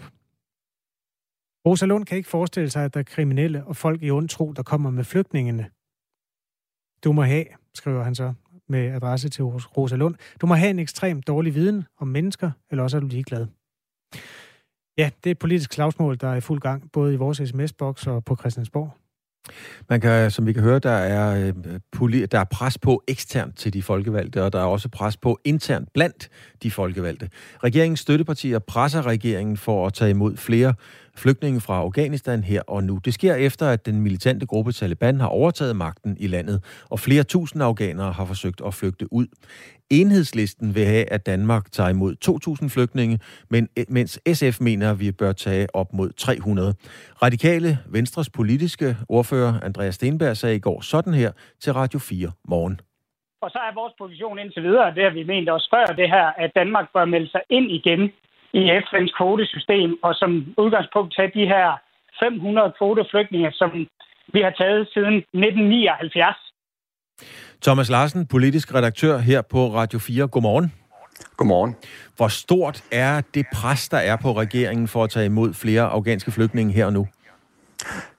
Rosa 1.66 1.86
Lund 1.86 2.06
kan 2.06 2.18
ikke 2.18 2.30
forestille 2.30 2.70
sig, 2.70 2.86
at 2.86 2.94
der 2.94 3.00
er 3.00 3.04
kriminelle 3.04 3.66
og 3.66 3.76
folk 3.76 4.04
i 4.04 4.12
ond 4.12 4.30
tro, 4.30 4.54
der 4.54 4.64
kommer 4.64 4.90
med 4.90 5.04
flygtningene. 5.04 5.70
Du 7.04 7.12
må 7.12 7.22
have, 7.22 7.46
skriver 7.74 8.04
han 8.04 8.16
så 8.16 8.34
med 8.70 8.92
adresse 8.92 9.30
til 9.30 9.44
Rosa 9.44 9.96
Lund, 9.96 10.16
du 10.42 10.48
må 10.48 10.54
have 10.54 10.70
en 10.70 10.80
ekstremt 10.80 11.28
dårlig 11.28 11.56
viden 11.56 11.86
om 12.00 12.08
mennesker, 12.08 12.52
eller 12.72 12.84
også 12.84 12.98
er 12.98 13.02
du 13.02 13.08
ligeglad. 13.08 13.48
Ja, 14.98 15.12
det 15.24 15.30
er 15.30 15.32
et 15.32 15.40
politisk 15.40 15.74
slagsmål, 15.74 16.18
der 16.18 16.28
er 16.28 16.36
i 16.36 16.42
fuld 16.42 16.62
gang, 16.62 16.92
både 16.92 17.14
i 17.14 17.18
vores 17.18 17.42
sms-boks 17.42 18.08
og 18.08 18.26
på 18.26 18.36
Christiansborg. 18.36 19.03
Man 19.90 20.02
kan, 20.02 20.32
som 20.32 20.46
vi 20.46 20.54
kan 20.54 20.64
høre, 20.64 20.80
der 20.80 20.92
er, 20.92 21.54
øh, 22.02 22.26
der 22.32 22.40
er 22.40 22.44
pres 22.44 22.78
på 22.78 23.04
eksternt 23.08 23.58
til 23.58 23.74
de 23.74 23.84
folkevalgte, 23.84 24.44
og 24.44 24.54
der 24.54 24.60
er 24.60 24.66
også 24.66 24.90
pres 24.90 25.18
på 25.18 25.40
internt 25.44 25.94
blandt 25.94 26.30
de 26.64 26.72
folkevalgte. 26.72 27.30
Regeringens 27.64 28.00
støttepartier 28.00 28.60
presser 28.60 29.06
regeringen 29.06 29.58
for 29.58 29.88
at 29.88 29.94
tage 29.94 30.12
imod 30.12 30.38
flere 30.38 30.74
flygtninge 31.18 31.62
fra 31.62 31.78
Afghanistan 31.78 32.44
her 32.44 32.62
og 32.68 32.84
nu. 32.84 32.98
Det 33.06 33.14
sker 33.14 33.36
efter, 33.36 33.70
at 33.70 33.86
den 33.86 34.02
militante 34.02 34.46
gruppe 34.46 34.72
Taliban 34.72 35.20
har 35.20 35.28
overtaget 35.28 35.76
magten 35.76 36.18
i 36.20 36.28
landet, 36.28 36.84
og 36.90 37.00
flere 37.00 37.24
tusind 37.24 37.64
afghanere 37.64 38.12
har 38.12 38.26
forsøgt 38.26 38.62
at 38.66 38.74
flygte 38.74 39.14
ud. 39.14 39.28
Enhedslisten 39.90 40.76
vil 40.76 40.86
have, 40.86 41.12
at 41.12 41.26
Danmark 41.26 41.72
tager 41.72 41.90
imod 41.90 42.16
2.000 42.64 42.70
flygtninge, 42.70 43.20
men, 43.50 43.70
mens 43.90 44.20
SF 44.34 44.62
mener, 44.62 44.92
at 44.92 45.00
vi 45.00 45.12
bør 45.12 45.32
tage 45.32 45.76
op 45.76 45.94
mod 45.94 46.10
300. 46.18 46.74
Radikale 47.24 47.78
Venstres 47.88 48.30
politiske 48.30 48.98
ordfører 49.10 49.54
Andreas 49.64 49.96
Stenberg 49.96 50.38
sagde 50.38 50.56
i 50.56 50.60
går 50.60 50.82
sådan 50.82 51.14
her 51.14 51.32
til 51.62 51.74
Radio 51.74 52.00
4 52.00 52.32
morgen. 52.48 52.80
Og 53.42 53.50
så 53.50 53.60
er 53.68 53.74
vores 53.82 53.94
position 54.02 54.40
indtil 54.40 54.64
videre, 54.64 54.96
det 54.96 55.04
har 55.04 55.14
vi 55.20 55.24
ment 55.24 55.50
også 55.50 55.68
før 55.76 55.86
det 55.86 56.10
her, 56.10 56.28
at 56.44 56.52
Danmark 56.56 56.88
bør 56.94 57.06
melde 57.06 57.30
sig 57.32 57.42
ind 57.50 57.72
igen 57.72 58.02
i 58.54 58.62
FN's 58.86 59.14
kvotesystem, 59.18 59.90
og 60.04 60.12
som 60.22 60.32
udgangspunkt 60.58 61.16
tage 61.16 61.32
de 61.38 61.46
her 61.54 61.68
500 62.24 62.74
kvoteflygtninge, 62.78 63.52
som 63.52 63.70
vi 64.34 64.40
har 64.42 64.54
taget 64.62 64.90
siden 64.94 65.16
1979. 65.18 66.36
Thomas 67.64 67.90
Larsen, 67.90 68.28
politisk 68.28 68.76
redaktør 68.76 69.18
her 69.18 69.42
på 69.42 69.68
Radio 69.68 70.00
4. 70.00 70.28
Godmorgen. 70.28 70.74
Godmorgen. 71.38 71.76
Hvor 72.18 72.28
stort 72.28 72.84
er 72.92 73.22
det 73.34 73.46
pres, 73.54 73.90
der 73.90 73.98
er 73.98 74.16
på 74.16 74.32
regeringen 74.32 74.88
for 74.88 75.04
at 75.04 75.10
tage 75.10 75.26
imod 75.26 75.54
flere 75.54 75.82
afghanske 75.82 76.32
flygtninge 76.32 76.74
her 76.74 76.86
og 76.86 76.94
nu? 76.94 77.08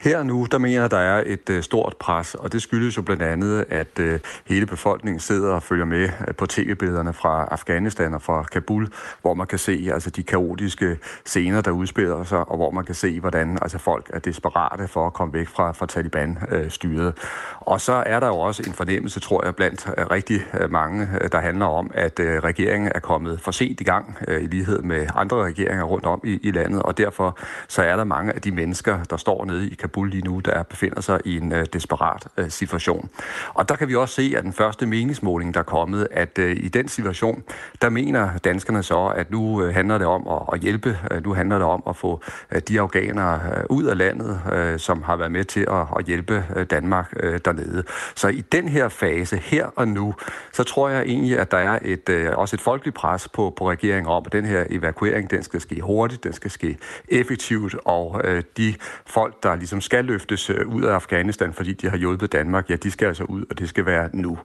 Her 0.00 0.22
nu, 0.22 0.46
der 0.50 0.58
mener 0.58 0.80
jeg, 0.80 0.90
der 0.90 0.98
er 0.98 1.22
et 1.26 1.50
øh, 1.50 1.62
stort 1.62 1.96
pres, 2.00 2.34
og 2.34 2.52
det 2.52 2.62
skyldes 2.62 2.96
jo 2.96 3.02
blandt 3.02 3.22
andet, 3.22 3.64
at 3.70 3.98
øh, 3.98 4.20
hele 4.46 4.66
befolkningen 4.66 5.20
sidder 5.20 5.52
og 5.52 5.62
følger 5.62 5.84
med 5.84 6.08
øh, 6.28 6.34
på 6.34 6.46
tv-billederne 6.46 7.12
fra 7.12 7.48
Afghanistan 7.50 8.14
og 8.14 8.22
fra 8.22 8.42
Kabul, 8.42 8.88
hvor 9.22 9.34
man 9.34 9.46
kan 9.46 9.58
se 9.58 9.90
altså, 9.92 10.10
de 10.10 10.22
kaotiske 10.22 10.98
scener, 11.24 11.60
der 11.60 11.70
udspiller 11.70 12.24
sig, 12.24 12.48
og 12.48 12.56
hvor 12.56 12.70
man 12.70 12.84
kan 12.84 12.94
se, 12.94 13.20
hvordan 13.20 13.58
altså, 13.62 13.78
folk 13.78 14.10
er 14.12 14.18
desperate 14.18 14.88
for 14.88 15.06
at 15.06 15.12
komme 15.12 15.34
væk 15.34 15.48
fra, 15.48 15.72
fra 15.72 15.86
Taliban-styret. 15.86 17.06
Øh, 17.06 17.12
og 17.60 17.80
så 17.80 17.92
er 18.06 18.20
der 18.20 18.26
jo 18.26 18.38
også 18.38 18.62
en 18.66 18.72
fornemmelse, 18.72 19.20
tror 19.20 19.44
jeg, 19.44 19.56
blandt 19.56 19.88
øh, 19.98 20.06
rigtig 20.10 20.40
øh, 20.60 20.70
mange, 20.70 21.08
øh, 21.20 21.32
der 21.32 21.40
handler 21.40 21.66
om, 21.66 21.90
at 21.94 22.20
øh, 22.20 22.38
regeringen 22.38 22.92
er 22.94 23.00
kommet 23.00 23.40
for 23.40 23.50
sent 23.50 23.80
i 23.80 23.84
gang, 23.84 24.18
øh, 24.28 24.42
i 24.42 24.46
lighed 24.46 24.82
med 24.82 25.06
andre 25.14 25.44
regeringer 25.44 25.84
rundt 25.84 26.06
om 26.06 26.20
i, 26.24 26.38
i 26.42 26.50
landet, 26.50 26.82
og 26.82 26.98
derfor 26.98 27.38
så 27.68 27.82
er 27.82 27.96
der 27.96 28.04
mange 28.04 28.32
af 28.32 28.40
de 28.40 28.50
mennesker, 28.50 29.02
der 29.02 29.16
står 29.16 29.44
nede 29.44 29.53
i 29.62 29.74
Kabul 29.74 30.10
lige 30.10 30.24
nu, 30.24 30.40
der 30.40 30.62
befinder 30.62 31.00
sig 31.00 31.20
i 31.24 31.36
en 31.36 31.52
øh, 31.52 31.66
desperat 31.72 32.26
øh, 32.36 32.50
situation. 32.50 33.10
Og 33.54 33.68
der 33.68 33.76
kan 33.76 33.88
vi 33.88 33.94
også 33.94 34.14
se, 34.14 34.34
at 34.36 34.44
den 34.44 34.52
første 34.52 34.86
meningsmåling, 34.86 35.54
der 35.54 35.60
er 35.60 35.64
kommet, 35.64 36.08
at 36.10 36.38
øh, 36.38 36.56
i 36.56 36.68
den 36.68 36.88
situation, 36.88 37.42
der 37.82 37.88
mener 37.88 38.38
danskerne 38.38 38.82
så, 38.82 39.06
at 39.06 39.30
nu 39.30 39.62
øh, 39.62 39.74
handler 39.74 39.98
det 39.98 40.06
om 40.06 40.28
at, 40.28 40.54
at 40.54 40.60
hjælpe, 40.60 40.98
øh, 41.10 41.24
nu 41.24 41.34
handler 41.34 41.58
det 41.58 41.66
om 41.66 41.82
at 41.88 41.96
få 41.96 42.20
øh, 42.52 42.62
de 42.68 42.80
afghanere 42.80 43.40
øh, 43.56 43.64
ud 43.70 43.84
af 43.84 43.98
landet, 43.98 44.40
øh, 44.52 44.78
som 44.78 45.02
har 45.02 45.16
været 45.16 45.32
med 45.32 45.44
til 45.44 45.60
at, 45.60 45.86
at 45.98 46.04
hjælpe 46.04 46.44
øh, 46.56 46.66
Danmark 46.66 47.12
øh, 47.20 47.40
dernede. 47.44 47.84
Så 48.14 48.28
i 48.28 48.40
den 48.40 48.68
her 48.68 48.88
fase, 48.88 49.36
her 49.36 49.66
og 49.76 49.88
nu, 49.88 50.14
så 50.52 50.64
tror 50.64 50.88
jeg 50.88 51.02
egentlig, 51.02 51.38
at 51.38 51.50
der 51.50 51.58
er 51.58 51.78
et, 51.82 52.08
øh, 52.08 52.38
også 52.38 52.56
et 52.56 52.60
folkeligt 52.60 52.96
pres 52.96 53.28
på, 53.28 53.54
på 53.56 53.70
regeringen 53.70 54.12
om, 54.12 54.22
at 54.26 54.32
den 54.32 54.44
her 54.44 54.64
evakuering, 54.70 55.30
den 55.30 55.42
skal 55.42 55.60
ske 55.60 55.80
hurtigt, 55.80 56.24
den 56.24 56.32
skal 56.32 56.50
ske 56.50 56.78
effektivt, 57.08 57.76
og 57.84 58.20
øh, 58.24 58.42
de 58.56 58.74
folk, 59.06 59.42
der 59.44 59.56
ligesom 59.56 59.80
skal 59.80 60.04
løftes 60.04 60.50
øh, 60.50 60.66
ud 60.66 60.82
af 60.82 60.94
Afghanistan, 60.94 61.52
fordi 61.52 61.72
de 61.72 61.90
har 61.90 61.96
hjulpet 61.96 62.32
Danmark, 62.32 62.70
ja, 62.70 62.76
de 62.76 62.90
skal 62.90 63.06
altså 63.06 63.24
ud, 63.24 63.44
og 63.50 63.58
det 63.58 63.68
skal 63.68 63.86
være 63.86 64.08
nu. 64.12 64.38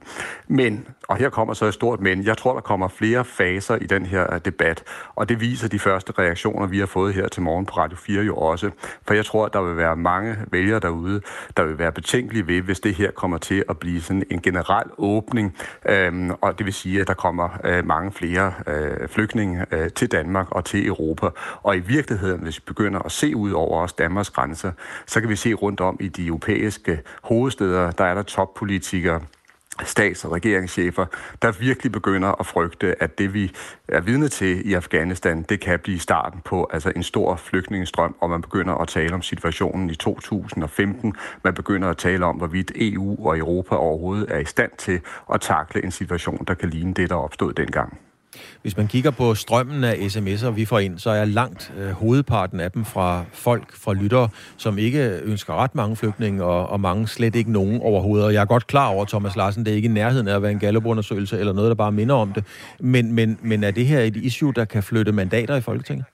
Men, 0.48 0.86
og 1.08 1.16
her 1.16 1.28
kommer 1.28 1.54
så 1.54 1.66
et 1.66 1.74
stort 1.74 2.00
men, 2.00 2.24
jeg 2.24 2.38
tror, 2.38 2.54
der 2.54 2.60
kommer 2.60 2.88
flere 2.88 3.24
faser 3.24 3.76
i 3.76 3.86
den 3.86 4.06
her 4.06 4.34
øh, 4.34 4.40
debat, 4.44 4.84
og 5.14 5.28
det 5.28 5.40
viser 5.40 5.68
de 5.68 5.78
første 5.78 6.12
reaktioner, 6.18 6.66
vi 6.66 6.78
har 6.78 6.86
fået 6.86 7.14
her 7.14 7.28
til 7.28 7.42
morgen 7.42 7.66
på 7.66 7.74
Radio 7.76 7.96
4 7.96 8.22
jo 8.22 8.36
også. 8.36 8.70
For 9.06 9.14
jeg 9.14 9.26
tror, 9.26 9.46
at 9.46 9.52
der 9.52 9.62
vil 9.62 9.76
være 9.76 9.96
mange 9.96 10.36
vælgere 10.52 10.80
derude, 10.80 11.20
der 11.56 11.64
vil 11.64 11.78
være 11.78 11.92
betænkelige 11.92 12.46
ved, 12.46 12.62
hvis 12.62 12.80
det 12.80 12.94
her 12.94 13.10
kommer 13.10 13.38
til 13.38 13.64
at 13.68 13.78
blive 13.78 14.00
sådan 14.00 14.22
en 14.30 14.42
generel 14.42 14.86
åbning, 14.98 15.56
øhm, 15.88 16.30
og 16.30 16.58
det 16.58 16.66
vil 16.66 16.74
sige, 16.74 17.00
at 17.00 17.08
der 17.08 17.14
kommer 17.14 17.48
øh, 17.64 17.86
mange 17.86 18.12
flere 18.12 18.52
øh, 18.66 19.08
flygtninge 19.08 19.66
øh, 19.70 19.90
til 19.90 20.12
Danmark 20.12 20.46
og 20.50 20.64
til 20.64 20.86
Europa. 20.86 21.28
Og 21.62 21.76
i 21.76 21.80
virkeligheden, 21.80 22.42
hvis 22.42 22.58
vi 22.58 22.62
begynder 22.66 23.00
at 23.00 23.12
se 23.12 23.36
ud 23.36 23.50
over 23.50 23.82
os 23.82 23.92
Danmarks 23.92 24.30
grænser, 24.30 24.72
så 25.06 25.20
kan 25.20 25.30
vi 25.30 25.36
se 25.36 25.54
rundt 25.54 25.80
om 25.80 25.96
i 26.00 26.08
de 26.08 26.26
europæiske 26.26 27.02
hovedsteder, 27.22 27.90
der 27.90 28.04
er 28.04 28.14
der 28.14 28.22
toppolitikere, 28.22 29.20
stats- 29.84 30.24
og 30.24 30.32
regeringschefer, 30.32 31.06
der 31.42 31.52
virkelig 31.52 31.92
begynder 31.92 32.40
at 32.40 32.46
frygte, 32.46 33.02
at 33.02 33.18
det 33.18 33.34
vi 33.34 33.52
er 33.88 34.00
vidne 34.00 34.28
til 34.28 34.70
i 34.70 34.74
Afghanistan, 34.74 35.42
det 35.42 35.60
kan 35.60 35.78
blive 35.78 35.98
starten 35.98 36.40
på 36.44 36.70
altså 36.72 36.92
en 36.96 37.02
stor 37.02 37.36
flygtningestrøm, 37.36 38.14
og 38.20 38.30
man 38.30 38.42
begynder 38.42 38.74
at 38.74 38.88
tale 38.88 39.14
om 39.14 39.22
situationen 39.22 39.90
i 39.90 39.94
2015. 39.94 41.14
Man 41.44 41.54
begynder 41.54 41.88
at 41.88 41.96
tale 41.96 42.26
om, 42.26 42.36
hvorvidt 42.36 42.72
EU 42.74 43.26
og 43.26 43.38
Europa 43.38 43.74
overhovedet 43.74 44.26
er 44.30 44.38
i 44.38 44.44
stand 44.44 44.70
til 44.78 45.00
at 45.34 45.40
takle 45.40 45.84
en 45.84 45.90
situation, 45.90 46.44
der 46.48 46.54
kan 46.54 46.68
ligne 46.70 46.94
det, 46.94 47.10
der 47.10 47.16
opstod 47.16 47.52
dengang. 47.52 47.98
Hvis 48.62 48.76
man 48.76 48.88
kigger 48.88 49.10
på 49.10 49.34
strømmen 49.34 49.84
af 49.84 49.94
sms'er, 49.94 50.50
vi 50.50 50.64
får 50.64 50.78
ind, 50.78 50.98
så 50.98 51.10
er 51.10 51.24
langt 51.24 51.72
øh, 51.78 51.90
hovedparten 51.90 52.60
af 52.60 52.70
dem 52.70 52.84
fra 52.84 53.24
folk, 53.32 53.76
fra 53.76 53.92
lyttere, 53.92 54.28
som 54.56 54.78
ikke 54.78 55.20
ønsker 55.22 55.54
ret 55.54 55.74
mange 55.74 55.96
flygtninge, 55.96 56.44
og, 56.44 56.68
og 56.68 56.80
mange 56.80 57.08
slet 57.08 57.36
ikke 57.36 57.52
nogen 57.52 57.80
overhovedet. 57.80 58.26
Og 58.26 58.34
jeg 58.34 58.40
er 58.40 58.44
godt 58.44 58.66
klar 58.66 58.86
over, 58.86 59.04
Thomas 59.04 59.36
Larsen, 59.36 59.64
det 59.64 59.70
er 59.70 59.76
ikke 59.76 59.88
i 59.88 59.92
nærheden 59.92 60.28
af 60.28 60.36
at 60.36 60.42
være 60.42 60.50
en 60.50 60.58
gallupundersøgelse 60.58 61.38
eller 61.38 61.52
noget, 61.52 61.68
der 61.68 61.74
bare 61.74 61.92
minder 61.92 62.14
om 62.14 62.32
det. 62.32 62.44
Men, 62.80 63.12
men, 63.12 63.38
men 63.42 63.64
er 63.64 63.70
det 63.70 63.86
her 63.86 64.00
et 64.00 64.16
issue, 64.16 64.52
der 64.52 64.64
kan 64.64 64.82
flytte 64.82 65.12
mandater 65.12 65.56
i 65.56 65.60
Folketinget? 65.60 66.04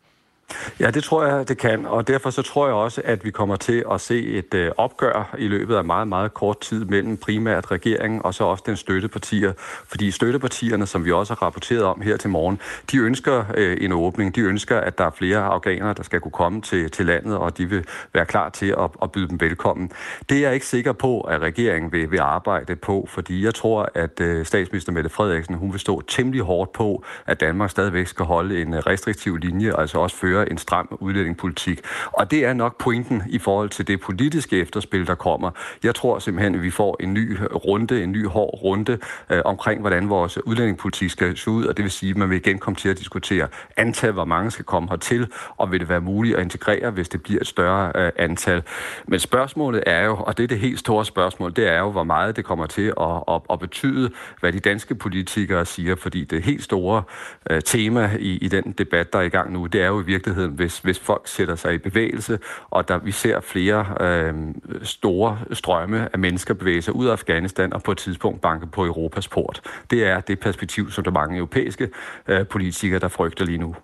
Ja, 0.81 0.91
det 0.91 1.05
tror 1.05 1.25
jeg, 1.25 1.49
det 1.49 1.59
kan, 1.59 1.87
og 1.87 2.09
derfor 2.09 2.31
så 2.31 2.43
tror 2.43 2.67
jeg 2.67 2.75
også, 2.75 3.03
at 3.05 3.25
vi 3.25 3.31
kommer 3.31 3.57
til 3.57 3.85
at 3.93 4.01
se 4.01 4.27
et 4.27 4.55
øh, 4.55 4.71
opgør 4.77 5.35
i 5.38 5.49
løbet 5.49 5.77
af 5.77 5.85
meget, 5.85 6.09
meget 6.09 6.35
kort 6.35 6.61
tid 6.61 6.85
mellem 6.85 7.17
primært 7.17 7.71
regeringen 7.71 8.21
og 8.25 8.35
så 8.35 8.44
også 8.44 8.65
den 8.67 8.77
støttepartier. 8.77 9.53
Fordi 9.88 10.11
støttepartierne, 10.11 10.87
som 10.87 11.05
vi 11.05 11.13
også 11.13 11.35
har 11.35 11.47
rapporteret 11.47 11.83
om 11.83 12.01
her 12.01 12.17
til 12.17 12.31
morgen, 12.31 12.61
de 12.90 12.99
ønsker 12.99 13.44
øh, 13.55 13.77
en 13.81 13.92
åbning. 13.92 14.35
De 14.35 14.40
ønsker, 14.40 14.81
at 14.81 14.99
der 14.99 15.05
er 15.05 15.11
flere 15.11 15.38
afghanere, 15.38 15.94
der 15.94 16.03
skal 16.03 16.21
kunne 16.21 16.33
komme 16.33 16.63
til, 16.63 16.90
til 16.90 17.07
landet, 17.07 17.37
og 17.37 17.59
de 17.59 17.67
vil 17.67 17.85
være 18.15 18.27
klar 18.27 18.49
til 18.49 18.75
at, 18.79 18.90
at 19.03 19.13
byde 19.13 19.29
dem 19.29 19.40
velkommen. 19.40 19.92
Det 20.29 20.37
er 20.37 20.42
jeg 20.42 20.55
ikke 20.55 20.67
sikker 20.67 20.92
på, 20.92 21.21
at 21.21 21.40
regeringen 21.40 21.92
vil, 21.92 22.11
vil 22.11 22.21
arbejde 22.21 22.77
på, 22.77 23.09
fordi 23.11 23.44
jeg 23.44 23.55
tror, 23.55 23.88
at 23.94 24.21
øh, 24.21 24.47
statsminister 24.47 24.92
Mette 24.92 25.11
Frederiksen, 25.11 25.55
hun 25.55 25.73
vil 25.73 25.81
stå 25.81 26.01
temmelig 26.01 26.42
hårdt 26.42 26.73
på, 26.73 27.05
at 27.27 27.40
Danmark 27.40 27.71
stadigvæk 27.71 28.07
skal 28.07 28.25
holde 28.25 28.63
en 28.63 28.75
øh, 28.75 28.81
restriktiv 28.81 29.37
linje, 29.37 29.79
altså 29.79 29.99
også 29.99 30.17
føre 30.17 30.36
føre 30.37 30.51
en 30.51 30.59
stram 30.59 30.89
udlændingepolitik. 31.01 31.81
Og 32.13 32.31
det 32.31 32.45
er 32.45 32.53
nok 32.53 32.79
pointen 32.79 33.23
i 33.29 33.39
forhold 33.39 33.69
til 33.69 33.87
det 33.87 34.01
politiske 34.01 34.61
efterspil, 34.61 35.07
der 35.07 35.15
kommer. 35.15 35.51
Jeg 35.85 35.95
tror 35.95 36.19
simpelthen, 36.19 36.55
at 36.55 36.63
vi 36.63 36.71
får 36.71 36.97
en 37.01 37.15
ny 37.15 37.39
runde, 37.55 38.03
en 38.03 38.13
ny 38.13 38.27
hård 38.27 38.63
runde 38.63 38.99
øh, 39.31 39.43
omkring, 39.45 39.81
hvordan 39.81 40.09
vores 40.09 40.39
udlændingepolitik 40.47 41.11
skal 41.11 41.37
se 41.37 41.51
ud, 41.51 41.65
og 41.65 41.77
det 41.77 41.83
vil 41.83 41.93
sige, 41.93 42.11
at 42.11 42.17
man 42.17 42.31
vil 42.31 42.37
igen 42.37 42.59
komme 42.59 42.77
til 42.77 42.89
at 42.89 42.99
diskutere 42.99 43.49
antal, 43.77 44.13
hvor 44.13 44.25
mange 44.25 44.51
skal 44.51 44.65
komme 44.65 44.89
hertil, 44.89 45.29
og 45.57 45.73
vil 45.73 45.81
det 45.81 45.89
være 45.89 46.01
muligt 46.01 46.37
at 46.37 46.43
integrere, 46.43 46.91
hvis 46.91 47.09
det 47.09 47.23
bliver 47.23 47.41
et 47.41 47.47
større 47.47 47.93
øh, 47.95 48.13
antal. 48.17 48.63
Men 49.09 49.21
spørgsmålet 49.21 49.83
er 49.87 50.05
jo, 50.05 50.17
og 50.17 50.37
det 50.37 50.45
er 50.45 50.49
det 50.49 50.59
helt 50.59 50.79
store 50.79 51.05
spørgsmål, 51.05 51.57
det 51.57 51.69
er 51.69 51.79
jo, 51.79 51.91
hvor 51.91 52.05
meget 52.05 52.37
det 52.37 52.45
kommer 52.45 52.67
til 52.67 52.93
at, 53.01 53.23
at, 53.29 53.41
at 53.51 53.59
betyde, 53.59 54.11
hvad 54.41 54.53
de 54.53 54.61
danske 54.61 54.95
politikere 54.95 55.67
siger, 55.67 55.97
fordi 55.97 56.25
det 56.25 56.43
helt 56.43 56.65
store 56.65 57.03
øh, 57.51 57.63
tema 57.63 58.11
i, 58.19 58.39
i 58.39 58.49
den 58.49 58.73
debat, 58.79 59.13
der 59.13 59.19
er 59.19 59.23
i 59.23 59.29
gang 59.29 59.53
nu, 59.53 59.67
det 59.67 59.83
er 59.83 59.87
jo 59.87 60.01
i 60.01 60.03
virkeligheden, 60.27 60.56
hvis, 60.56 60.79
hvis 60.79 60.98
folk 60.98 61.29
sætter 61.29 61.54
sig 61.54 61.74
i 61.74 61.79
bevægelse, 61.79 62.38
og 62.70 62.88
der 62.88 62.98
vi 62.98 63.12
ser 63.12 63.40
flere 63.40 63.87
øh, 64.00 64.35
store 64.83 65.38
strømme 65.52 66.08
af 66.12 66.18
mennesker 66.18 66.54
bevæge 66.54 66.83
sig 66.83 66.94
ud 66.94 67.06
af 67.06 67.12
Afghanistan 67.12 67.72
og 67.72 67.83
på 67.83 67.92
et 67.92 67.98
tidspunkt 67.98 68.40
banke 68.40 68.66
på 68.66 68.85
Europas 68.85 69.29
port. 69.29 69.60
Det 69.90 70.04
er 70.04 70.20
det 70.20 70.40
perspektiv, 70.40 70.90
som 70.90 71.04
der 71.04 71.10
mange 71.10 71.37
europæiske 71.37 71.88
øh, 72.29 72.46
politikere, 72.46 73.00
der 73.00 73.08
frygter 73.08 73.44
lige 73.44 73.58
nu. 73.58 73.74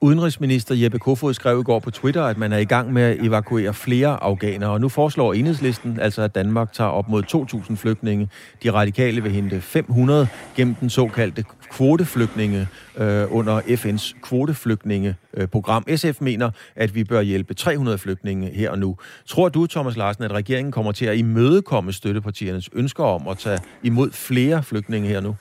Udenrigsminister 0.00 0.74
Jeppe 0.74 0.98
Kofod 0.98 1.34
skrev 1.34 1.60
i 1.60 1.62
går 1.62 1.78
på 1.78 1.90
Twitter, 1.90 2.24
at 2.24 2.38
man 2.38 2.52
er 2.52 2.58
i 2.58 2.64
gang 2.64 2.92
med 2.92 3.02
at 3.02 3.16
evakuere 3.20 3.74
flere 3.74 4.22
afghanere, 4.22 4.70
og 4.70 4.80
nu 4.80 4.88
foreslår 4.88 5.34
enhedslisten 5.34 6.00
altså, 6.00 6.22
at 6.22 6.34
Danmark 6.34 6.72
tager 6.72 6.90
op 6.90 7.08
mod 7.08 7.22
2.000 7.70 7.76
flygtninge. 7.76 8.28
De 8.62 8.70
radikale 8.70 9.22
vil 9.22 9.32
hente 9.32 9.60
500 9.60 10.28
gennem 10.56 10.74
den 10.74 10.90
såkaldte 10.90 11.44
kvoteflygtninge 11.70 12.68
øh, 12.96 13.26
under 13.30 13.60
FN's 13.60 14.20
kvoteflygtningeprogram. 14.22 15.84
SF 15.96 16.20
mener, 16.20 16.50
at 16.76 16.94
vi 16.94 17.04
bør 17.04 17.20
hjælpe 17.20 17.54
300 17.54 17.98
flygtninge 17.98 18.50
her 18.54 18.70
og 18.70 18.78
nu. 18.78 18.96
Tror 19.26 19.48
du, 19.48 19.66
Thomas 19.66 19.96
Larsen, 19.96 20.24
at 20.24 20.32
regeringen 20.32 20.72
kommer 20.72 20.92
til 20.92 21.06
at 21.06 21.16
imødekomme 21.16 21.92
støttepartiernes 21.92 22.68
ønsker 22.72 23.04
om 23.04 23.28
at 23.28 23.38
tage 23.38 23.58
imod 23.82 24.10
flere 24.10 24.62
flygtninge 24.62 25.08
her 25.08 25.20
nu? 25.20 25.36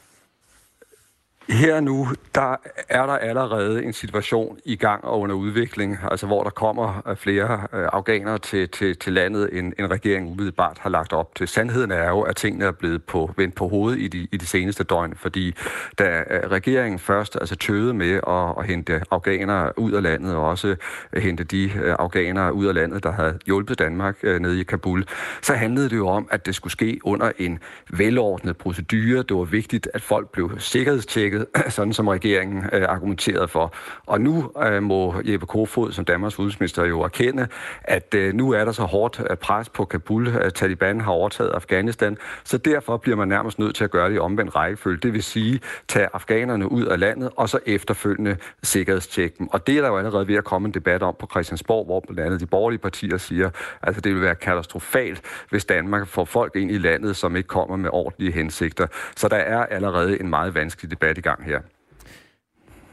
Her 1.49 1.79
nu, 1.79 2.07
der 2.35 2.55
er 2.89 3.05
der 3.05 3.13
allerede 3.13 3.83
en 3.83 3.93
situation 3.93 4.57
i 4.65 4.75
gang 4.75 5.05
og 5.05 5.19
under 5.19 5.35
udvikling, 5.35 5.97
altså 6.11 6.27
hvor 6.27 6.43
der 6.43 6.49
kommer 6.49 7.01
øh, 7.07 7.15
flere 7.15 7.67
øh, 7.73 7.87
afghanere 7.93 8.39
til, 8.39 8.69
til, 8.69 8.95
til 8.97 9.13
landet, 9.13 9.49
end 9.51 9.73
en 9.79 9.91
regering 9.91 10.31
umiddelbart 10.31 10.77
har 10.79 10.89
lagt 10.89 11.13
op 11.13 11.35
til. 11.35 11.47
Sandheden 11.47 11.91
er 11.91 12.09
jo, 12.09 12.21
at 12.21 12.35
tingene 12.35 12.65
er 12.65 12.71
blevet 12.71 13.03
på, 13.03 13.31
vendt 13.37 13.55
på 13.55 13.67
hovedet 13.67 13.99
i 13.99 14.07
de, 14.07 14.27
i 14.31 14.37
de 14.37 14.45
seneste 14.45 14.83
døgn, 14.83 15.13
fordi 15.15 15.55
da 15.99 16.23
øh, 16.29 16.51
regeringen 16.51 16.99
først 16.99 17.37
altså 17.41 17.55
tøvede 17.55 17.93
med 17.93 18.19
at, 18.27 18.55
at 18.59 18.65
hente 18.65 19.01
afghanere 19.11 19.79
ud 19.79 19.91
af 19.91 20.03
landet, 20.03 20.35
og 20.35 20.45
også 20.45 20.75
hente 21.17 21.43
de 21.43 21.71
afghanere 21.99 22.53
ud 22.53 22.65
af 22.65 22.73
landet, 22.73 23.03
der 23.03 23.11
havde 23.11 23.39
hjulpet 23.45 23.79
Danmark 23.79 24.23
nede 24.23 24.59
i 24.59 24.63
Kabul, 24.63 25.05
så 25.41 25.53
handlede 25.53 25.89
det 25.89 25.97
jo 25.97 26.07
om, 26.07 26.27
at 26.31 26.45
det 26.45 26.55
skulle 26.55 26.71
ske 26.71 26.99
under 27.03 27.31
en 27.37 27.59
velordnet 27.89 28.57
procedure. 28.57 29.23
Det 29.23 29.37
var 29.37 29.43
vigtigt, 29.43 29.89
at 29.93 30.01
folk 30.01 30.31
blev 30.31 30.59
sikkerhedstjekket 30.59 31.36
markedet, 31.37 31.73
sådan 31.77 31.93
som 31.93 32.07
regeringen 32.07 32.63
øh, 32.73 32.85
argumenterede 32.89 33.47
for. 33.47 33.73
Og 34.05 34.21
nu 34.21 34.51
øh, 34.63 34.83
må 34.83 35.15
Jeppe 35.25 35.45
Kofod 35.45 35.91
som 35.91 36.05
Danmarks 36.05 36.39
udenrigsminister 36.39 36.85
jo 36.85 37.01
erkende, 37.01 37.47
at 37.83 38.13
øh, 38.13 38.33
nu 38.33 38.51
er 38.51 38.65
der 38.65 38.71
så 38.71 38.83
hårdt 38.83 39.21
øh, 39.29 39.37
pres 39.37 39.69
på 39.69 39.85
Kabul, 39.85 40.27
at 40.27 40.53
Taliban 40.53 41.01
har 41.01 41.11
overtaget 41.11 41.49
Afghanistan, 41.49 42.17
så 42.43 42.57
derfor 42.57 42.97
bliver 42.97 43.17
man 43.17 43.27
nærmest 43.27 43.59
nødt 43.59 43.75
til 43.75 43.83
at 43.83 43.91
gøre 43.91 44.09
det 44.09 44.15
i 44.15 44.19
omvendt 44.19 44.55
rækkefølge. 44.55 44.97
Det 44.97 45.13
vil 45.13 45.23
sige, 45.23 45.59
tage 45.87 46.07
afghanerne 46.13 46.71
ud 46.71 46.85
af 46.85 46.99
landet, 46.99 47.29
og 47.35 47.49
så 47.49 47.59
efterfølgende 47.65 48.37
sikkerhedstjekke 48.63 49.35
dem. 49.39 49.47
Og 49.47 49.67
det 49.67 49.77
er 49.77 49.81
der 49.81 49.87
jo 49.87 49.97
allerede 49.97 50.27
ved 50.27 50.35
at 50.35 50.43
komme 50.43 50.65
en 50.65 50.73
debat 50.73 51.03
om 51.03 51.15
på 51.19 51.27
Christiansborg, 51.31 51.85
hvor 51.85 51.99
blandt 51.99 52.19
andet 52.19 52.39
de 52.39 52.45
borgerlige 52.45 52.79
partier 52.79 53.17
siger, 53.17 53.49
altså 53.83 54.01
det 54.01 54.13
vil 54.13 54.21
være 54.21 54.35
katastrofalt, 54.35 55.21
hvis 55.49 55.65
Danmark 55.65 56.07
får 56.07 56.25
folk 56.25 56.55
ind 56.55 56.71
i 56.71 56.77
landet, 56.77 57.15
som 57.15 57.35
ikke 57.35 57.47
kommer 57.47 57.75
med 57.75 57.89
ordentlige 57.93 58.31
hensigter. 58.31 58.87
Så 59.15 59.27
der 59.27 59.35
er 59.35 59.65
allerede 59.65 60.19
en 60.19 60.29
meget 60.29 60.55
vanskelig 60.55 60.91
debat 60.91 61.17
i 61.17 61.21
gang 61.29 61.45
her. 61.45 61.59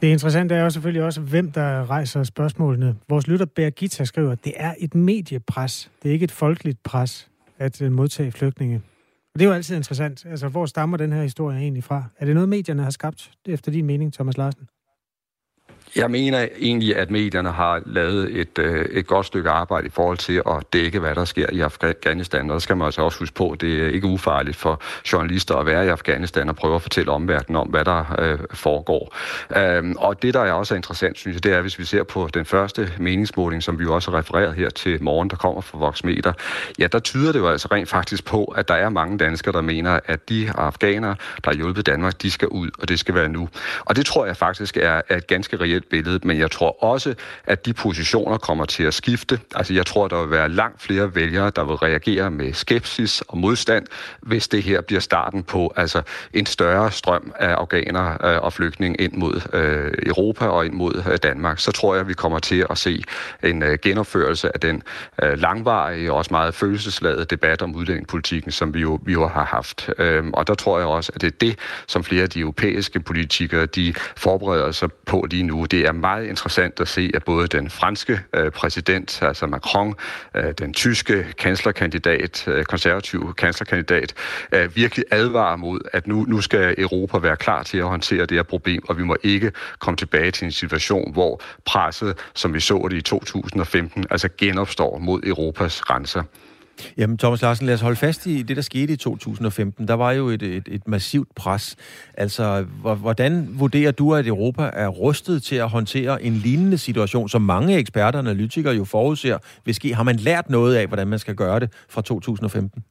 Det 0.03 0.09
interessante 0.09 0.55
er 0.55 0.63
jo 0.63 0.71
selvfølgelig 0.71 1.03
også, 1.03 1.21
hvem 1.21 1.53
der 1.53 1.91
rejser 1.91 2.23
spørgsmålene. 2.23 2.97
Vores 3.09 3.27
lytter 3.27 3.47
Birgitta 3.47 4.05
skriver, 4.05 4.33
at 4.33 4.45
det 4.45 4.53
er 4.57 4.75
et 4.79 4.95
mediepres. 4.95 5.91
Det 6.03 6.09
er 6.09 6.13
ikke 6.13 6.25
et 6.25 6.33
folkeligt 6.33 6.83
pres 6.83 7.31
at 7.59 7.83
øh, 7.83 7.93
modtage 7.93 8.33
flygtninge. 8.33 8.83
Og 9.35 9.41
det 9.41 9.45
er 9.45 9.49
jo 9.49 9.55
altid 9.55 9.77
interessant. 9.77 10.27
Altså, 10.27 10.49
hvor 10.49 10.67
stammer 10.67 10.97
den 10.97 11.13
her 11.13 11.23
historie 11.23 11.59
egentlig 11.59 11.85
fra? 11.85 12.05
Er 12.19 12.25
det 12.27 12.35
noget, 12.35 12.49
medierne 12.49 12.83
har 12.83 12.91
skabt, 12.91 13.31
efter 13.47 13.73
din 13.73 13.87
mening, 13.87 14.13
Thomas 14.13 14.37
Larsen? 14.37 14.69
Jeg 15.97 16.11
mener 16.11 16.49
egentlig, 16.59 16.97
at 16.97 17.11
medierne 17.11 17.51
har 17.51 17.83
lavet 17.87 18.41
et, 18.41 18.59
øh, 18.59 18.85
et 18.85 19.07
godt 19.07 19.27
stykke 19.27 19.51
arbejde 19.51 19.87
i 19.87 19.91
forhold 19.91 20.19
til 20.19 20.43
at 20.47 20.73
dække, 20.73 20.99
hvad 20.99 21.15
der 21.15 21.25
sker 21.25 21.47
i 21.53 21.61
Afghanistan. 21.61 22.51
Og 22.51 22.55
der 22.55 22.59
skal 22.59 22.77
man 22.77 22.85
altså 22.85 23.03
også 23.03 23.19
huske 23.19 23.35
på, 23.35 23.51
at 23.51 23.61
det 23.61 23.83
er 23.83 23.89
ikke 23.89 24.07
ufarligt 24.07 24.57
for 24.57 24.83
journalister 25.13 25.57
at 25.57 25.67
være 25.67 25.87
i 25.87 25.89
Afghanistan 25.89 26.49
og 26.49 26.57
prøve 26.57 26.75
at 26.75 26.83
fortælle 26.83 27.13
omverdenen 27.13 27.57
om, 27.57 27.69
hvad 27.69 27.85
der 27.85 28.17
øh, 28.19 28.39
foregår. 28.55 29.17
Øhm, 29.57 29.97
og 29.99 30.23
det, 30.23 30.35
der 30.35 30.41
er 30.41 30.53
også 30.53 30.75
interessant, 30.75 31.19
synes 31.19 31.35
jeg, 31.35 31.45
det 31.45 31.53
er, 31.53 31.61
hvis 31.61 31.79
vi 31.79 31.85
ser 31.85 32.03
på 32.03 32.29
den 32.35 32.45
første 32.45 32.93
meningsmåling, 32.99 33.63
som 33.63 33.79
vi 33.79 33.85
jo 33.85 33.95
også 33.95 34.11
har 34.11 34.19
refereret 34.19 34.55
her 34.55 34.71
til 34.71 35.03
morgen, 35.03 35.31
der 35.31 35.37
kommer 35.37 35.61
fra 35.61 35.79
Voxmeter, 35.79 36.33
ja, 36.79 36.87
der 36.87 36.99
tyder 36.99 37.33
det 37.33 37.39
jo 37.39 37.49
altså 37.49 37.69
rent 37.73 37.89
faktisk 37.89 38.25
på, 38.25 38.45
at 38.45 38.69
der 38.69 38.75
er 38.75 38.89
mange 38.89 39.19
danskere, 39.19 39.53
der 39.53 39.61
mener, 39.61 40.01
at 40.07 40.29
de 40.29 40.51
afghanere, 40.55 41.17
der 41.45 41.51
har 41.51 41.57
hjulpet 41.57 41.87
Danmark, 41.87 42.23
de 42.23 42.31
skal 42.31 42.49
ud, 42.49 42.71
og 42.79 42.89
det 42.89 42.99
skal 42.99 43.15
være 43.15 43.29
nu. 43.29 43.49
Og 43.85 43.97
det 43.97 44.07
tror 44.07 44.27
jeg 44.27 44.37
faktisk 44.37 44.77
er, 44.77 45.03
er 45.09 45.17
et 45.17 45.27
ganske 45.27 45.57
reelt 45.57 45.84
billede, 45.91 46.21
men 46.23 46.39
jeg 46.39 46.51
tror 46.51 46.85
også, 46.85 47.15
at 47.45 47.67
de 47.67 47.73
positioner 47.73 48.39
kommer 48.39 48.65
til 48.65 48.83
at 48.83 48.95
skifte. 48.95 49.41
Altså 49.55 49.75
jeg 49.75 49.87
tror, 49.87 50.09
der 50.09 50.23
vil 50.23 50.31
være 50.31 50.49
langt 50.49 50.83
flere 50.83 51.15
vælgere, 51.15 51.51
der 51.57 51.65
vil 51.65 51.75
reagere 51.75 52.31
med 52.31 52.53
skepsis 52.53 53.21
og 53.29 53.39
modstand, 53.39 53.87
hvis 54.21 54.49
det 54.49 54.63
her 54.63 54.81
bliver 54.81 55.01
starten 55.01 55.43
på 55.43 55.73
altså 55.77 56.03
en 56.33 56.47
større 56.47 56.91
strøm 56.91 57.33
af 57.39 57.49
afghanere 57.55 58.19
øh, 58.25 58.43
og 58.43 58.53
flygtninge 58.53 59.01
ind 59.01 59.13
mod 59.13 59.41
øh, 59.53 59.93
Europa 60.07 60.45
og 60.47 60.67
ind 60.67 60.75
mod 60.75 61.03
øh, 61.11 61.19
Danmark. 61.23 61.59
Så 61.59 61.73
tror 61.73 61.95
jeg, 61.95 62.01
at 62.01 62.09
vi 62.09 62.15
kommer 62.15 62.39
til 62.39 62.67
at 62.71 62.79
se 62.79 63.05
en 63.43 63.63
øh, 63.63 63.79
genopførelse 63.83 64.55
af 64.55 64.61
den 64.61 64.83
øh, 65.23 65.39
langvarige 65.39 66.13
og 66.13 66.19
også 66.19 66.29
meget 66.31 66.55
følelsesladede 66.55 67.25
debat 67.25 67.63
om 67.63 67.75
udlændingepolitikken, 67.75 68.53
som 68.53 68.75
vi 68.75 68.81
jo, 68.81 69.01
vi 69.03 69.13
jo 69.13 69.29
har 69.29 69.45
haft. 69.45 69.91
Øhm, 69.99 70.31
og 70.35 70.47
der 70.47 70.55
tror 70.55 70.79
jeg 70.79 70.87
også, 70.87 71.13
at 71.15 71.21
det 71.21 71.27
er 71.27 71.37
det, 71.41 71.59
som 71.87 72.05
flere 72.05 72.23
af 72.23 72.31
de 72.31 72.41
europæiske 72.41 73.01
politikere, 73.01 73.67
de 73.67 73.95
forbereder 74.17 74.73
sig 74.73 74.93
på 74.93 75.27
lige 75.31 75.43
nu 75.43 75.65
det 75.75 75.87
er 75.87 75.93
meget 75.93 76.27
interessant 76.27 76.81
at 76.81 76.89
se, 76.89 77.11
at 77.15 77.25
både 77.25 77.47
den 77.47 77.71
franske 77.71 78.21
øh, 78.35 78.51
præsident, 78.51 79.23
altså 79.23 79.47
Macron, 79.47 79.95
øh, 80.35 80.53
den 80.59 80.73
tyske 80.73 81.27
kanslerkandidat, 81.39 82.49
øh, 82.49 82.65
konservative 82.65 83.35
kanslerkandidat, 83.35 84.15
øh, 84.53 84.77
virkelig 84.77 85.05
advarer 85.11 85.57
mod, 85.57 85.81
at 85.93 86.07
nu, 86.07 86.25
nu 86.29 86.41
skal 86.41 86.75
Europa 86.79 87.19
være 87.19 87.37
klar 87.37 87.63
til 87.63 87.79
at 87.79 87.85
håndtere 87.85 88.27
det 88.27 88.31
her 88.31 88.43
problem, 88.43 88.83
og 88.89 88.99
vi 88.99 89.03
må 89.03 89.17
ikke 89.23 89.53
komme 89.79 89.97
tilbage 89.97 90.31
til 90.31 90.45
en 90.45 90.53
situation, 90.53 91.13
hvor 91.13 91.41
presset, 91.65 92.19
som 92.35 92.55
vi 92.55 92.61
så 92.61 92.89
det 92.91 92.97
i 92.97 93.03
2015, 93.03 94.07
altså 94.11 94.29
genopstår 94.39 94.99
mod 94.99 95.21
Europas 95.23 95.81
grænser. 95.81 96.23
Jamen, 96.97 97.19
Thomas 97.19 97.43
Larsen, 97.43 97.67
lad 97.67 97.75
os 97.75 97.81
holde 97.81 97.97
fast 97.97 98.27
i 98.27 98.43
det, 98.43 98.57
der 98.57 98.63
skete 98.63 98.93
i 98.93 98.97
2015. 98.97 99.89
Der 99.89 99.95
var 99.95 100.13
jo 100.13 100.29
et, 100.29 100.43
et, 100.43 100.69
et 100.71 100.89
massivt 100.89 101.29
pres. 101.35 101.77
Altså, 102.15 102.63
hvordan 102.81 103.49
vurderer 103.51 103.93
du, 103.93 104.15
at 104.15 104.27
Europa 104.27 104.71
er 104.73 104.89
rustet 104.89 105.43
til 105.43 105.57
at 105.57 105.69
håndtere 105.69 106.23
en 106.23 106.33
lignende 106.33 106.79
situation, 106.79 107.29
som 107.29 107.43
mange 107.43 107.77
eksperter 107.77 108.19
og 108.19 108.25
analytikere 108.25 108.75
jo 108.75 108.85
forudser 108.85 109.39
Hvis 109.65 109.77
ske? 109.77 109.95
Har 109.95 110.03
man 110.03 110.17
lært 110.17 110.51
noget 110.51 110.77
af, 110.77 110.87
hvordan 110.87 111.09
man 111.09 111.19
skal 111.19 111.35
gøre 111.35 111.61
det 111.61 111.73
fra 111.89 112.03
2015? 112.03 112.85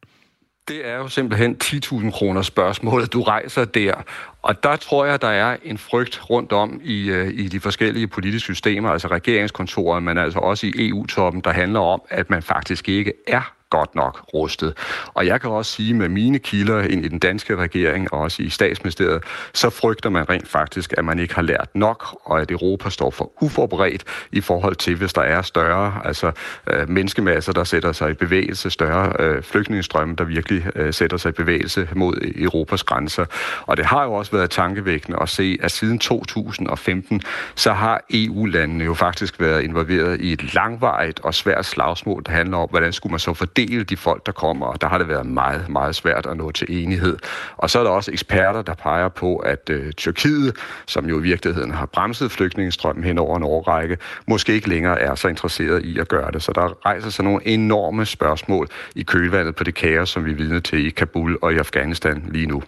Det 0.68 0.88
er 0.88 0.96
jo 0.96 1.08
simpelthen 1.08 1.58
10.000 1.64 2.12
kroner 2.12 2.42
spørgsmålet, 2.42 3.14
du 3.14 3.22
rejser 3.22 3.66
der. 3.66 3.94
Og 4.42 4.64
der 4.64 4.76
tror 4.76 5.06
jeg, 5.06 5.22
der 5.22 5.28
er 5.28 5.58
en 5.64 5.78
frygt 5.78 6.30
rundt 6.30 6.52
om 6.52 6.82
i, 6.84 7.10
øh, 7.10 7.34
i 7.34 7.48
de 7.48 7.60
forskellige 7.60 8.08
politiske 8.08 8.46
systemer, 8.46 8.90
altså 8.90 9.08
regeringskontoret, 9.08 10.04
men 10.04 10.18
altså 10.18 10.40
også 10.40 10.68
i 10.68 10.90
EU-toppen, 10.90 11.42
der 11.42 11.52
handler 11.52 11.80
om, 11.80 12.02
at 12.10 12.30
man 12.30 12.44
faktisk 12.44 12.90
ikke 12.90 13.14
er 13.28 13.54
godt 13.78 13.96
nok 13.96 14.26
rustet. 14.34 14.78
Og 15.14 15.26
jeg 15.26 15.42
kan 15.42 15.50
også 15.50 15.72
sige 15.72 15.94
med 15.94 16.10
mine 16.10 16.40
kilder 16.40 16.82
ind 16.82 17.06
i 17.06 17.08
den 17.08 17.20
danske 17.20 17.56
regering 17.56 18.14
og 18.14 18.20
også 18.20 18.44
i 18.44 18.50
statsministeriet, 18.50 19.24
så 19.54 19.70
frygter 19.70 20.10
man 20.10 20.30
rent 20.30 20.48
faktisk, 20.48 20.94
at 20.98 21.06
man 21.06 21.20
ikke 21.20 21.36
har 21.36 21.42
lært 21.42 21.70
nok, 21.74 22.18
og 22.26 22.42
at 22.42 22.52
Europa 22.52 22.90
står 22.90 23.12
for 23.12 23.32
uforberedt 23.42 24.04
i 24.32 24.42
forhold 24.42 24.76
til, 24.76 24.96
hvis 24.96 25.14
der 25.14 25.22
er 25.22 25.42
større 25.42 26.02
altså, 26.06 26.32
øh, 26.72 26.90
menneskemasser, 26.90 27.54
der 27.54 27.64
sætter 27.64 27.92
sig 27.92 28.12
i 28.12 28.14
bevægelse, 28.14 28.70
større 28.70 29.14
øh, 29.20 29.44
flygtningestrømme, 29.44 30.16
der 30.16 30.24
virkelig 30.24 30.64
øh, 30.76 30.94
sætter 30.94 31.18
sig 31.18 31.30
i 31.30 31.32
bevægelse 31.32 31.88
mod 31.96 32.32
Europas 32.36 32.84
grænser. 32.84 33.26
Og 33.62 33.78
det 33.78 33.86
har 33.86 34.04
jo 34.04 34.14
også 34.14 34.32
været 34.32 34.50
tankevækkende 34.50 35.18
at 35.22 35.30
se, 35.30 35.58
at 35.62 35.72
siden 35.72 36.00
2015, 36.00 37.22
så 37.56 37.74
har 37.74 38.02
EU-landene 38.10 38.84
jo 38.84 38.94
faktisk 38.94 39.40
været 39.40 39.62
involveret 39.62 40.22
i 40.22 40.34
et 40.34 40.54
langvarigt 40.54 41.20
og 41.20 41.34
svært 41.34 41.66
slagsmål, 41.66 42.24
der 42.26 42.32
handler 42.32 42.58
om, 42.58 42.70
hvordan 42.70 42.94
skulle 42.94 43.12
man 43.12 43.20
så 43.20 43.34
fordele 43.34 43.63
fordele 43.64 43.84
de 43.84 43.98
folk, 43.98 44.26
der 44.26 44.32
kommer, 44.32 44.66
og 44.66 44.82
der 44.82 44.88
har 44.88 44.98
det 44.98 45.08
været 45.08 45.26
meget, 45.26 45.70
meget 45.70 45.96
svært 45.96 46.26
at 46.26 46.38
nå 46.38 46.52
til 46.52 46.84
enighed. 46.84 47.18
Og 47.58 47.70
så 47.70 47.80
er 47.80 47.84
der 47.84 47.90
også 47.92 48.12
eksperter, 48.12 48.62
der 48.62 48.74
peger 48.74 49.10
på, 49.10 49.36
at 49.36 49.70
øh, 49.70 49.94
Tyrkiet, 49.94 50.56
som 50.88 51.06
jo 51.06 51.20
i 51.20 51.22
virkeligheden 51.22 51.72
har 51.72 51.86
bremset 51.86 52.32
flygtningestrømmen 52.32 53.04
hen 53.04 53.18
over 53.18 53.38
en 53.38 53.44
årrække, 53.44 53.98
måske 54.28 54.54
ikke 54.54 54.70
længere 54.70 55.00
er 55.00 55.16
så 55.16 55.28
interesseret 55.28 55.86
i 55.86 56.00
at 56.00 56.08
gøre 56.08 56.32
det. 56.32 56.44
Så 56.44 56.52
der 56.56 56.86
rejser 56.86 57.10
sig 57.10 57.26
nogle 57.26 57.48
enorme 57.48 58.06
spørgsmål 58.06 58.68
i 58.96 59.04
kølvandet 59.04 59.56
på 59.56 59.64
det 59.64 59.76
kaos, 59.76 60.10
som 60.10 60.26
vi 60.26 60.34
vidne 60.34 60.60
til 60.60 60.86
i 60.86 60.90
Kabul 60.90 61.38
og 61.42 61.54
i 61.54 61.58
Afghanistan 61.58 62.30
lige 62.32 62.48
nu. 62.48 62.64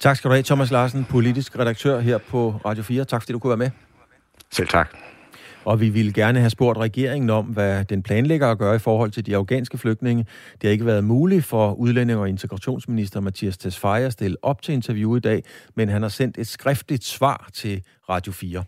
Tak 0.00 0.16
skal 0.16 0.28
du 0.28 0.32
have, 0.32 0.42
Thomas 0.42 0.70
Larsen, 0.70 1.04
politisk 1.04 1.58
redaktør 1.58 2.00
her 2.00 2.18
på 2.18 2.60
Radio 2.64 2.82
4. 2.82 3.04
Tak 3.04 3.22
fordi 3.22 3.32
du 3.32 3.38
kunne 3.38 3.50
være 3.50 3.56
med. 3.56 3.70
Selv 4.50 4.68
tak. 4.68 4.94
Og 5.64 5.80
vi 5.80 5.88
ville 5.88 6.12
gerne 6.12 6.38
have 6.38 6.50
spurgt 6.50 6.78
regeringen 6.78 7.30
om, 7.30 7.44
hvad 7.44 7.84
den 7.84 8.02
planlægger 8.02 8.46
at 8.46 8.58
gøre 8.58 8.76
i 8.76 8.78
forhold 8.78 9.10
til 9.10 9.26
de 9.26 9.36
afghanske 9.36 9.78
flygtninge. 9.78 10.26
Det 10.52 10.62
har 10.62 10.70
ikke 10.70 10.86
været 10.86 11.04
muligt 11.04 11.44
for 11.44 11.72
udlænding- 11.72 12.18
og 12.18 12.28
integrationsminister 12.28 13.20
Mathias 13.20 13.58
Tesfaye 13.58 14.04
at 14.04 14.12
stille 14.12 14.36
op 14.42 14.62
til 14.62 14.74
interview 14.74 15.16
i 15.16 15.20
dag, 15.20 15.44
men 15.74 15.88
han 15.88 16.02
har 16.02 16.08
sendt 16.08 16.38
et 16.38 16.46
skriftligt 16.46 17.04
svar 17.04 17.48
til 17.52 17.82
Radio 18.08 18.32
4. 18.32 18.64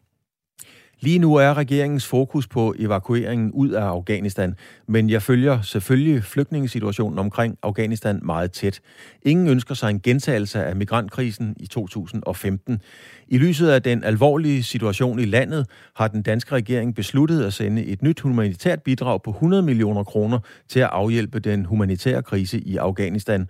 Lige 1.02 1.18
nu 1.18 1.34
er 1.34 1.56
regeringens 1.56 2.06
fokus 2.06 2.48
på 2.48 2.74
evakueringen 2.78 3.52
ud 3.52 3.70
af 3.70 3.82
Afghanistan, 3.82 4.54
men 4.88 5.10
jeg 5.10 5.22
følger 5.22 5.62
selvfølgelig 5.62 6.24
flygtningesituationen 6.24 7.18
omkring 7.18 7.58
Afghanistan 7.62 8.20
meget 8.22 8.52
tæt. 8.52 8.80
Ingen 9.22 9.48
ønsker 9.48 9.74
sig 9.74 9.90
en 9.90 10.00
gentagelse 10.00 10.64
af 10.64 10.76
migrantkrisen 10.76 11.56
i 11.60 11.66
2015. 11.66 12.80
I 13.28 13.38
lyset 13.38 13.68
af 13.68 13.82
den 13.82 14.04
alvorlige 14.04 14.62
situation 14.62 15.18
i 15.18 15.24
landet 15.24 15.66
har 15.96 16.08
den 16.08 16.22
danske 16.22 16.54
regering 16.54 16.94
besluttet 16.94 17.44
at 17.44 17.52
sende 17.52 17.84
et 17.84 18.02
nyt 18.02 18.20
humanitært 18.20 18.82
bidrag 18.82 19.22
på 19.22 19.30
100 19.30 19.62
millioner 19.62 20.04
kroner 20.04 20.38
til 20.68 20.80
at 20.80 20.88
afhjælpe 20.92 21.40
den 21.40 21.64
humanitære 21.64 22.22
krise 22.22 22.60
i 22.60 22.76
Afghanistan 22.76 23.48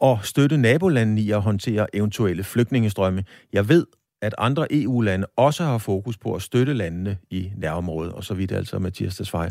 og 0.00 0.18
støtte 0.22 0.56
nabolandene 0.56 1.20
i 1.20 1.30
at 1.30 1.42
håndtere 1.42 1.86
eventuelle 1.96 2.44
flygtningestrømme. 2.44 3.24
Jeg 3.52 3.68
ved, 3.68 3.86
at 4.22 4.34
andre 4.38 4.66
EU-lande 4.70 5.26
også 5.36 5.64
har 5.64 5.78
fokus 5.78 6.18
på 6.18 6.34
at 6.34 6.42
støtte 6.42 6.72
landene 6.72 7.18
i 7.30 7.52
nærområdet, 7.56 8.12
og 8.12 8.24
så 8.24 8.34
vidt 8.34 8.52
altså 8.52 8.78
Mathias 8.78 9.16
Tesfaye. 9.16 9.50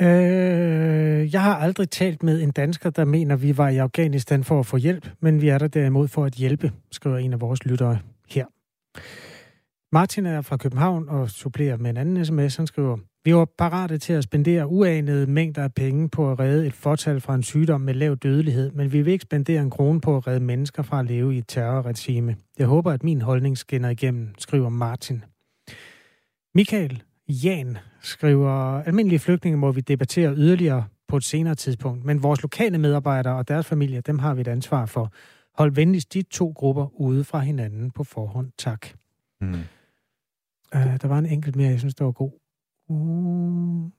Øh, 0.00 1.32
jeg 1.32 1.42
har 1.42 1.56
aldrig 1.56 1.90
talt 1.90 2.22
med 2.22 2.42
en 2.42 2.50
dansker, 2.50 2.90
der 2.90 3.04
mener, 3.04 3.36
vi 3.36 3.56
var 3.56 3.68
i 3.68 3.76
Afghanistan 3.76 4.44
for 4.44 4.60
at 4.60 4.66
få 4.66 4.76
hjælp, 4.76 5.10
men 5.20 5.40
vi 5.40 5.48
er 5.48 5.58
der 5.58 5.68
derimod 5.68 6.08
for 6.08 6.24
at 6.24 6.32
hjælpe, 6.32 6.72
skriver 6.90 7.18
en 7.18 7.32
af 7.32 7.40
vores 7.40 7.64
lyttere 7.64 7.98
her. 8.28 8.46
Martin 9.92 10.26
er 10.26 10.40
fra 10.40 10.56
København 10.56 11.08
og 11.08 11.30
supplerer 11.30 11.76
med 11.76 11.90
en 11.90 11.96
anden 11.96 12.24
sms. 12.24 12.56
Han 12.56 12.66
skriver, 12.66 12.98
vi 13.24 13.34
var 13.34 13.44
parate 13.44 13.98
til 13.98 14.12
at 14.12 14.24
spendere 14.24 14.66
uanede 14.66 15.26
mængder 15.26 15.62
af 15.62 15.74
penge 15.74 16.08
på 16.08 16.32
at 16.32 16.40
redde 16.40 16.66
et 16.66 16.74
fortal 16.74 17.20
fra 17.20 17.34
en 17.34 17.42
sygdom 17.42 17.80
med 17.80 17.94
lav 17.94 18.16
dødelighed, 18.16 18.70
men 18.70 18.92
vi 18.92 19.02
vil 19.02 19.12
ikke 19.12 19.22
spendere 19.22 19.62
en 19.62 19.70
krone 19.70 20.00
på 20.00 20.16
at 20.16 20.26
redde 20.26 20.44
mennesker 20.44 20.82
fra 20.82 21.00
at 21.00 21.06
leve 21.06 21.34
i 21.34 21.38
et 21.38 21.48
terrorregime. 21.48 22.36
Jeg 22.58 22.66
håber, 22.66 22.92
at 22.92 23.02
min 23.02 23.20
holdning 23.20 23.58
skinner 23.58 23.88
igennem, 23.88 24.34
skriver 24.38 24.68
Martin. 24.68 25.24
Michael 26.54 27.02
Jan 27.28 27.78
skriver, 28.00 28.82
almindelige 28.82 29.18
flygtninge 29.18 29.58
må 29.58 29.72
vi 29.72 29.80
debattere 29.80 30.34
yderligere 30.36 30.84
på 31.08 31.16
et 31.16 31.24
senere 31.24 31.54
tidspunkt, 31.54 32.04
men 32.04 32.22
vores 32.22 32.42
lokale 32.42 32.78
medarbejdere 32.78 33.36
og 33.36 33.48
deres 33.48 33.66
familier, 33.66 34.00
dem 34.00 34.18
har 34.18 34.34
vi 34.34 34.40
et 34.40 34.48
ansvar 34.48 34.86
for. 34.86 35.12
Hold 35.54 35.72
venligst 35.72 36.14
de 36.14 36.22
to 36.22 36.52
grupper 36.56 37.00
ude 37.00 37.24
fra 37.24 37.38
hinanden 37.38 37.90
på 37.90 38.04
forhånd. 38.04 38.50
Tak. 38.58 38.86
Mm. 39.40 39.54
Uh, 40.74 40.96
der 41.02 41.08
var 41.08 41.18
en 41.18 41.26
enkelt 41.26 41.56
mere, 41.56 41.70
jeg 41.70 41.78
synes, 41.78 41.94
der 41.94 42.04
var 42.04 42.12
god. 42.12 42.32
Uh. 42.90 43.90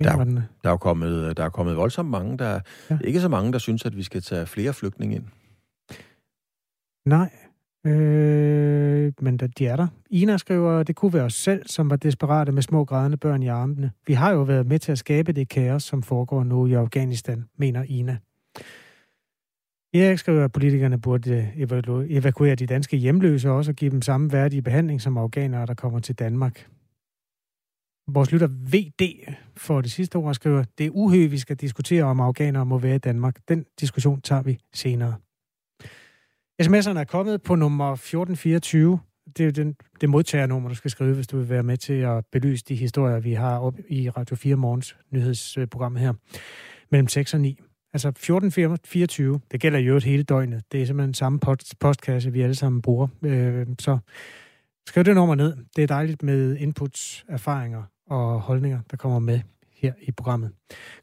Der, 0.00 0.10
er, 0.10 0.24
der, 0.64 0.70
er 0.70 0.76
kommet, 0.76 1.36
der 1.36 1.44
er 1.44 1.48
kommet 1.48 1.76
voldsomt 1.76 2.10
mange. 2.10 2.38
Der 2.38 2.44
er 2.44 2.60
ja. 2.90 2.98
ikke 3.04 3.20
så 3.20 3.28
mange, 3.28 3.52
der 3.52 3.58
synes, 3.58 3.84
at 3.84 3.96
vi 3.96 4.02
skal 4.02 4.22
tage 4.22 4.46
flere 4.46 4.72
flygtninge 4.72 5.16
ind. 5.16 5.24
Nej, 7.06 7.30
øh, 7.86 9.12
men 9.20 9.36
de 9.36 9.66
er 9.66 9.76
der. 9.76 9.86
Ina 10.10 10.36
skriver, 10.36 10.82
det 10.82 10.96
kunne 10.96 11.12
være 11.12 11.24
os 11.24 11.34
selv, 11.34 11.66
som 11.66 11.90
var 11.90 11.96
desperate 11.96 12.52
med 12.52 12.62
små 12.62 12.84
grædende 12.84 13.16
børn 13.16 13.42
i 13.42 13.48
armene. 13.48 13.90
Vi 14.06 14.12
har 14.12 14.32
jo 14.32 14.42
været 14.42 14.66
med 14.66 14.78
til 14.78 14.92
at 14.92 14.98
skabe 14.98 15.32
det 15.32 15.48
kaos, 15.48 15.82
som 15.82 16.02
foregår 16.02 16.44
nu 16.44 16.66
i 16.66 16.72
Afghanistan, 16.72 17.44
mener 17.56 17.84
Ina. 17.88 18.18
Erik 19.94 20.18
skriver, 20.18 20.44
at 20.44 20.52
politikerne 20.52 21.00
burde 21.00 21.52
øh, 21.56 22.10
evakuere 22.10 22.54
de 22.54 22.66
danske 22.66 22.96
hjemløse 22.96 23.50
og 23.50 23.56
også 23.56 23.72
give 23.72 23.90
dem 23.90 24.02
samme 24.02 24.32
værdige 24.32 24.62
behandling 24.62 25.00
som 25.02 25.18
afghanere, 25.18 25.66
der 25.66 25.74
kommer 25.74 26.00
til 26.00 26.14
Danmark. 26.14 26.68
Vores 28.10 28.32
lytter 28.32 28.46
VD 28.46 29.34
for 29.56 29.80
det 29.80 29.92
sidste 29.92 30.16
ord 30.16 30.34
skriver, 30.34 30.64
det 30.78 30.86
er 30.86 30.90
uhø, 30.90 31.26
vi 31.26 31.38
skal 31.38 31.56
diskutere, 31.56 32.04
om 32.04 32.20
afghanere 32.20 32.66
må 32.66 32.78
være 32.78 32.94
i 32.94 32.98
Danmark. 32.98 33.48
Den 33.48 33.64
diskussion 33.80 34.20
tager 34.20 34.42
vi 34.42 34.58
senere. 34.74 35.14
SMS'erne 36.62 36.98
er 36.98 37.04
kommet 37.08 37.42
på 37.42 37.54
nummer 37.54 37.92
1424. 37.92 39.00
Det 39.36 39.46
er 39.46 39.50
den, 39.50 39.76
det 40.00 40.08
modtagernummer, 40.08 40.68
du 40.68 40.74
skal 40.74 40.90
skrive, 40.90 41.14
hvis 41.14 41.26
du 41.26 41.36
vil 41.38 41.48
være 41.48 41.62
med 41.62 41.76
til 41.76 41.92
at 41.92 42.24
belyse 42.32 42.64
de 42.68 42.74
historier, 42.74 43.20
vi 43.20 43.32
har 43.32 43.58
op 43.58 43.74
i 43.88 44.10
Radio 44.10 44.36
4 44.36 44.56
Morgens 44.56 44.96
nyhedsprogram 45.10 45.96
her. 45.96 46.12
Mellem 46.90 47.08
6 47.08 47.34
og 47.34 47.40
9. 47.40 47.60
Altså 47.92 48.08
1424, 48.08 49.40
det 49.50 49.60
gælder 49.60 49.78
jo 49.78 49.98
hele 49.98 50.22
døgnet. 50.22 50.62
Det 50.72 50.82
er 50.82 50.86
simpelthen 50.86 51.14
samme 51.14 51.38
post, 51.40 51.78
postkasse, 51.78 52.32
vi 52.32 52.40
alle 52.40 52.54
sammen 52.54 52.82
bruger. 52.82 53.08
Øh, 53.22 53.66
så 53.78 53.98
skriv 54.86 55.04
det 55.04 55.14
nummer 55.14 55.34
ned. 55.34 55.56
Det 55.76 55.82
er 55.82 55.86
dejligt 55.86 56.22
med 56.22 56.56
inputs, 56.56 57.24
erfaringer 57.28 57.82
og 58.06 58.40
holdninger, 58.40 58.80
der 58.90 58.96
kommer 58.96 59.18
med 59.18 59.40
her 59.76 59.92
i 60.02 60.12
programmet. 60.12 60.50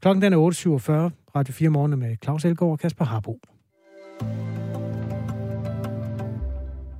Klokken 0.01 0.21
den 0.21 0.33
er 0.33 0.37
8.47. 0.37 0.91
Radio 1.35 1.53
4 1.53 1.69
morgen 1.69 1.99
med 1.99 2.15
Claus 2.23 2.45
Elgaard 2.45 2.71
og 2.71 2.79
Kasper 2.79 3.05
Harbo. 3.05 3.39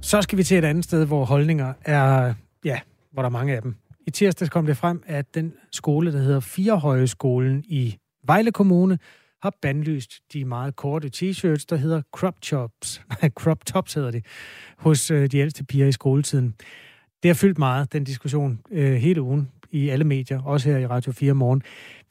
Så 0.01 0.21
skal 0.21 0.38
vi 0.38 0.43
til 0.43 0.57
et 0.57 0.65
andet 0.65 0.83
sted, 0.83 1.05
hvor 1.05 1.25
holdninger 1.25 1.73
er, 1.81 2.33
ja, 2.65 2.79
hvor 3.11 3.21
der 3.21 3.29
er 3.29 3.31
mange 3.31 3.55
af 3.55 3.61
dem. 3.61 3.75
I 4.07 4.11
tirsdags 4.11 4.49
kom 4.49 4.65
det 4.65 4.77
frem, 4.77 5.03
at 5.05 5.36
den 5.36 5.53
skole, 5.71 6.13
der 6.13 6.19
hedder 6.19 6.39
Firehøjeskolen 6.39 7.63
i 7.67 7.97
Vejle 8.23 8.51
Kommune, 8.51 8.99
har 9.46 9.54
bandlyst 9.62 10.12
de 10.34 10.46
meget 10.46 10.76
korte 10.76 11.08
t-shirts, 11.08 11.66
der 11.70 11.76
hedder 11.76 12.02
crop 12.12 12.41
tops. 12.41 13.02
Nej, 13.22 13.30
crop 13.30 13.66
tops 13.66 13.93
hedder 13.93 14.12
det, 14.12 14.26
hos 14.78 15.12
øh, 15.12 15.32
de 15.32 15.38
ældste 15.38 15.64
piger 15.64 15.88
i 15.88 15.91
skoletiden. 15.91 16.56
Det 17.24 17.30
har 17.30 17.34
fyldt 17.34 17.58
meget, 17.58 17.93
den 17.93 18.04
diskussion, 18.04 18.60
øh, 18.72 18.93
hele 18.93 19.22
ugen 19.22 19.52
i 19.72 19.89
alle 19.89 20.04
medier, 20.04 20.41
også 20.41 20.70
her 20.70 20.78
i 20.78 20.88
Radio 20.88 21.12
4 21.12 21.34
morgen. 21.34 21.62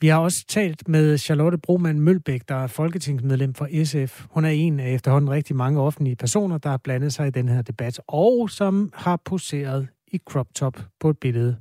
Vi 0.01 0.07
har 0.07 0.19
også 0.19 0.45
talt 0.49 0.89
med 0.89 1.19
Charlotte 1.19 1.59
Broman 1.59 2.01
Mølbæk, 2.01 2.49
der 2.49 2.55
er 2.55 2.67
folketingsmedlem 2.67 3.55
for 3.55 3.85
SF. 3.85 4.27
Hun 4.31 4.45
er 4.45 4.51
en 4.51 4.81
af 4.81 4.95
efterhånden 4.95 5.31
rigtig 5.31 5.57
mange 5.57 5.81
offentlige 5.81 6.17
personer, 6.17 6.59
der 6.59 6.71
har 6.71 6.77
blandet 6.85 7.13
sig 7.13 7.27
i 7.27 7.31
den 7.31 7.49
her 7.49 7.63
debat, 7.63 8.01
og 8.07 8.51
som 8.51 8.91
har 8.95 9.21
poseret 9.25 9.89
i 10.07 10.19
crop 10.29 10.47
top 10.55 10.81
på 11.01 11.11
et 11.11 11.19
billede 11.19 11.57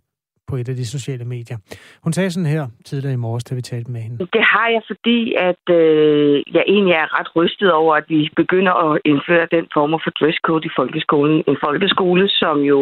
på 0.53 0.57
et 0.61 0.69
af 0.73 0.77
de 0.81 0.87
sociale 0.97 1.25
medier. 1.35 1.57
Hun 2.05 2.13
sagde 2.13 2.31
sådan 2.31 2.53
her 2.55 2.65
tidligere 2.89 3.17
i 3.19 3.23
morges, 3.25 3.43
da 3.43 3.55
vi 3.55 3.61
talte 3.61 3.89
med 3.91 4.01
hende. 4.05 4.17
Det 4.37 4.43
har 4.53 4.67
jeg, 4.75 4.83
fordi 4.91 5.19
at 5.49 5.63
øh, 5.79 6.35
jeg 6.55 6.63
egentlig 6.73 6.95
er 7.03 7.07
ret 7.17 7.29
rystet 7.37 7.69
over, 7.81 7.93
at 8.01 8.05
vi 8.13 8.19
begynder 8.41 8.73
at 8.85 8.93
indføre 9.11 9.47
den 9.55 9.65
form 9.75 9.91
for 10.03 10.11
dresscode 10.19 10.63
i 10.69 10.75
folkeskolen. 10.79 11.37
En 11.51 11.57
folkeskole, 11.65 12.25
som 12.41 12.57
jo 12.71 12.79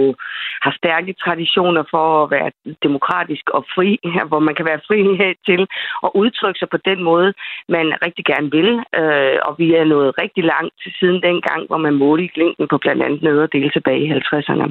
har 0.65 0.73
stærke 0.81 1.11
traditioner 1.25 1.83
for 1.93 2.05
at 2.23 2.31
være 2.35 2.49
demokratisk 2.87 3.45
og 3.57 3.61
fri, 3.75 3.89
hvor 4.29 4.41
man 4.47 4.55
kan 4.57 4.65
være 4.71 4.81
fri 4.87 4.99
til 5.47 5.61
at 6.05 6.09
udtrykke 6.21 6.59
sig 6.59 6.69
på 6.75 6.79
den 6.89 6.99
måde, 7.09 7.29
man 7.75 7.85
rigtig 8.05 8.25
gerne 8.31 8.49
vil. 8.57 8.69
Øh, 8.99 9.37
og 9.47 9.53
vi 9.61 9.67
er 9.79 9.85
nået 9.93 10.11
rigtig 10.23 10.43
langt 10.53 10.73
til 10.83 10.91
siden 10.99 11.19
dengang, 11.29 11.61
hvor 11.69 11.81
man 11.87 11.95
målte 12.03 12.39
længden 12.41 12.67
på 12.71 12.77
blandt 12.83 13.01
andet 13.05 13.21
nederdel 13.27 13.69
tilbage 13.71 14.03
i 14.05 14.11
50'erne. 14.17 14.67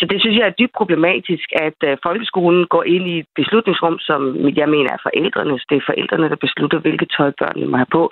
Så 0.00 0.04
det 0.10 0.18
synes 0.20 0.36
jeg 0.38 0.46
er 0.46 0.58
dybt 0.60 0.74
problematisk, 0.80 1.48
at 1.66 1.78
folk 2.06 2.19
folkeskolen 2.20 2.64
går 2.74 2.84
ind 2.94 3.04
i 3.12 3.16
et 3.18 3.28
beslutningsrum, 3.40 3.96
som 4.08 4.20
jeg 4.60 4.68
mener 4.74 4.90
er 4.92 5.04
forældrenes. 5.06 5.62
Det 5.70 5.76
er 5.76 5.88
forældrene, 5.90 6.28
der 6.32 6.44
beslutter, 6.46 6.78
hvilket 6.84 7.08
tøj 7.16 7.30
børnene 7.40 7.66
må 7.70 7.76
have 7.82 7.92
på. 7.98 8.02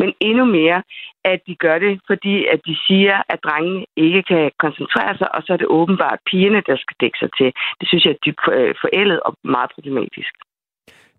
Men 0.00 0.10
endnu 0.28 0.44
mere, 0.58 0.78
at 1.32 1.40
de 1.48 1.54
gør 1.64 1.78
det, 1.84 1.92
fordi 2.10 2.34
at 2.54 2.60
de 2.68 2.74
siger, 2.86 3.16
at 3.32 3.38
drengene 3.46 3.84
ikke 4.06 4.22
kan 4.32 4.44
koncentrere 4.64 5.12
sig, 5.20 5.28
og 5.36 5.40
så 5.44 5.50
er 5.52 5.60
det 5.62 5.74
åbenbart 5.78 6.18
pigerne, 6.30 6.60
der 6.68 6.76
skal 6.82 6.96
dække 7.02 7.18
sig 7.22 7.30
til. 7.38 7.48
Det 7.78 7.86
synes 7.88 8.04
jeg 8.04 8.12
er 8.16 8.22
dybt 8.26 8.42
øh, 8.58 8.74
forældet 8.82 9.18
og 9.26 9.32
meget 9.56 9.70
problematisk. 9.74 10.32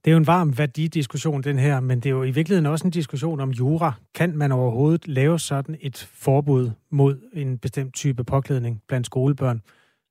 Det 0.02 0.08
er 0.12 0.16
jo 0.16 0.24
en 0.26 0.34
varm 0.36 0.50
værdidiskussion, 0.58 1.41
den 1.50 1.60
her, 1.66 1.76
men 1.80 1.98
det 2.02 2.06
er 2.10 2.16
jo 2.20 2.24
i 2.24 2.36
virkeligheden 2.38 2.72
også 2.74 2.86
en 2.88 2.98
diskussion 3.00 3.39
om 3.39 3.50
jura. 3.60 3.91
Kan 4.20 4.38
man 4.41 4.52
overhovedet 4.52 5.08
lave 5.08 5.39
sådan 5.39 5.76
et 5.82 5.98
forbud 6.26 6.66
mod 6.91 7.14
en 7.34 7.60
bestemt 7.64 7.93
type 7.95 8.24
påklædning 8.24 8.74
blandt 8.88 9.06
skolebørn? 9.06 9.62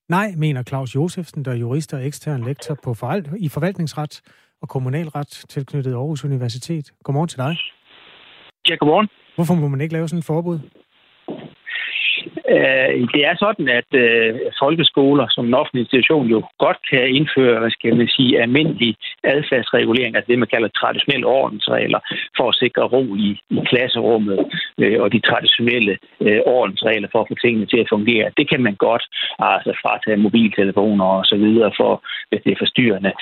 Nej, 0.09 0.35
mener 0.37 0.63
Claus 0.63 0.95
Josefsen, 0.95 1.45
der 1.45 1.51
er 1.51 1.57
jurist 1.57 1.95
og 1.95 2.07
ekstern 2.07 2.45
lektor 2.45 2.75
på 2.85 2.95
forvalt- 2.95 3.31
i 3.39 3.49
forvaltningsret 3.49 4.21
og 4.63 4.69
kommunalret 4.69 5.45
tilknyttet 5.49 5.93
Aarhus 5.95 6.25
Universitet. 6.25 6.91
Godmorgen 7.05 7.29
til 7.29 7.39
dig. 7.39 7.57
Ja, 8.69 8.75
godmorgen. 8.75 9.09
Hvorfor 9.35 9.55
må 9.55 9.69
man 9.69 9.81
ikke 9.81 9.93
lave 9.93 10.09
sådan 10.09 10.19
et 10.19 10.25
forbud? 10.25 10.59
Øh, 12.55 12.89
det 13.15 13.23
er 13.31 13.35
sådan, 13.45 13.69
at 13.81 13.91
øh, 14.05 14.35
folkeskoler 14.63 15.27
som 15.31 15.47
en 15.47 15.55
offentlig 15.55 15.81
institution 15.83 16.27
jo 16.27 16.39
godt 16.59 16.79
kan 16.91 17.09
indføre, 17.09 17.61
hvad 17.61 17.71
skal 17.71 17.97
man 17.97 18.09
sige, 18.09 18.41
almindelig 18.43 18.97
adfærdsregulering, 19.25 20.17
altså 20.17 20.29
det, 20.31 20.39
man 20.39 20.53
kalder 20.55 20.69
traditionelle 20.69 21.27
ordensregler, 21.27 22.01
for 22.37 22.49
at 22.49 22.55
sikre 22.55 22.83
ro 22.83 23.05
i, 23.27 23.29
i 23.51 23.61
klasserummet, 23.71 24.39
øh, 24.79 25.03
og 25.03 25.13
de 25.13 25.21
traditionelle 25.21 25.99
ordensregler 26.47 27.09
for 27.13 27.21
at 27.21 27.29
få 27.31 27.35
tingene 27.45 27.67
til 27.67 27.79
at 27.79 27.93
fungere. 27.95 28.31
Det 28.37 28.49
kan 28.51 28.63
man 28.63 28.75
godt, 28.75 29.05
altså 29.39 29.73
fratage 29.83 30.17
mobiltelefoner 30.17 31.05
og 31.05 31.25
så 31.25 31.37
videre, 31.37 31.73
for, 31.77 31.93
hvis 32.29 32.41
det 32.45 32.53
er 32.53 32.63
forstyrrende. 32.65 33.13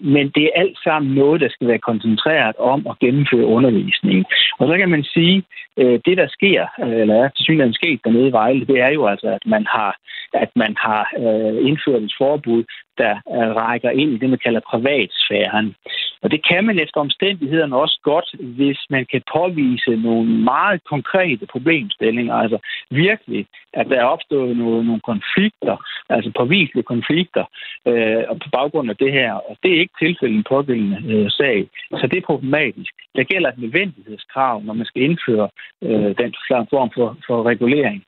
Men 0.00 0.24
det 0.34 0.44
er 0.44 0.60
alt 0.62 0.78
sammen 0.84 1.14
noget, 1.14 1.40
der 1.40 1.48
skal 1.48 1.68
være 1.68 1.78
koncentreret 1.78 2.56
om 2.56 2.86
at 2.90 2.98
gennemføre 2.98 3.46
undervisningen. 3.46 4.24
Og 4.58 4.68
så 4.68 4.76
kan 4.78 4.90
man 4.90 5.04
sige, 5.04 5.42
det 5.76 6.16
der 6.16 6.28
sker, 6.28 6.66
eller 7.00 7.14
er 7.14 7.28
til 7.28 7.44
synligheden 7.44 7.74
sket 7.74 8.01
dernede 8.04 8.28
i 8.28 8.32
Vejle, 8.32 8.66
det 8.66 8.80
er 8.80 8.88
jo 8.88 9.06
altså, 9.06 9.28
at 9.28 9.46
man 9.46 9.66
har, 9.66 9.96
at 10.32 10.50
man 10.56 10.76
har 10.78 11.02
øh, 11.18 11.68
indført 11.68 12.02
et 12.02 12.14
forbud, 12.18 12.64
der 12.98 13.14
øh, 13.36 13.50
rækker 13.62 13.90
ind 13.90 14.12
i 14.12 14.18
det, 14.18 14.30
man 14.30 14.44
kalder 14.44 14.60
privatsfæren. 14.70 15.74
Og 16.22 16.30
det 16.30 16.40
kan 16.48 16.64
man 16.64 16.78
efter 16.78 17.00
omstændighederne 17.00 17.76
også 17.76 18.00
godt, 18.02 18.28
hvis 18.40 18.78
man 18.90 19.06
kan 19.12 19.22
påvise 19.32 19.96
nogle 19.96 20.28
meget 20.52 20.84
konkrete 20.84 21.46
problemstillinger. 21.46 22.34
Altså 22.34 22.58
virkelig, 22.90 23.46
at 23.72 23.86
der 23.90 23.96
er 24.00 24.04
opstået 24.04 24.56
nogle, 24.56 24.86
nogle 24.86 25.00
konflikter, 25.00 25.76
altså 26.08 26.30
påviselige 26.38 26.90
konflikter, 26.94 27.44
øh, 27.86 28.22
på 28.42 28.48
baggrund 28.52 28.90
af 28.90 28.96
det 28.96 29.12
her. 29.12 29.32
Og 29.32 29.56
det 29.62 29.70
er 29.72 29.80
ikke 29.80 29.98
tilfældet 30.02 30.34
i 30.34 30.38
en 30.38 30.50
pågældende 30.54 30.98
øh, 31.12 31.30
sag. 31.30 31.68
Så 31.90 32.06
det 32.10 32.18
er 32.18 32.30
problematisk. 32.30 32.92
Der 33.16 33.24
gælder 33.24 33.48
et 33.50 33.58
nødvendighedskrav, 33.58 34.62
når 34.62 34.74
man 34.74 34.86
skal 34.86 35.02
indføre 35.02 35.48
øh, 35.82 36.14
den 36.22 36.34
form 36.70 36.90
for, 36.94 37.16
for 37.26 37.42
regulering. 37.42 38.04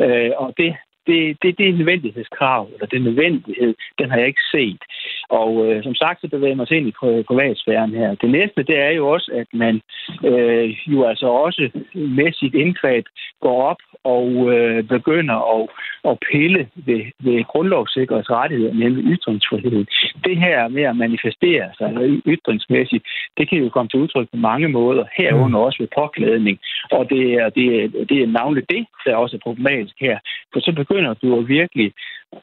Øh, 0.00 0.30
og 0.36 0.54
det 0.56 0.76
det, 1.06 1.38
det, 1.42 1.58
det 1.58 1.68
er 1.68 1.78
nødvendighedskrav, 1.80 2.68
eller 2.74 2.86
det 2.86 2.96
er 2.96 3.08
nødvendighed, 3.10 3.74
den 3.98 4.10
har 4.10 4.18
jeg 4.18 4.26
ikke 4.26 4.46
set. 4.52 4.82
Og 5.30 5.66
øh, 5.66 5.82
som 5.82 5.94
sagt, 5.94 6.20
så 6.20 6.28
bevæger 6.28 6.54
man 6.54 6.66
sig 6.66 6.76
ind 6.76 6.88
i 6.88 6.98
privatsfæren 7.30 7.94
her. 7.94 8.14
Det 8.14 8.30
næste, 8.30 8.62
det 8.62 8.78
er 8.78 8.90
jo 8.90 9.08
også, 9.08 9.30
at 9.40 9.46
man 9.52 9.80
øh, 10.24 10.70
jo 10.92 11.04
altså 11.04 11.26
også 11.26 11.70
med 11.94 12.32
sit 12.32 12.54
indgreb 12.54 13.04
går 13.40 13.62
op 13.62 13.82
og 14.04 14.28
øh, 14.54 14.84
begynder 14.84 15.38
at, 15.56 15.68
at 16.10 16.18
pille 16.32 16.68
ved, 16.74 17.02
ved 17.20 17.44
grundlovssikkerheds 17.44 18.30
rettigheder, 18.30 18.74
nemlig 18.74 19.04
ytringsfrihed. 19.04 19.84
Det 20.24 20.36
her 20.36 20.68
med 20.68 20.82
at 20.82 20.96
manifestere 20.96 21.70
sig 21.78 21.88
ytringsmæssigt, 22.26 23.04
det 23.38 23.48
kan 23.48 23.58
jo 23.58 23.68
komme 23.68 23.88
til 23.88 24.00
udtryk 24.00 24.28
på 24.30 24.36
mange 24.36 24.68
måder, 24.68 25.04
herunder 25.16 25.58
mm. 25.58 25.64
også 25.64 25.78
ved 25.82 25.88
påklædning. 25.98 26.58
Og 26.90 27.10
det 27.10 27.34
er, 27.34 27.48
det, 27.48 27.66
er, 27.84 27.88
det 28.08 28.22
er 28.22 28.26
navnligt 28.26 28.70
det, 28.70 28.86
der 29.04 29.10
er 29.12 29.16
også 29.16 29.36
er 29.36 29.40
problematisk 29.40 29.96
her. 30.00 30.18
For 30.52 30.60
så 30.60 30.72
begynder 30.72 31.14
du 31.14 31.40
virkelig 31.40 31.92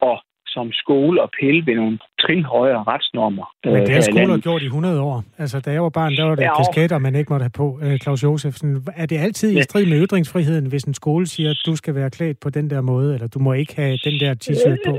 at 0.01 0.19
som 0.57 0.67
skole 0.83 1.17
og 1.25 1.29
pille 1.39 1.61
ved 1.67 1.75
nogle 1.75 1.97
trin 2.23 2.43
højere 2.55 2.83
retsnormer. 2.91 3.45
Men 3.65 3.81
det 3.87 3.93
har 3.97 4.01
skoler 4.01 4.37
gjort 4.47 4.61
i 4.61 4.65
100 4.65 5.01
år. 5.01 5.23
Altså, 5.37 5.57
da 5.65 5.69
jeg 5.71 5.83
var 5.83 5.93
barn, 5.99 6.11
der 6.17 6.23
var 6.29 6.35
det 6.35 6.43
ja, 6.43 6.57
kasketter, 6.57 6.97
man 6.97 7.15
ikke 7.15 7.29
måtte 7.33 7.43
have 7.47 7.57
på. 7.63 7.67
Øh, 7.83 7.97
Claus 8.03 8.23
Josefsen, 8.23 8.69
er 8.95 9.05
det 9.05 9.17
altid 9.25 9.49
i 9.57 9.61
strid 9.61 9.85
med 9.85 9.97
ytringsfriheden, 10.05 10.65
hvis 10.71 10.83
en 10.83 10.93
skole 10.93 11.25
siger, 11.27 11.49
at 11.49 11.61
du 11.65 11.75
skal 11.75 11.95
være 11.95 12.09
klædt 12.09 12.37
på 12.39 12.49
den 12.49 12.69
der 12.69 12.81
måde, 12.81 13.13
eller 13.15 13.27
du 13.27 13.39
må 13.39 13.53
ikke 13.53 13.75
have 13.75 13.97
den 14.07 14.15
der 14.23 14.31
t-shirt 14.43 14.79
på? 14.89 14.93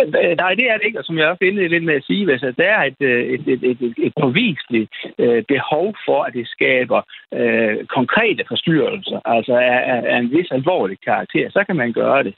Øh, 0.00 0.36
nej, 0.42 0.52
det 0.54 0.66
er 0.70 0.76
det 0.76 0.86
ikke, 0.86 0.98
og 0.98 1.04
som 1.04 1.18
jeg 1.18 1.26
også 1.26 1.44
indledte 1.44 1.74
lidt 1.74 1.84
med 1.84 1.94
at 1.94 2.04
sige, 2.04 2.24
hvis 2.24 2.40
der 2.40 2.68
er 2.76 2.82
et, 2.90 3.00
et, 3.34 3.44
et, 3.52 3.62
et, 3.70 3.94
et 4.06 4.12
påviseligt 4.22 4.96
øh, 5.18 5.42
behov 5.54 5.86
for, 6.06 6.22
at 6.22 6.32
det 6.38 6.48
skaber 6.48 7.00
øh, 7.38 7.76
konkrete 7.96 8.42
forstyrrelser, 8.48 9.20
altså 9.24 9.54
af, 9.54 10.02
af 10.12 10.18
en 10.18 10.30
vis 10.30 10.50
alvorlig 10.50 10.98
karakter, 11.04 11.50
så 11.50 11.64
kan 11.66 11.76
man 11.76 11.92
gøre 11.92 12.22
det 12.24 12.34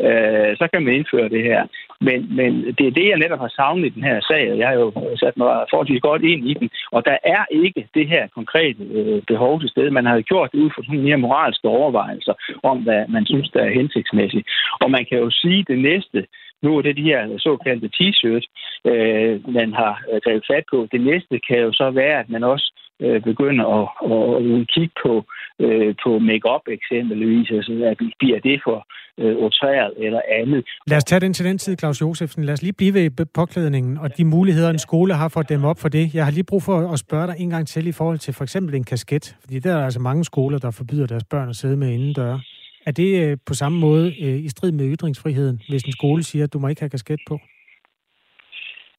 øh, 0.00 0.56
så 0.56 0.68
kan 0.72 0.82
man 0.82 0.94
indføre 0.94 1.28
det 1.28 1.42
her. 1.42 1.66
Men, 2.00 2.36
men 2.36 2.52
det 2.78 2.86
er 2.86 2.96
det, 2.98 3.08
jeg 3.08 3.18
netop 3.18 3.38
har 3.38 3.52
savnet 3.56 3.86
i 3.86 3.94
den 3.96 4.04
her 4.04 4.20
sag, 4.20 4.52
og 4.52 4.58
jeg 4.58 4.68
har 4.68 4.74
jo 4.74 4.92
sat 5.16 5.36
mig 5.36 5.66
forholdsvis 5.70 6.00
godt 6.00 6.22
ind 6.22 6.48
i 6.50 6.54
den. 6.54 6.70
Og 6.92 7.04
der 7.04 7.16
er 7.24 7.44
ikke 7.50 7.88
det 7.94 8.08
her 8.08 8.26
konkrete 8.34 8.84
øh, 8.98 9.22
behov 9.26 9.60
til 9.60 9.68
stede. 9.68 9.90
Man 9.90 10.06
har 10.06 10.14
jo 10.16 10.22
gjort 10.26 10.52
det 10.52 10.58
ud 10.58 10.70
fra 10.70 10.82
sådan 10.82 11.02
mere 11.02 11.24
moralske 11.24 11.68
overvejelser 11.68 12.34
om, 12.62 12.78
hvad 12.78 13.08
man 13.08 13.26
synes, 13.26 13.50
der 13.50 13.62
er 13.64 13.78
hensigtsmæssigt. 13.80 14.48
Og 14.80 14.90
man 14.90 15.04
kan 15.08 15.18
jo 15.18 15.30
sige, 15.30 15.64
det 15.68 15.78
næste, 15.78 16.26
nu 16.62 16.78
er 16.78 16.82
det 16.82 16.96
de 16.96 17.10
her 17.12 17.38
såkaldte 17.38 17.90
t-shirts, 17.96 18.46
øh, 18.90 19.54
man 19.58 19.72
har 19.72 19.94
øh, 20.12 20.20
taget 20.26 20.44
fat 20.50 20.64
på. 20.70 20.88
Det 20.92 21.00
næste 21.00 21.40
kan 21.48 21.58
jo 21.58 21.72
så 21.72 21.90
være, 21.90 22.18
at 22.20 22.28
man 22.28 22.44
også 22.44 22.72
øh, 23.04 23.22
begynder 23.22 23.64
at, 23.78 23.86
at, 24.14 24.60
at 24.60 24.68
kigge 24.74 24.94
på, 25.04 25.12
øh, 25.64 25.94
på 26.04 26.10
make-up 26.18 26.64
eksempelvis. 26.76 27.50
Altså, 27.50 27.72
at 27.90 27.98
bliver 28.18 28.40
det 28.48 28.60
for 28.66 28.78
øh, 29.18 29.36
otræret 29.36 29.92
eller 30.06 30.20
andet. 30.40 30.64
Lad 30.86 30.96
os 30.96 31.04
tage 31.04 31.20
den 31.20 31.32
til 31.34 31.44
den 31.46 31.58
tid, 31.58 31.76
Claus 31.78 32.00
Josefsen. 32.00 32.44
Lad 32.44 32.54
os 32.54 32.62
lige 32.62 32.72
blive 32.72 32.94
ved 32.94 33.26
påklædningen 33.34 33.98
og 33.98 34.16
de 34.16 34.24
muligheder, 34.24 34.70
en 34.70 34.78
skole 34.78 35.14
har 35.14 35.28
for 35.28 35.40
at 35.40 35.48
dæmme 35.48 35.68
op 35.68 35.78
for 35.78 35.88
det. 35.88 36.14
Jeg 36.14 36.24
har 36.24 36.32
lige 36.32 36.44
brug 36.44 36.62
for 36.62 36.92
at 36.92 36.98
spørge 36.98 37.26
dig 37.26 37.36
en 37.38 37.50
gang 37.50 37.66
til 37.66 37.86
i 37.86 37.92
forhold 37.92 38.18
til 38.18 38.34
for 38.34 38.44
eksempel 38.44 38.74
en 38.74 38.84
kasket. 38.84 39.36
Fordi 39.40 39.58
der 39.58 39.74
er 39.76 39.84
altså 39.84 40.00
mange 40.00 40.24
skoler, 40.24 40.58
der 40.58 40.70
forbyder 40.70 41.06
deres 41.06 41.24
børn 41.24 41.48
at 41.48 41.56
sidde 41.56 41.76
med 41.76 41.90
indendøre. 41.90 42.40
Er 42.86 42.92
det 42.92 43.22
øh, 43.22 43.36
på 43.46 43.54
samme 43.54 43.78
måde 43.78 44.06
øh, 44.22 44.44
i 44.44 44.48
strid 44.48 44.72
med 44.72 44.92
ytringsfriheden, 44.94 45.60
hvis 45.68 45.82
en 45.82 45.92
skole 45.92 46.22
siger, 46.22 46.44
at 46.44 46.52
du 46.52 46.58
må 46.58 46.68
ikke 46.68 46.82
have 46.82 46.90
kasket 46.90 47.20
på? 47.28 47.38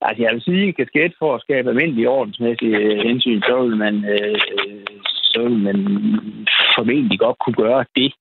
Altså, 0.08 0.24
jeg 0.24 0.34
vil 0.34 0.42
sige, 0.42 0.68
at 0.68 0.78
kasket 0.78 1.14
for 1.20 1.36
at 1.36 1.42
skabe 1.42 1.70
almindelige 1.70 2.10
ordensmæssige 2.10 2.78
øh, 2.78 3.00
hensyn, 3.08 3.42
så 3.42 3.56
vil 3.64 3.78
man, 3.78 3.96
øh, 4.14 4.40
så 5.32 5.40
vil 5.44 5.58
man 5.68 5.78
formentlig 6.76 7.20
godt 7.20 7.38
kunne 7.40 7.60
gøre 7.66 7.86
det. 7.96 8.12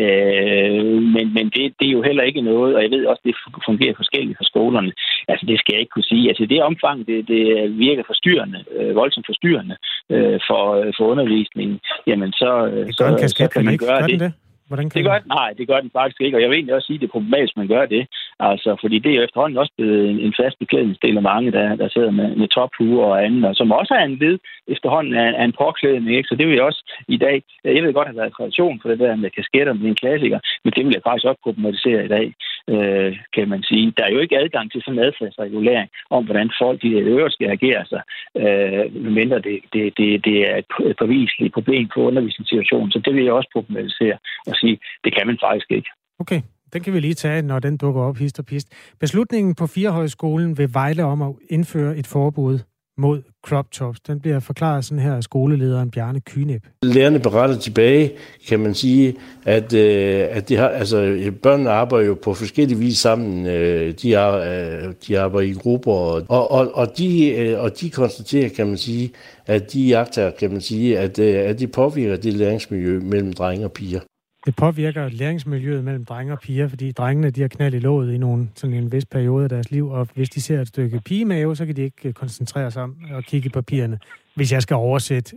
Øh, 0.00 1.02
men 1.14 1.26
men 1.36 1.46
det, 1.54 1.64
det 1.78 1.86
er 1.88 1.96
jo 1.98 2.02
heller 2.02 2.22
ikke 2.22 2.40
noget, 2.40 2.76
og 2.76 2.82
jeg 2.82 2.90
ved 2.90 3.06
også, 3.06 3.22
at 3.24 3.28
det 3.28 3.62
fungerer 3.66 3.94
forskelligt 3.96 4.38
for 4.38 4.44
skolerne. 4.52 4.92
Altså, 5.28 5.46
det 5.46 5.58
skal 5.58 5.72
jeg 5.72 5.80
ikke 5.80 5.94
kunne 5.94 6.12
sige. 6.12 6.28
Altså, 6.28 6.46
det 6.46 6.62
omfang, 6.62 7.06
det, 7.06 7.28
det 7.28 7.42
virker 7.78 8.02
forstyrrende, 8.06 8.64
øh, 8.76 8.94
voldsomt 8.94 9.26
forstyrrende 9.26 9.76
øh, 10.10 10.38
for, 10.48 10.62
for 10.96 11.04
undervisningen, 11.12 11.80
jamen 12.06 12.32
så, 12.32 12.50
så, 12.90 13.04
så 13.28 13.48
kan 13.52 13.64
man 13.64 13.72
ikke. 13.72 13.86
gøre 13.86 14.06
det. 14.08 14.20
det? 14.20 14.32
Hvordan 14.68 14.90
kan 14.90 14.98
det 14.98 15.10
gør, 15.10 15.18
nej, 15.38 15.50
det 15.58 15.68
gør 15.68 15.80
den 15.80 15.90
faktisk 15.98 16.20
ikke, 16.20 16.36
og 16.36 16.42
jeg 16.42 16.48
vil 16.48 16.56
egentlig 16.56 16.74
også 16.74 16.86
sige, 16.86 16.98
at 16.98 17.00
det 17.00 17.08
er 17.08 17.16
problematisk, 17.16 17.52
at 17.52 17.60
man 17.62 17.68
gør 17.68 17.84
det. 17.86 18.02
Altså, 18.40 18.76
fordi 18.80 18.98
det 18.98 19.10
er 19.10 19.16
jo 19.16 19.22
efterhånden 19.22 19.58
også 19.58 19.72
blevet 19.76 20.10
en, 20.10 20.18
en 20.20 20.34
fast 20.40 20.58
beklædningsdel 20.58 21.16
af 21.16 21.22
mange, 21.22 21.52
der, 21.52 21.76
der 21.76 21.88
sidder 21.88 22.10
med, 22.10 22.36
med 22.36 22.48
tophue 22.48 23.04
og 23.04 23.24
andet, 23.24 23.44
og 23.44 23.54
som 23.54 23.72
også 23.72 23.94
er 23.94 24.04
en 24.04 24.18
led 24.22 24.38
efterhånden 24.68 25.14
af, 25.14 25.30
af 25.40 25.44
en 25.44 25.58
påklædning. 25.62 26.16
Ikke? 26.16 26.28
Så 26.28 26.34
det 26.34 26.46
vil 26.46 26.54
jeg 26.54 26.64
også 26.64 26.82
i 27.08 27.16
dag, 27.16 27.42
jeg 27.64 27.82
ved 27.84 27.92
godt 27.92 28.08
have 28.08 28.16
været 28.16 28.32
tradition 28.32 28.80
for 28.80 28.88
det 28.88 28.98
der 28.98 29.16
med 29.16 29.30
kasketter, 29.30 29.72
med 29.72 29.88
en 29.88 30.00
klassiker, 30.02 30.38
men 30.64 30.72
det 30.76 30.84
vil 30.84 30.92
jeg 30.96 31.02
faktisk 31.06 31.26
også 31.26 31.40
problematisere 31.44 32.04
i 32.04 32.08
dag, 32.16 32.26
øh, 32.72 33.16
kan 33.36 33.48
man 33.48 33.62
sige. 33.62 33.92
Der 33.96 34.04
er 34.04 34.12
jo 34.14 34.18
ikke 34.18 34.38
adgang 34.38 34.72
til 34.72 34.82
sådan 34.82 34.98
en 34.98 35.04
adfærdsregulering 35.04 35.88
om, 36.10 36.24
hvordan 36.24 36.50
folk 36.62 36.84
i 36.84 36.92
øvrigt 37.14 37.34
skal 37.34 37.50
agere 37.50 37.84
sig, 37.92 38.02
øh, 38.42 38.84
medmindre 39.04 39.38
det, 39.38 39.58
det, 39.72 39.98
det, 39.98 40.24
det 40.24 40.36
er 40.50 40.56
et 40.56 40.96
påviseligt 40.98 41.54
problem 41.54 41.88
på 41.94 42.00
undervisningssituationen. 42.00 42.92
Så 42.92 42.98
det 43.04 43.14
vil 43.14 43.24
jeg 43.24 43.32
også 43.32 43.50
problematisere 43.52 44.16
og 44.46 44.54
sige, 44.60 44.78
det 45.04 45.14
kan 45.16 45.26
man 45.26 45.38
faktisk 45.46 45.70
ikke. 45.70 45.90
Okay, 46.20 46.40
den 46.72 46.82
kan 46.82 46.92
vi 46.92 47.00
lige 47.00 47.14
tage, 47.14 47.42
når 47.42 47.58
den 47.58 47.76
dukker 47.76 48.02
op, 48.02 48.16
hist 48.16 48.38
og 48.38 48.46
pist. 48.46 48.68
Beslutningen 49.00 49.54
på 49.54 49.66
Firehøjskolen 49.66 50.58
vil 50.58 50.74
Vejle 50.74 51.04
om 51.04 51.22
at 51.22 51.32
indføre 51.50 51.96
et 51.96 52.06
forbud 52.06 52.58
mod 52.98 53.22
crop 53.46 53.70
tops. 53.70 54.00
Den 54.00 54.20
bliver 54.20 54.40
forklaret 54.40 54.84
sådan 54.84 55.02
her 55.02 55.14
af 55.14 55.22
skolelederen 55.22 55.90
Bjarne 55.90 56.20
Kynep. 56.20 56.66
Lærerne 56.82 57.18
beretter 57.18 57.58
tilbage, 57.58 58.12
kan 58.48 58.60
man 58.60 58.74
sige, 58.74 59.16
at, 59.44 59.72
øh, 59.72 60.26
at 60.30 60.48
de 60.48 60.56
har, 60.56 60.68
altså, 60.68 61.32
børnene 61.42 61.70
arbejder 61.70 62.06
jo 62.06 62.14
på 62.14 62.34
forskellige 62.34 62.78
vis 62.78 62.98
sammen. 62.98 63.46
Øh, 63.46 63.94
de, 64.02 64.14
er, 64.14 64.32
øh, 64.32 64.94
de 65.08 65.20
arbejder 65.20 65.48
i 65.48 65.52
grupper, 65.52 65.92
og, 65.92 66.50
og, 66.50 66.74
og, 66.74 66.98
de, 66.98 67.34
øh, 67.34 67.60
og 67.60 67.80
de 67.80 67.90
konstaterer, 67.90 68.48
kan 68.48 68.66
man 68.66 68.76
sige, 68.76 69.10
at 69.46 69.72
de 69.72 69.86
jagter, 69.86 70.30
kan 70.30 70.50
man 70.50 70.60
sige, 70.60 70.98
at, 70.98 71.18
øh, 71.18 71.34
at 71.34 71.58
de 71.58 71.66
påvirker 71.66 72.16
det 72.16 72.34
læringsmiljø 72.34 73.00
mellem 73.00 73.32
drenge 73.32 73.64
og 73.64 73.72
piger. 73.72 74.00
Det 74.46 74.56
påvirker 74.56 75.08
læringsmiljøet 75.08 75.84
mellem 75.84 76.04
drenge 76.04 76.32
og 76.32 76.38
piger, 76.40 76.68
fordi 76.68 76.92
drengene 76.92 77.30
de 77.30 77.40
har 77.40 77.48
knald 77.48 77.74
i 77.74 77.78
låget 77.78 78.14
i 78.14 78.18
nogle, 78.18 78.48
sådan 78.54 78.76
en 78.76 78.92
vis 78.92 79.04
periode 79.06 79.42
af 79.42 79.48
deres 79.48 79.70
liv, 79.70 79.88
og 79.88 80.08
hvis 80.14 80.30
de 80.30 80.42
ser 80.42 80.60
et 80.60 80.68
stykke 80.68 81.00
pigemave, 81.04 81.56
så 81.56 81.66
kan 81.66 81.76
de 81.76 81.82
ikke 81.82 82.12
koncentrere 82.12 82.70
sig 82.70 82.82
om 82.82 82.96
at 83.10 83.26
kigge 83.26 83.50
på 83.50 83.52
papirerne, 83.60 83.98
hvis 84.34 84.52
jeg 84.52 84.62
skal 84.62 84.74
oversætte, 84.74 85.36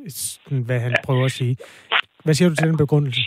hvad 0.50 0.80
han 0.80 0.96
prøver 1.04 1.26
at 1.26 1.32
sige. 1.32 1.58
Hvad 2.24 2.34
siger 2.34 2.50
du 2.50 2.56
til 2.56 2.68
den 2.68 2.78
begrundelse? 2.78 3.22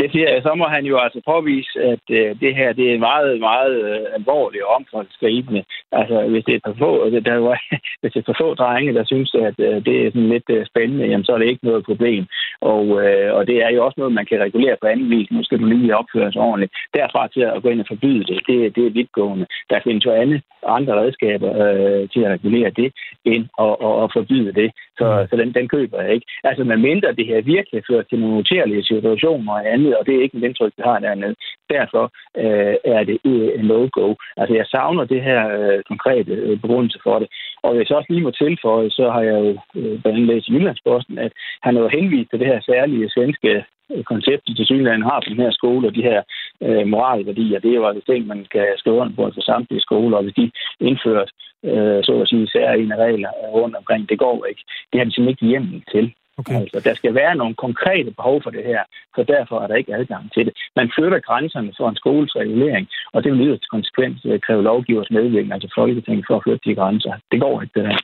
Det 0.00 0.12
siger 0.12 0.28
jeg. 0.30 0.42
Så 0.42 0.54
må 0.54 0.64
han 0.64 0.84
jo 0.84 0.96
altså 1.04 1.20
påvise, 1.26 1.80
at 1.92 2.04
øh, 2.10 2.40
det 2.40 2.56
her 2.56 2.72
det 2.72 2.94
er 2.94 2.98
meget, 2.98 3.40
meget 3.40 3.76
øh, 3.90 4.06
alvorligt 4.18 4.64
og 4.64 4.74
omfangsgribende. 4.78 5.64
Altså, 5.92 6.16
hvis 6.28 6.44
det 6.44 6.54
er 6.54 6.60
for 6.66 6.74
få, 6.78 7.06
øh, 7.06 7.24
der 7.24 7.36
var, 7.36 7.58
hvis 8.00 8.12
det 8.12 8.20
er 8.20 8.28
for 8.32 8.38
få 8.42 8.54
drenge, 8.54 8.94
der 8.94 9.04
synes, 9.04 9.34
at 9.34 9.56
øh, 9.58 9.84
det 9.86 9.96
er 10.06 10.10
sådan 10.10 10.28
lidt 10.28 10.50
øh, 10.50 10.66
spændende, 10.66 11.06
jamen, 11.06 11.24
så 11.24 11.32
er 11.32 11.38
det 11.38 11.48
ikke 11.48 11.64
noget 11.64 11.84
problem. 11.84 12.26
Og, 12.60 12.84
øh, 13.02 13.34
og 13.34 13.46
det 13.46 13.56
er 13.64 13.70
jo 13.70 13.84
også 13.84 13.94
noget, 13.98 14.12
man 14.12 14.26
kan 14.26 14.40
regulere 14.40 14.76
på 14.80 14.86
anden 14.86 15.10
vis. 15.10 15.30
Nu 15.30 15.42
skal 15.44 15.58
du 15.58 15.64
lige 15.64 15.96
opføre 15.96 16.32
sig 16.32 16.42
ordentligt. 16.42 16.72
Derfra 16.94 17.28
til 17.28 17.40
at 17.40 17.62
gå 17.62 17.68
ind 17.68 17.80
og 17.80 17.86
forbyde 17.88 18.24
det, 18.24 18.40
det, 18.46 18.76
det 18.76 18.86
er 18.86 18.90
vidtgående. 18.90 19.46
Der 19.70 19.80
findes 19.84 20.04
jo 20.04 20.12
andre, 20.12 20.40
andre 20.66 20.94
redskaber 21.00 21.50
øh, 21.64 22.08
til 22.12 22.20
at 22.24 22.30
regulere 22.30 22.70
det, 22.70 22.92
end 23.24 23.44
at, 23.64 23.74
at, 23.88 23.94
at 24.04 24.08
forbyde 24.16 24.52
det. 24.52 24.70
Så, 24.98 25.26
så 25.30 25.36
den, 25.36 25.54
den 25.54 25.68
køber 25.68 26.02
jeg 26.02 26.12
ikke. 26.14 26.26
Altså, 26.44 26.64
man 26.64 26.80
mindre 26.80 27.12
det 27.12 27.26
her 27.26 27.40
virkelig 27.40 27.82
fører 27.88 28.02
til 28.02 28.18
nogle 28.18 28.36
noterlige 28.36 28.84
situationer 28.84 29.52
og 29.52 29.72
andet, 29.72 29.96
og 29.96 30.06
det 30.06 30.14
er 30.14 30.22
ikke 30.22 30.36
en 30.36 30.44
indtryk, 30.44 30.72
vi 30.76 30.82
har 30.86 30.98
dernede. 30.98 31.34
Derfor 31.70 32.04
øh, 32.36 32.76
er 32.84 33.02
det 33.04 33.18
en 33.24 33.64
no-go. 33.64 34.14
Altså, 34.36 34.54
jeg 34.54 34.66
savner 34.66 35.04
det 35.04 35.22
her 35.22 35.40
øh, 35.58 35.82
konkrete 35.82 36.32
øh, 36.32 36.60
begrundelse 36.60 36.98
for 37.02 37.18
det. 37.18 37.28
Og 37.62 37.74
hvis 37.74 37.88
jeg 37.90 37.96
også 37.96 38.12
lige 38.12 38.26
må 38.26 38.30
tilføje, 38.30 38.90
så 38.90 39.10
har 39.10 39.22
jeg 39.22 39.38
jo 39.44 39.50
øh, 39.78 39.94
blandt 40.02 40.16
andet 40.16 40.26
læst 40.26 40.48
i 40.48 40.52
Jyllandsposten, 40.52 41.18
at 41.18 41.32
han 41.62 41.76
har 41.76 41.88
henvist 41.88 42.30
til 42.30 42.40
det 42.40 42.46
her 42.46 42.60
særlige 42.60 43.10
svenske 43.10 43.64
øh, 43.92 44.04
koncept, 44.04 44.42
til 44.56 44.66
Sydland 44.66 45.02
har 45.02 45.20
på 45.20 45.30
den 45.30 45.44
her 45.44 45.50
skole, 45.50 45.88
og 45.88 45.94
de 45.94 46.02
her 46.02 46.22
øh, 46.66 46.86
moralværdier, 46.86 47.58
det 47.60 47.70
er 47.70 47.80
jo 47.80 47.86
altså 47.86 48.02
ting, 48.06 48.26
man 48.26 48.46
kan 48.52 48.66
skrive 48.76 48.96
under 48.96 49.14
på 49.16 49.30
for 49.34 49.40
samtlige 49.40 49.80
skoler, 49.80 50.16
og 50.16 50.22
hvis 50.22 50.38
de 50.40 50.50
indføres, 50.80 51.30
øh, 51.64 52.00
så 52.06 52.12
at 52.22 52.28
sige, 52.28 52.48
særlige 52.48 52.96
regler 53.04 53.30
rundt 53.56 53.76
omkring, 53.76 54.08
det 54.08 54.18
går 54.18 54.44
ikke. 54.44 54.62
Det 54.90 54.98
har 54.98 55.04
de 55.04 55.12
simpelthen 55.12 55.34
ikke 55.34 55.52
hjemmel 55.52 55.82
til. 55.94 56.06
Okay. 56.40 56.60
Altså, 56.60 56.80
der 56.84 56.94
skal 56.94 57.14
være 57.14 57.34
nogle 57.36 57.54
konkrete 57.54 58.10
behov 58.10 58.42
for 58.42 58.50
det 58.50 58.64
her, 58.64 58.82
så 59.16 59.22
derfor 59.22 59.60
er 59.60 59.66
der 59.66 59.74
ikke 59.74 59.94
adgang 59.94 60.32
til 60.34 60.46
det. 60.46 60.52
Man 60.76 60.90
flytter 60.96 61.20
grænserne 61.20 61.72
for 61.76 61.88
en 61.88 61.96
skoles 61.96 62.36
regulering, 62.36 62.88
og 63.12 63.24
det 63.24 63.32
vil 63.32 63.46
yderst 63.46 63.70
konsekvens 63.70 64.26
kræve 64.46 64.62
lovgivers 64.62 65.10
medvirkning, 65.10 65.52
altså 65.52 65.72
Folketinget, 65.74 66.24
for 66.28 66.36
at 66.36 66.42
flytte 66.44 66.70
de 66.70 66.74
grænser. 66.74 67.12
Det 67.32 67.40
går 67.40 67.62
ikke, 67.62 67.80
det 67.80 67.84
der. 67.84 67.98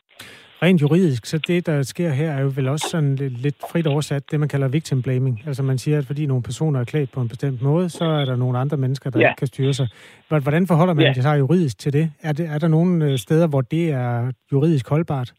Rent 0.64 0.82
juridisk, 0.82 1.26
så 1.26 1.38
det, 1.38 1.66
der 1.66 1.82
sker 1.82 2.10
her, 2.10 2.30
er 2.30 2.40
jo 2.40 2.52
vel 2.56 2.68
også 2.68 2.88
sådan 2.90 3.16
lidt 3.16 3.54
frit 3.70 3.86
oversat, 3.86 4.30
det 4.30 4.40
man 4.40 4.48
kalder 4.48 4.68
victim 4.68 5.02
blaming. 5.02 5.42
Altså 5.46 5.62
man 5.62 5.78
siger, 5.78 5.98
at 5.98 6.04
fordi 6.04 6.26
nogle 6.26 6.42
personer 6.42 6.80
er 6.80 6.84
klædt 6.84 7.12
på 7.12 7.20
en 7.20 7.28
bestemt 7.28 7.62
måde, 7.62 7.90
så 7.90 8.04
er 8.04 8.24
der 8.24 8.36
nogle 8.36 8.58
andre 8.58 8.76
mennesker, 8.76 9.10
der 9.10 9.20
ja. 9.20 9.28
ikke 9.28 9.38
kan 9.38 9.46
styre 9.46 9.74
sig. 9.74 9.88
Hvordan 10.28 10.66
forholder 10.66 10.94
man 10.94 11.04
ja. 11.04 11.12
sig 11.12 11.38
juridisk 11.38 11.78
til 11.78 11.92
det? 11.92 12.12
Er, 12.22 12.32
det? 12.32 12.46
er 12.46 12.58
der 12.58 12.68
nogle 12.68 13.04
øh, 13.04 13.18
steder, 13.18 13.46
hvor 13.46 13.60
det 13.60 13.90
er 13.90 14.32
juridisk 14.52 14.88
holdbart? 14.88 15.32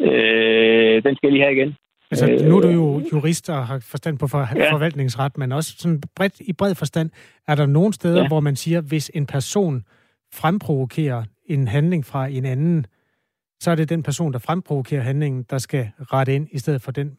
Øh, 0.00 1.02
den 1.04 1.16
skal 1.16 1.26
jeg 1.26 1.32
lige 1.32 1.42
have 1.42 1.56
igen. 1.56 1.74
Altså, 2.10 2.44
nu 2.48 2.56
er 2.56 2.60
du 2.60 2.68
jo 2.68 3.02
jurist 3.12 3.50
og 3.50 3.66
har 3.66 3.78
forstand 3.90 4.18
på 4.18 4.26
for, 4.26 4.48
ja. 4.56 4.72
forvaltningsret, 4.72 5.38
men 5.38 5.52
også 5.52 5.74
sådan 5.78 6.02
bredt, 6.16 6.40
i 6.40 6.52
bred 6.52 6.74
forstand. 6.74 7.10
Er 7.48 7.54
der 7.54 7.66
nogle 7.66 7.92
steder, 7.92 8.22
ja. 8.22 8.28
hvor 8.28 8.40
man 8.40 8.56
siger, 8.56 8.80
hvis 8.80 9.10
en 9.14 9.26
person 9.26 9.84
fremprovokerer 10.34 11.24
en 11.46 11.68
handling 11.68 12.06
fra 12.06 12.26
en 12.26 12.44
anden, 12.44 12.86
så 13.60 13.70
er 13.70 13.74
det 13.74 13.88
den 13.88 14.02
person, 14.02 14.32
der 14.32 14.38
fremprovokerer 14.38 15.02
handlingen, 15.02 15.44
der 15.50 15.58
skal 15.58 15.90
rette 16.12 16.34
ind, 16.34 16.48
i 16.52 16.58
stedet 16.58 16.82
for 16.82 16.92
den 16.92 17.16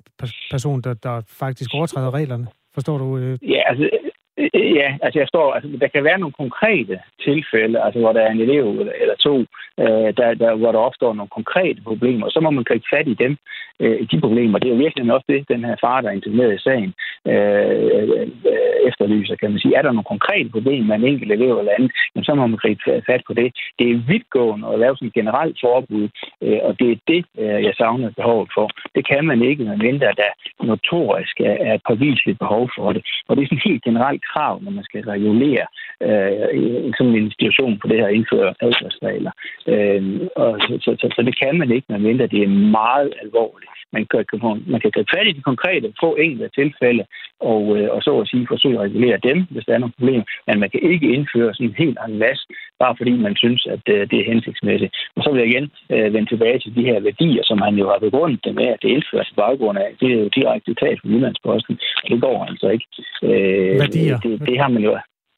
person, 0.52 0.82
der, 0.82 0.94
der 0.94 1.22
faktisk 1.28 1.70
overtræder 1.74 2.14
reglerne? 2.14 2.48
Forstår 2.74 2.98
du? 2.98 3.18
Øh? 3.18 3.38
Ja, 3.42 3.62
altså, 3.70 3.90
Øh, 4.38 4.50
øh, 4.54 4.76
ja, 4.76 4.98
altså 5.02 5.20
jeg 5.20 5.28
står, 5.28 5.54
altså 5.54 5.70
der 5.82 5.88
kan 5.88 6.04
være 6.04 6.20
nogle 6.20 6.40
konkrete 6.44 7.00
tilfælde, 7.26 7.82
altså 7.86 8.00
hvor 8.00 8.14
der 8.14 8.22
er 8.22 8.32
en 8.32 8.42
elev 8.42 8.66
eller 9.02 9.16
to, 9.20 9.36
øh, 9.84 10.10
der, 10.20 10.34
der, 10.42 10.56
hvor 10.56 10.72
der 10.72 10.80
opstår 10.80 11.14
nogle 11.14 11.30
konkrete 11.40 11.82
problemer, 11.82 12.26
og 12.26 12.32
så 12.32 12.40
må 12.40 12.50
man 12.50 12.64
gribe 12.64 12.86
fat 12.94 13.08
i 13.08 13.14
dem, 13.14 13.38
øh, 13.80 14.08
de 14.12 14.22
problemer. 14.22 14.60
Det 14.60 14.68
er 14.68 14.76
jo 14.76 14.84
virkelig 14.84 15.14
også 15.14 15.26
det, 15.30 15.50
den 15.50 15.66
her 15.66 15.76
far, 15.82 16.02
der 16.02 16.10
er 16.10 16.14
interveneret 16.20 16.56
i 16.56 16.64
sagen, 16.68 16.94
øh, 17.26 18.10
øh 18.52 18.68
efterlyser, 18.90 19.36
kan 19.36 19.52
man 19.52 19.60
sige. 19.60 19.76
Er 19.76 19.82
der 19.82 19.92
nogle 19.92 20.14
konkrete 20.14 20.50
problemer 20.50 20.86
med 20.88 20.96
en 20.96 21.14
enkelt 21.14 21.32
elev 21.32 21.54
eller 21.60 21.78
andet, 21.78 21.92
jamen, 22.12 22.26
så 22.26 22.34
må 22.36 22.48
man 22.48 22.60
gribe 22.64 22.82
fat 23.10 23.24
på 23.28 23.34
det. 23.34 23.50
Det 23.80 23.86
er 23.92 24.04
vidtgående 24.12 24.68
at 24.74 24.80
lave 24.80 24.96
sådan 24.96 25.08
et 25.08 25.20
generelt 25.22 25.58
forbud, 25.66 26.06
øh, 26.46 26.60
og 26.68 26.80
det 26.80 26.90
er 26.92 26.98
det, 27.08 27.22
øh, 27.42 27.60
jeg 27.68 27.74
savner 27.78 28.10
behovet 28.20 28.50
for. 28.56 28.68
Det 28.96 29.04
kan 29.12 29.26
man 29.26 29.42
ikke, 29.50 29.64
medmindre 29.64 30.20
der 30.22 30.32
notorisk 30.72 31.36
er, 31.40 31.58
er 31.68 31.74
et 31.74 31.82
påviseligt 31.88 32.40
behov 32.40 32.70
for 32.76 32.94
det. 32.94 33.02
Og 33.28 33.32
det 33.36 33.42
er 33.44 33.48
sådan 33.48 33.70
helt 33.70 33.84
generelt 33.84 34.24
krav, 34.32 34.54
når 34.64 34.72
man 34.72 34.84
skal 34.84 35.02
regulere 35.14 35.66
øh, 36.08 36.94
sådan 36.98 37.14
en 37.14 37.24
institution 37.28 37.80
på 37.80 37.88
det 37.88 37.98
her 38.02 38.08
indføre 38.08 38.54
adfærdsregler. 38.66 39.32
Øh, 39.74 40.02
og 40.36 40.50
så, 40.66 40.72
så, 40.84 40.92
så, 41.02 41.08
så 41.16 41.22
det 41.28 41.36
kan 41.42 41.58
man 41.58 41.72
ikke, 41.72 41.88
medmindre 41.90 42.28
det 42.28 42.44
er 42.44 42.48
meget 42.80 43.14
alvorligt. 43.24 43.72
Man 43.94 44.06
kan, 44.12 44.26
man 44.74 44.80
kan 44.82 44.92
gribe 44.92 45.14
fat 45.16 45.28
i 45.28 45.32
de 45.32 45.42
konkrete, 45.42 45.94
få 46.04 46.16
enkelte 46.16 46.50
tilfælde, 46.62 47.04
og, 47.40 47.78
øh, 47.78 47.90
og 47.96 48.02
så 48.04 48.12
at 48.20 48.28
sige 48.28 48.48
forsøge 48.50 48.76
at 48.76 48.82
regulere 48.82 49.18
dem, 49.30 49.46
hvis 49.50 49.66
der 49.66 49.74
er 49.74 49.78
nogle 49.78 49.98
problemer. 49.98 50.26
Men 50.48 50.60
man 50.60 50.70
kan 50.70 50.82
ikke 50.92 51.14
indføre 51.16 51.54
sådan 51.54 51.68
en 51.68 51.84
helt 51.84 51.98
anden 52.04 52.20
last, 52.20 52.46
bare 52.80 52.96
fordi 52.98 53.12
man 53.12 53.36
synes, 53.36 53.68
at 53.76 53.84
øh, 53.96 54.10
det 54.10 54.18
er 54.20 54.32
hensigtsmæssigt. 54.32 54.96
Og 55.16 55.24
så 55.24 55.32
vil 55.32 55.40
jeg 55.40 55.50
igen 55.50 55.68
øh, 55.94 56.14
vende 56.14 56.30
tilbage 56.30 56.60
til 56.60 56.76
de 56.76 56.84
her 56.90 57.00
værdier, 57.00 57.44
som 57.44 57.62
han 57.62 57.76
jo 57.76 57.86
har 57.92 58.00
begrundet 58.00 58.40
det 58.46 58.56
med, 58.56 58.68
at 58.76 58.80
det 58.82 58.90
indføres 58.90 59.30
på 59.30 59.36
baggrund 59.36 59.78
af. 59.78 59.90
Det 60.00 60.08
er 60.12 60.20
jo 60.24 60.28
direkte 60.38 60.66
citat 60.72 60.98
fra 61.00 61.10
Jyllandsposten, 61.10 61.80
og 62.04 62.10
det 62.12 62.22
går 62.22 62.46
altså 62.50 62.68
ikke. 62.76 62.86
Øh, 63.24 63.80
værdier? 63.84 64.17
Det, 64.24 64.48
det 64.48 64.60
har 64.62 64.68
man 64.68 64.84
jo... 64.84 64.92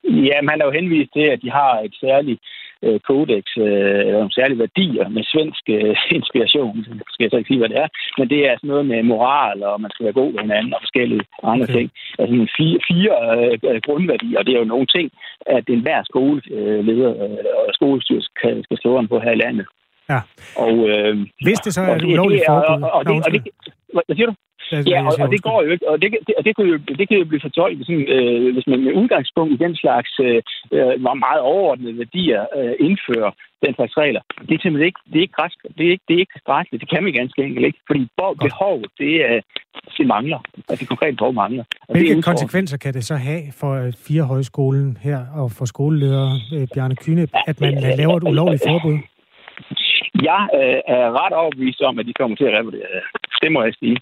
Ja, 0.03 0.41
man 0.41 0.59
har 0.59 0.65
jo 0.65 0.77
henvist 0.79 1.11
til, 1.13 1.25
at 1.33 1.41
de 1.41 1.51
har 1.51 1.79
et 1.79 1.95
særligt 2.03 2.39
øh, 2.85 2.99
kodex, 3.07 3.43
øh, 3.57 3.99
eller 4.07 4.19
nogle 4.21 4.37
særlige 4.39 4.59
værdier 4.65 5.07
med 5.15 5.23
svensk 5.31 5.63
øh, 5.77 5.95
inspiration. 6.17 6.83
Så 6.83 6.91
skal 7.13 7.23
jeg 7.23 7.31
så 7.31 7.37
ikke 7.37 7.51
sige, 7.51 7.61
hvad 7.61 7.69
det 7.69 7.79
er. 7.83 7.87
Men 8.17 8.29
det 8.29 8.39
er 8.49 8.55
sådan 8.55 8.71
noget 8.73 8.85
med 8.85 9.03
moral, 9.03 9.63
og 9.63 9.81
man 9.81 9.91
skal 9.91 10.03
være 10.05 10.19
god 10.21 10.31
ved 10.31 10.41
hinanden, 10.41 10.73
og 10.73 10.81
forskellige 10.81 11.23
andre 11.43 11.67
okay. 11.67 11.75
ting. 11.77 11.87
Altså 12.19 12.33
fire, 12.57 12.79
fire 12.91 13.15
øh, 13.37 13.81
grundværdier, 13.87 14.39
og 14.39 14.45
det 14.45 14.53
er 14.53 14.59
jo 14.59 14.73
nogle 14.73 14.87
ting, 14.95 15.07
at 15.57 15.63
enhver 15.69 16.01
skoleleder 16.11 17.11
øh, 17.23 17.45
og 17.67 17.73
skolestyrelse 17.79 18.29
skal, 18.35 18.63
skal 18.63 18.77
stå 18.77 18.89
på 19.07 19.19
her 19.19 19.31
i 19.31 19.41
landet. 19.45 19.65
Ja. 20.11 20.19
Og, 20.65 20.73
øh, 20.89 21.13
Hvis 21.47 21.59
det 21.65 21.73
så 21.73 21.81
er 21.81 21.95
et 21.95 22.03
ulovligt 22.03 22.43
forbud? 22.47 22.83
Og, 22.83 22.91
og, 22.91 23.05
det, 23.05 23.15
og 23.25 23.31
det, 23.33 23.41
hvad 24.07 24.15
siger 24.15 24.33
Ja, 24.71 24.99
og, 25.07 25.13
og 25.23 25.27
det 25.33 25.41
går 25.43 25.63
jo 25.65 25.69
ikke, 25.71 25.89
og 25.89 26.01
det, 26.01 26.07
det, 26.27 26.33
og 26.37 26.45
det, 26.45 26.55
kan, 26.55 26.65
jo, 26.65 26.77
det 26.99 27.05
kan 27.07 27.17
jo 27.17 27.25
blive 27.25 27.45
fortolket, 27.47 27.85
sådan, 27.85 28.07
øh, 28.15 28.53
hvis 28.53 28.67
man 28.67 28.79
med 28.83 28.93
udgangspunkt 28.93 29.53
i 29.53 29.63
den 29.65 29.75
slags 29.75 30.11
øh, 30.19 30.41
øh 30.75 30.93
meget 31.27 31.41
overordnede 31.51 31.97
værdier 31.97 32.41
øh, 32.57 32.73
indfører 32.79 33.31
den 33.65 33.73
slags 33.75 33.97
regler. 33.97 34.21
Det 34.47 34.53
er 34.55 34.61
simpelthen 34.61 34.89
ikke, 34.89 35.01
det 35.11 35.17
er 35.17 35.25
ikke, 35.27 35.37
græsk, 35.39 35.57
det 35.77 35.83
er 35.87 35.91
ikke, 35.95 36.05
det 36.07 36.15
er 36.15 36.19
ikke 36.19 36.39
græsligt. 36.45 36.81
Det 36.81 36.89
kan 36.89 37.03
man 37.03 37.13
ganske 37.13 37.43
enkelt 37.43 37.65
ikke, 37.65 37.79
fordi 37.87 38.01
behovet, 38.17 38.87
det, 38.97 39.13
er, 39.31 39.39
det 39.97 40.07
mangler. 40.07 40.39
Altså 40.69 40.79
det 40.79 40.87
konkrete 40.87 41.15
behov 41.15 41.33
mangler. 41.33 41.63
Og 41.87 41.95
Hvilke 41.95 42.15
det 42.15 42.23
konsekvenser 42.23 42.77
kan 42.77 42.93
det 42.93 43.03
så 43.05 43.15
have 43.15 43.41
for 43.59 43.71
øh, 43.81 43.93
fire 44.07 44.23
højskolen 44.23 44.97
her, 45.01 45.19
og 45.35 45.51
for 45.51 45.65
skoleleder 45.65 46.27
øh, 46.55 46.67
Bjarne 46.73 46.95
Kyne, 46.95 47.27
at 47.47 47.61
man 47.61 47.73
laver 47.97 48.17
et 48.17 48.23
ulovligt 48.23 48.63
forbud? 48.67 48.97
Jeg 50.29 50.41
øh, 50.59 50.79
er 50.95 51.07
ret 51.21 51.33
overbevist 51.41 51.81
om, 51.81 51.99
at 51.99 52.05
de 52.05 52.13
kommer 52.13 52.35
til 52.37 52.45
at 52.49 52.53
revurdere 52.59 52.89
det. 52.95 53.03
Det 53.41 53.51
må 53.51 53.59
jeg 53.63 53.73
sige. 53.81 53.97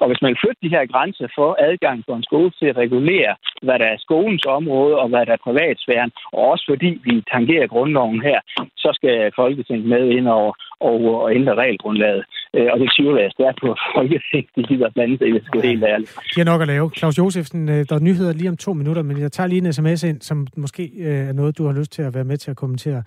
Og 0.00 0.06
hvis 0.08 0.22
man 0.26 0.36
flytter 0.40 0.62
de 0.62 0.74
her 0.76 0.84
grænser 0.92 1.28
for 1.38 1.50
adgang 1.68 1.98
for 2.06 2.14
en 2.16 2.28
skole 2.28 2.50
til 2.58 2.66
at 2.72 2.76
regulere, 2.76 3.32
hvad 3.66 3.78
der 3.78 3.88
er 3.94 4.04
skolens 4.06 4.44
område 4.58 4.94
og 5.02 5.08
hvad 5.08 5.26
der 5.26 5.32
er 5.32 5.44
privatsfæren, 5.46 6.10
og 6.32 6.42
også 6.52 6.64
fordi 6.70 6.90
vi 7.06 7.14
tangerer 7.34 7.66
grundloven 7.66 8.20
her, 8.28 8.38
så 8.76 8.90
skal 8.98 9.32
Folketinget 9.36 9.88
med 9.94 10.04
ind 10.16 10.28
over 10.28 10.52
og, 10.80 11.00
og 11.22 11.34
ændre 11.34 11.54
regelgrundlaget. 11.54 12.24
Øh, 12.56 12.68
og 12.72 12.80
det 12.80 12.88
tvivler 12.98 13.22
jeg 13.22 13.30
stærkt 13.32 13.58
på, 13.62 13.68
at 13.72 13.80
Folketinget 13.96 14.68
gider 14.68 14.90
blande 14.94 15.18
sig 15.18 15.28
i, 15.28 15.32
det 15.32 15.40
er 15.54 15.68
helt 15.72 15.84
ærligt. 15.84 16.10
Det 16.34 16.40
er 16.40 16.50
nok 16.52 16.60
at 16.60 16.68
lave. 16.68 16.90
Claus 16.96 17.18
Josefsen, 17.18 17.68
øh, 17.68 17.80
der 17.88 17.94
er 17.96 18.06
nyheder 18.08 18.32
lige 18.32 18.48
om 18.48 18.56
to 18.56 18.72
minutter, 18.72 19.02
men 19.02 19.20
jeg 19.20 19.32
tager 19.32 19.46
lige 19.46 19.62
en 19.66 19.72
sms 19.72 20.02
ind, 20.02 20.20
som 20.20 20.46
måske 20.56 20.84
øh, 21.06 21.28
er 21.28 21.32
noget, 21.32 21.58
du 21.58 21.66
har 21.66 21.74
lyst 21.80 21.92
til 21.92 22.02
at 22.02 22.14
være 22.14 22.24
med 22.24 22.36
til 22.36 22.50
at 22.50 22.56
kommentere. 22.56 23.02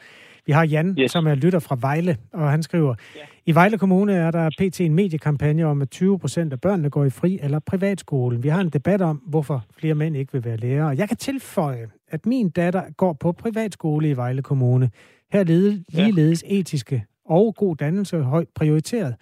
Vi 0.45 0.51
har 0.51 0.65
Jan, 0.65 0.97
yes. 0.99 1.11
som 1.11 1.27
er 1.27 1.35
lytter 1.35 1.59
fra 1.59 1.77
Vejle, 1.81 2.17
og 2.33 2.51
han 2.51 2.63
skriver, 2.63 2.95
ja. 3.15 3.21
i 3.45 3.55
Vejle 3.55 3.77
Kommune 3.77 4.13
er 4.13 4.31
der 4.31 4.49
pt. 4.59 4.81
en 4.81 4.93
mediekampagne 4.93 5.65
om, 5.65 5.81
at 5.81 5.89
20 5.89 6.19
procent 6.19 6.53
af 6.53 6.61
børnene 6.61 6.89
går 6.89 7.05
i 7.05 7.09
fri- 7.09 7.39
eller 7.41 7.59
privatskolen. 7.59 8.43
Vi 8.43 8.49
har 8.49 8.61
en 8.61 8.69
debat 8.69 9.01
om, 9.01 9.21
hvorfor 9.25 9.65
flere 9.79 9.95
mænd 9.95 10.15
ikke 10.15 10.33
vil 10.33 10.45
være 10.45 10.57
lærere. 10.57 10.87
Jeg 10.87 11.07
kan 11.07 11.17
tilføje, 11.17 11.87
at 12.11 12.25
min 12.25 12.49
datter 12.49 12.83
går 12.97 13.13
på 13.13 13.31
privatskole 13.31 14.09
i 14.09 14.13
Vejle 14.17 14.41
Kommune. 14.41 14.89
Her 15.31 15.43
lede 15.43 15.83
ligeledes 15.89 16.43
etiske 16.47 17.05
og 17.25 17.55
god 17.55 17.75
dannelse 17.75 18.21
højt 18.21 18.47
prioriteret. 18.55 19.15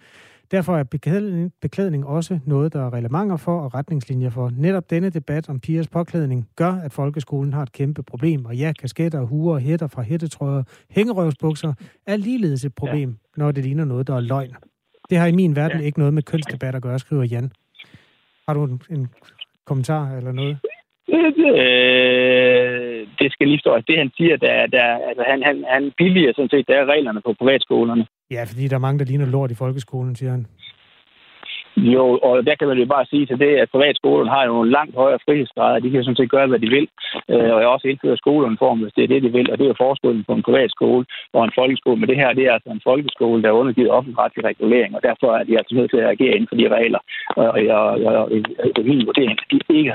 Derfor 0.52 0.76
er 0.76 0.84
beklædning, 0.84 1.52
beklædning 1.62 2.06
også 2.06 2.38
noget, 2.46 2.72
der 2.72 2.86
er 2.86 2.92
relevanter 2.92 3.36
for 3.36 3.60
og 3.60 3.74
retningslinjer 3.74 4.30
for. 4.30 4.50
Netop 4.56 4.90
denne 4.90 5.10
debat 5.10 5.48
om 5.48 5.60
pigers 5.60 5.88
påklædning 5.88 6.48
gør, 6.56 6.72
at 6.72 6.92
folkeskolen 6.92 7.52
har 7.52 7.62
et 7.62 7.72
kæmpe 7.72 8.02
problem. 8.02 8.44
Og 8.44 8.56
ja, 8.56 8.72
kasketter, 8.80 9.22
huer, 9.22 9.58
hætter 9.58 9.86
fra 9.86 10.02
hættetrøjer, 10.02 10.62
hængerøvsbukser 10.90 11.72
er 12.06 12.16
ligeledes 12.16 12.64
et 12.64 12.74
problem, 12.74 13.08
ja. 13.10 13.14
når 13.36 13.52
det 13.52 13.64
ligner 13.64 13.84
noget, 13.84 14.06
der 14.06 14.16
er 14.16 14.20
løgn. 14.20 14.54
Det 15.10 15.18
har 15.18 15.26
i 15.26 15.32
min 15.32 15.56
verden 15.56 15.80
ja. 15.80 15.86
ikke 15.86 15.98
noget 15.98 16.14
med 16.14 16.22
kønsdebat 16.22 16.74
at 16.74 16.82
gøre, 16.82 16.98
skriver 16.98 17.24
Jan. 17.24 17.52
Har 18.48 18.54
du 18.54 18.64
en, 18.64 18.82
en 18.90 19.08
kommentar 19.64 20.16
eller 20.16 20.32
noget? 20.32 20.58
Øh, 21.08 22.91
det 23.20 23.32
skal 23.32 23.48
lige 23.48 23.58
stå. 23.58 23.70
Altså, 23.72 23.88
det 23.90 23.98
han 23.98 24.10
siger, 24.16 24.36
der, 24.36 24.66
der, 24.76 24.86
altså 25.08 25.22
han, 25.30 25.38
han, 25.48 25.56
han 25.74 25.92
billiger 26.00 26.32
sådan 26.32 26.52
set, 26.52 26.68
der 26.68 26.76
er 26.80 26.86
reglerne 26.94 27.20
på 27.26 27.34
privatskolerne. 27.40 28.04
Ja, 28.30 28.42
fordi 28.50 28.68
der 28.68 28.76
er 28.76 28.86
mange, 28.86 28.98
der 28.98 29.04
ligner 29.04 29.26
lort 29.26 29.50
i 29.50 29.60
folkeskolen, 29.64 30.16
siger 30.16 30.30
han. 30.30 30.46
Jo, 31.76 32.18
og 32.22 32.46
der 32.46 32.54
kan 32.54 32.68
man 32.68 32.78
jo 32.78 32.86
bare 32.86 33.06
sige 33.06 33.26
til 33.26 33.38
det, 33.38 33.52
at 33.62 33.70
privatskolerne 33.70 34.30
har 34.30 34.44
jo 34.46 34.60
en 34.60 34.70
langt 34.70 34.94
højere 34.94 35.18
frihedsgrad, 35.24 35.80
de 35.80 35.90
kan 35.90 36.04
sådan 36.04 36.16
set 36.16 36.30
gøre, 36.30 36.46
hvad 36.46 36.58
de 36.58 36.70
vil. 36.76 36.88
Øh, 37.32 37.50
og 37.54 37.60
jeg 37.60 37.68
også 37.74 37.88
indfører 37.88 38.16
skoleuniform, 38.16 38.78
hvis 38.78 38.92
det 38.96 39.04
er 39.04 39.08
det, 39.08 39.22
de 39.22 39.32
vil, 39.32 39.50
og 39.52 39.58
det 39.58 39.64
er 39.64 39.72
jo 39.74 39.84
forskellen 39.86 40.24
på 40.24 40.32
en 40.32 40.42
privatskole 40.42 41.04
og 41.32 41.44
en 41.44 41.56
folkeskole. 41.60 42.00
Men 42.00 42.08
det 42.08 42.16
her, 42.16 42.32
det 42.32 42.44
er 42.46 42.52
altså 42.52 42.70
en 42.70 42.86
folkeskole, 42.90 43.42
der 43.42 43.48
er 43.48 43.60
undergivet 43.60 43.90
offentlig 43.90 44.44
regulering, 44.50 44.94
og 44.96 45.02
derfor 45.02 45.28
er 45.38 45.44
de 45.44 45.58
altså 45.58 45.74
nødt 45.74 45.90
til 45.90 46.00
at 46.04 46.10
agere 46.14 46.34
inden 46.34 46.48
for 46.48 46.56
de 46.56 46.68
regler. 46.78 47.00
Og 47.36 47.64
jeg, 47.70 47.80
jeg, 48.04 48.12
jeg, 48.32 48.84
min 48.84 49.06
vurdering, 49.06 49.38
at 49.42 49.50
de 49.50 49.60
ikke 49.78 49.92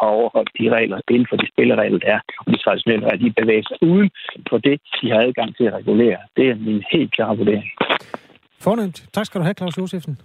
har 0.00 0.10
overholdt 0.18 0.50
de 0.60 0.70
regler 0.76 1.00
inden 1.10 1.26
for 1.30 1.36
de 1.36 1.46
spilleregler, 1.52 1.98
der 1.98 2.12
er, 2.16 2.20
og 2.38 2.52
de 2.52 2.58
traditionelle 2.64 3.06
regler, 3.06 3.28
de 3.28 3.40
bevæger 3.42 3.62
sig 3.68 3.78
uden 3.82 4.10
for 4.50 4.58
det, 4.58 4.80
de 5.02 5.10
har 5.10 5.20
adgang 5.20 5.56
til 5.56 5.64
at 5.64 5.74
regulere. 5.74 6.18
Det 6.36 6.48
er 6.50 6.54
min 6.54 6.82
helt 6.92 7.12
klare 7.12 7.36
vurdering. 7.36 7.70
Fornemt. 8.60 9.08
Tak 9.12 9.26
skal 9.26 9.38
du 9.38 9.44
have, 9.44 9.54
Claus 9.54 9.78
Josefsen. 9.78 10.18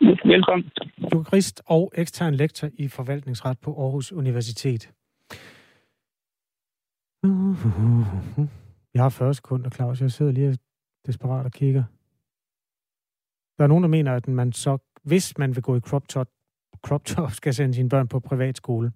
Velkommen. 0.00 0.70
Jurist 1.12 1.62
og 1.66 1.92
ekstern 1.94 2.34
lektor 2.34 2.68
i 2.74 2.88
forvaltningsret 2.88 3.58
på 3.58 3.82
Aarhus 3.82 4.12
Universitet. 4.12 4.90
Jeg 8.94 9.02
har 9.02 9.08
40 9.08 9.34
sekunder, 9.34 9.70
Claus. 9.70 10.00
Jeg 10.00 10.10
sidder 10.10 10.32
lige 10.32 10.58
desperat 11.06 11.46
og 11.46 11.52
kigger. 11.52 11.84
Der 13.58 13.64
er 13.64 13.68
nogen, 13.68 13.82
der 13.82 13.88
mener, 13.88 14.14
at 14.14 14.28
man 14.28 14.52
så, 14.52 14.78
hvis 15.02 15.38
man 15.38 15.54
vil 15.54 15.62
gå 15.62 15.76
i 15.76 15.80
crop 15.80 16.08
top, 16.08 16.28
crop 16.82 17.04
top 17.04 17.32
skal 17.32 17.54
sende 17.54 17.74
sine 17.74 17.88
børn 17.88 18.08
på 18.08 18.20
privatskole. 18.20 18.92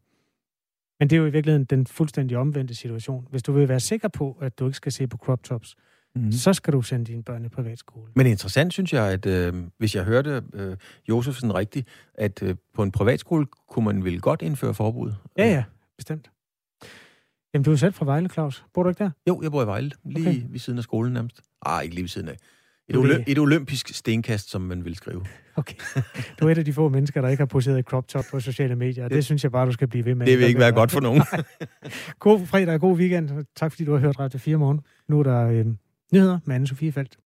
Men 0.99 1.11
det 1.11 1.17
er 1.17 1.21
jo 1.21 1.27
i 1.27 1.31
virkeligheden 1.31 1.65
den 1.65 1.87
fuldstændig 1.87 2.37
omvendte 2.37 2.75
situation. 2.75 3.27
Hvis 3.31 3.43
du 3.43 3.53
vil 3.53 3.69
være 3.69 3.81
sikker 3.81 4.09
på, 4.09 4.39
at 4.41 4.59
du 4.59 4.67
ikke 4.67 4.77
skal 4.77 4.93
se 4.93 5.07
på 5.07 5.17
crop 5.17 5.43
tops, 5.43 5.77
mm. 6.15 6.33
så 6.33 6.53
skal 6.53 6.73
du 6.73 6.83
sende 6.83 7.05
dine 7.05 7.23
børn 7.23 7.45
i 7.45 7.49
privatskole. 7.49 8.11
Men 8.15 8.27
interessant 8.27 8.73
synes 8.73 8.93
jeg, 8.93 9.07
at 9.13 9.27
øh, 9.27 9.55
hvis 9.79 9.95
jeg 9.95 10.05
hørte 10.05 10.43
øh, 10.53 10.77
Josefsen 11.09 11.55
rigtigt, 11.55 11.89
at 12.15 12.43
øh, 12.43 12.55
på 12.75 12.83
en 12.83 12.93
privatskole 12.93 13.47
kunne 13.69 13.85
man 13.85 14.05
vel 14.05 14.21
godt 14.21 14.43
indføre 14.43 14.75
forbud. 14.75 15.13
Ja, 15.39 15.49
ja, 15.49 15.65
bestemt. 15.97 16.31
Jamen, 17.55 17.65
du 17.65 17.73
er 17.73 17.77
selv 17.77 17.95
fra 17.95 18.05
Vejle, 18.05 18.29
Claus. 18.29 18.65
Bor 18.75 18.83
du 18.83 18.89
ikke 18.89 19.05
der? 19.05 19.11
Jo, 19.29 19.43
jeg 19.43 19.51
bor 19.51 19.63
i 19.63 19.67
Vejle, 19.67 19.91
lige 20.05 20.29
okay. 20.29 20.43
ved 20.49 20.59
siden 20.59 20.79
af 20.79 20.85
skolen 20.85 21.13
nærmest. 21.13 21.41
Ah, 21.63 21.83
ikke 21.83 21.95
lige 21.95 22.03
ved 22.03 22.09
siden 22.09 22.29
af. 22.29 22.37
Et, 22.89 22.97
olymp- 22.97 23.25
et 23.27 23.39
olympisk 23.39 23.89
stenkast, 23.95 24.51
som 24.51 24.61
man 24.61 24.85
vil 24.85 24.95
skrive. 24.95 25.25
Okay. 25.57 25.75
Du 26.41 26.47
er 26.47 26.51
et 26.51 26.59
af 26.59 26.65
de 26.65 26.73
få 26.73 26.89
mennesker, 26.89 27.21
der 27.21 27.29
ikke 27.29 27.41
har 27.41 27.47
poseret 27.47 27.79
i 27.79 27.83
crop 27.83 28.09
top 28.09 28.25
på 28.31 28.41
sociale 28.41 28.77
medier. 28.77 29.05
Det, 29.05 29.15
det 29.15 29.25
synes 29.25 29.43
jeg 29.43 29.53
bare, 29.53 29.67
du 29.67 29.73
skal 29.73 29.89
blive 29.89 30.05
ved 30.05 30.15
med. 30.15 30.27
Det 30.27 30.39
vil 30.39 30.47
ikke 30.47 30.61
være 30.61 30.73
godt 30.73 30.91
for 30.91 31.01
nogen. 31.01 31.23
god 32.19 32.47
fredag 32.47 32.75
og 32.75 32.81
god 32.81 32.99
weekend. 32.99 33.45
Tak 33.57 33.73
fordi 33.73 33.85
du 33.85 33.93
har 33.93 33.99
hørt 33.99 34.21
Radio 34.21 34.39
4 34.39 34.57
morgen. 34.57 34.81
Nu 35.09 35.19
er 35.19 35.23
der 35.23 35.47
øh, 35.47 35.67
nyheder 36.13 36.39
med 36.45 36.57
Anne-Sophie 36.57 36.91
Felt. 36.91 37.19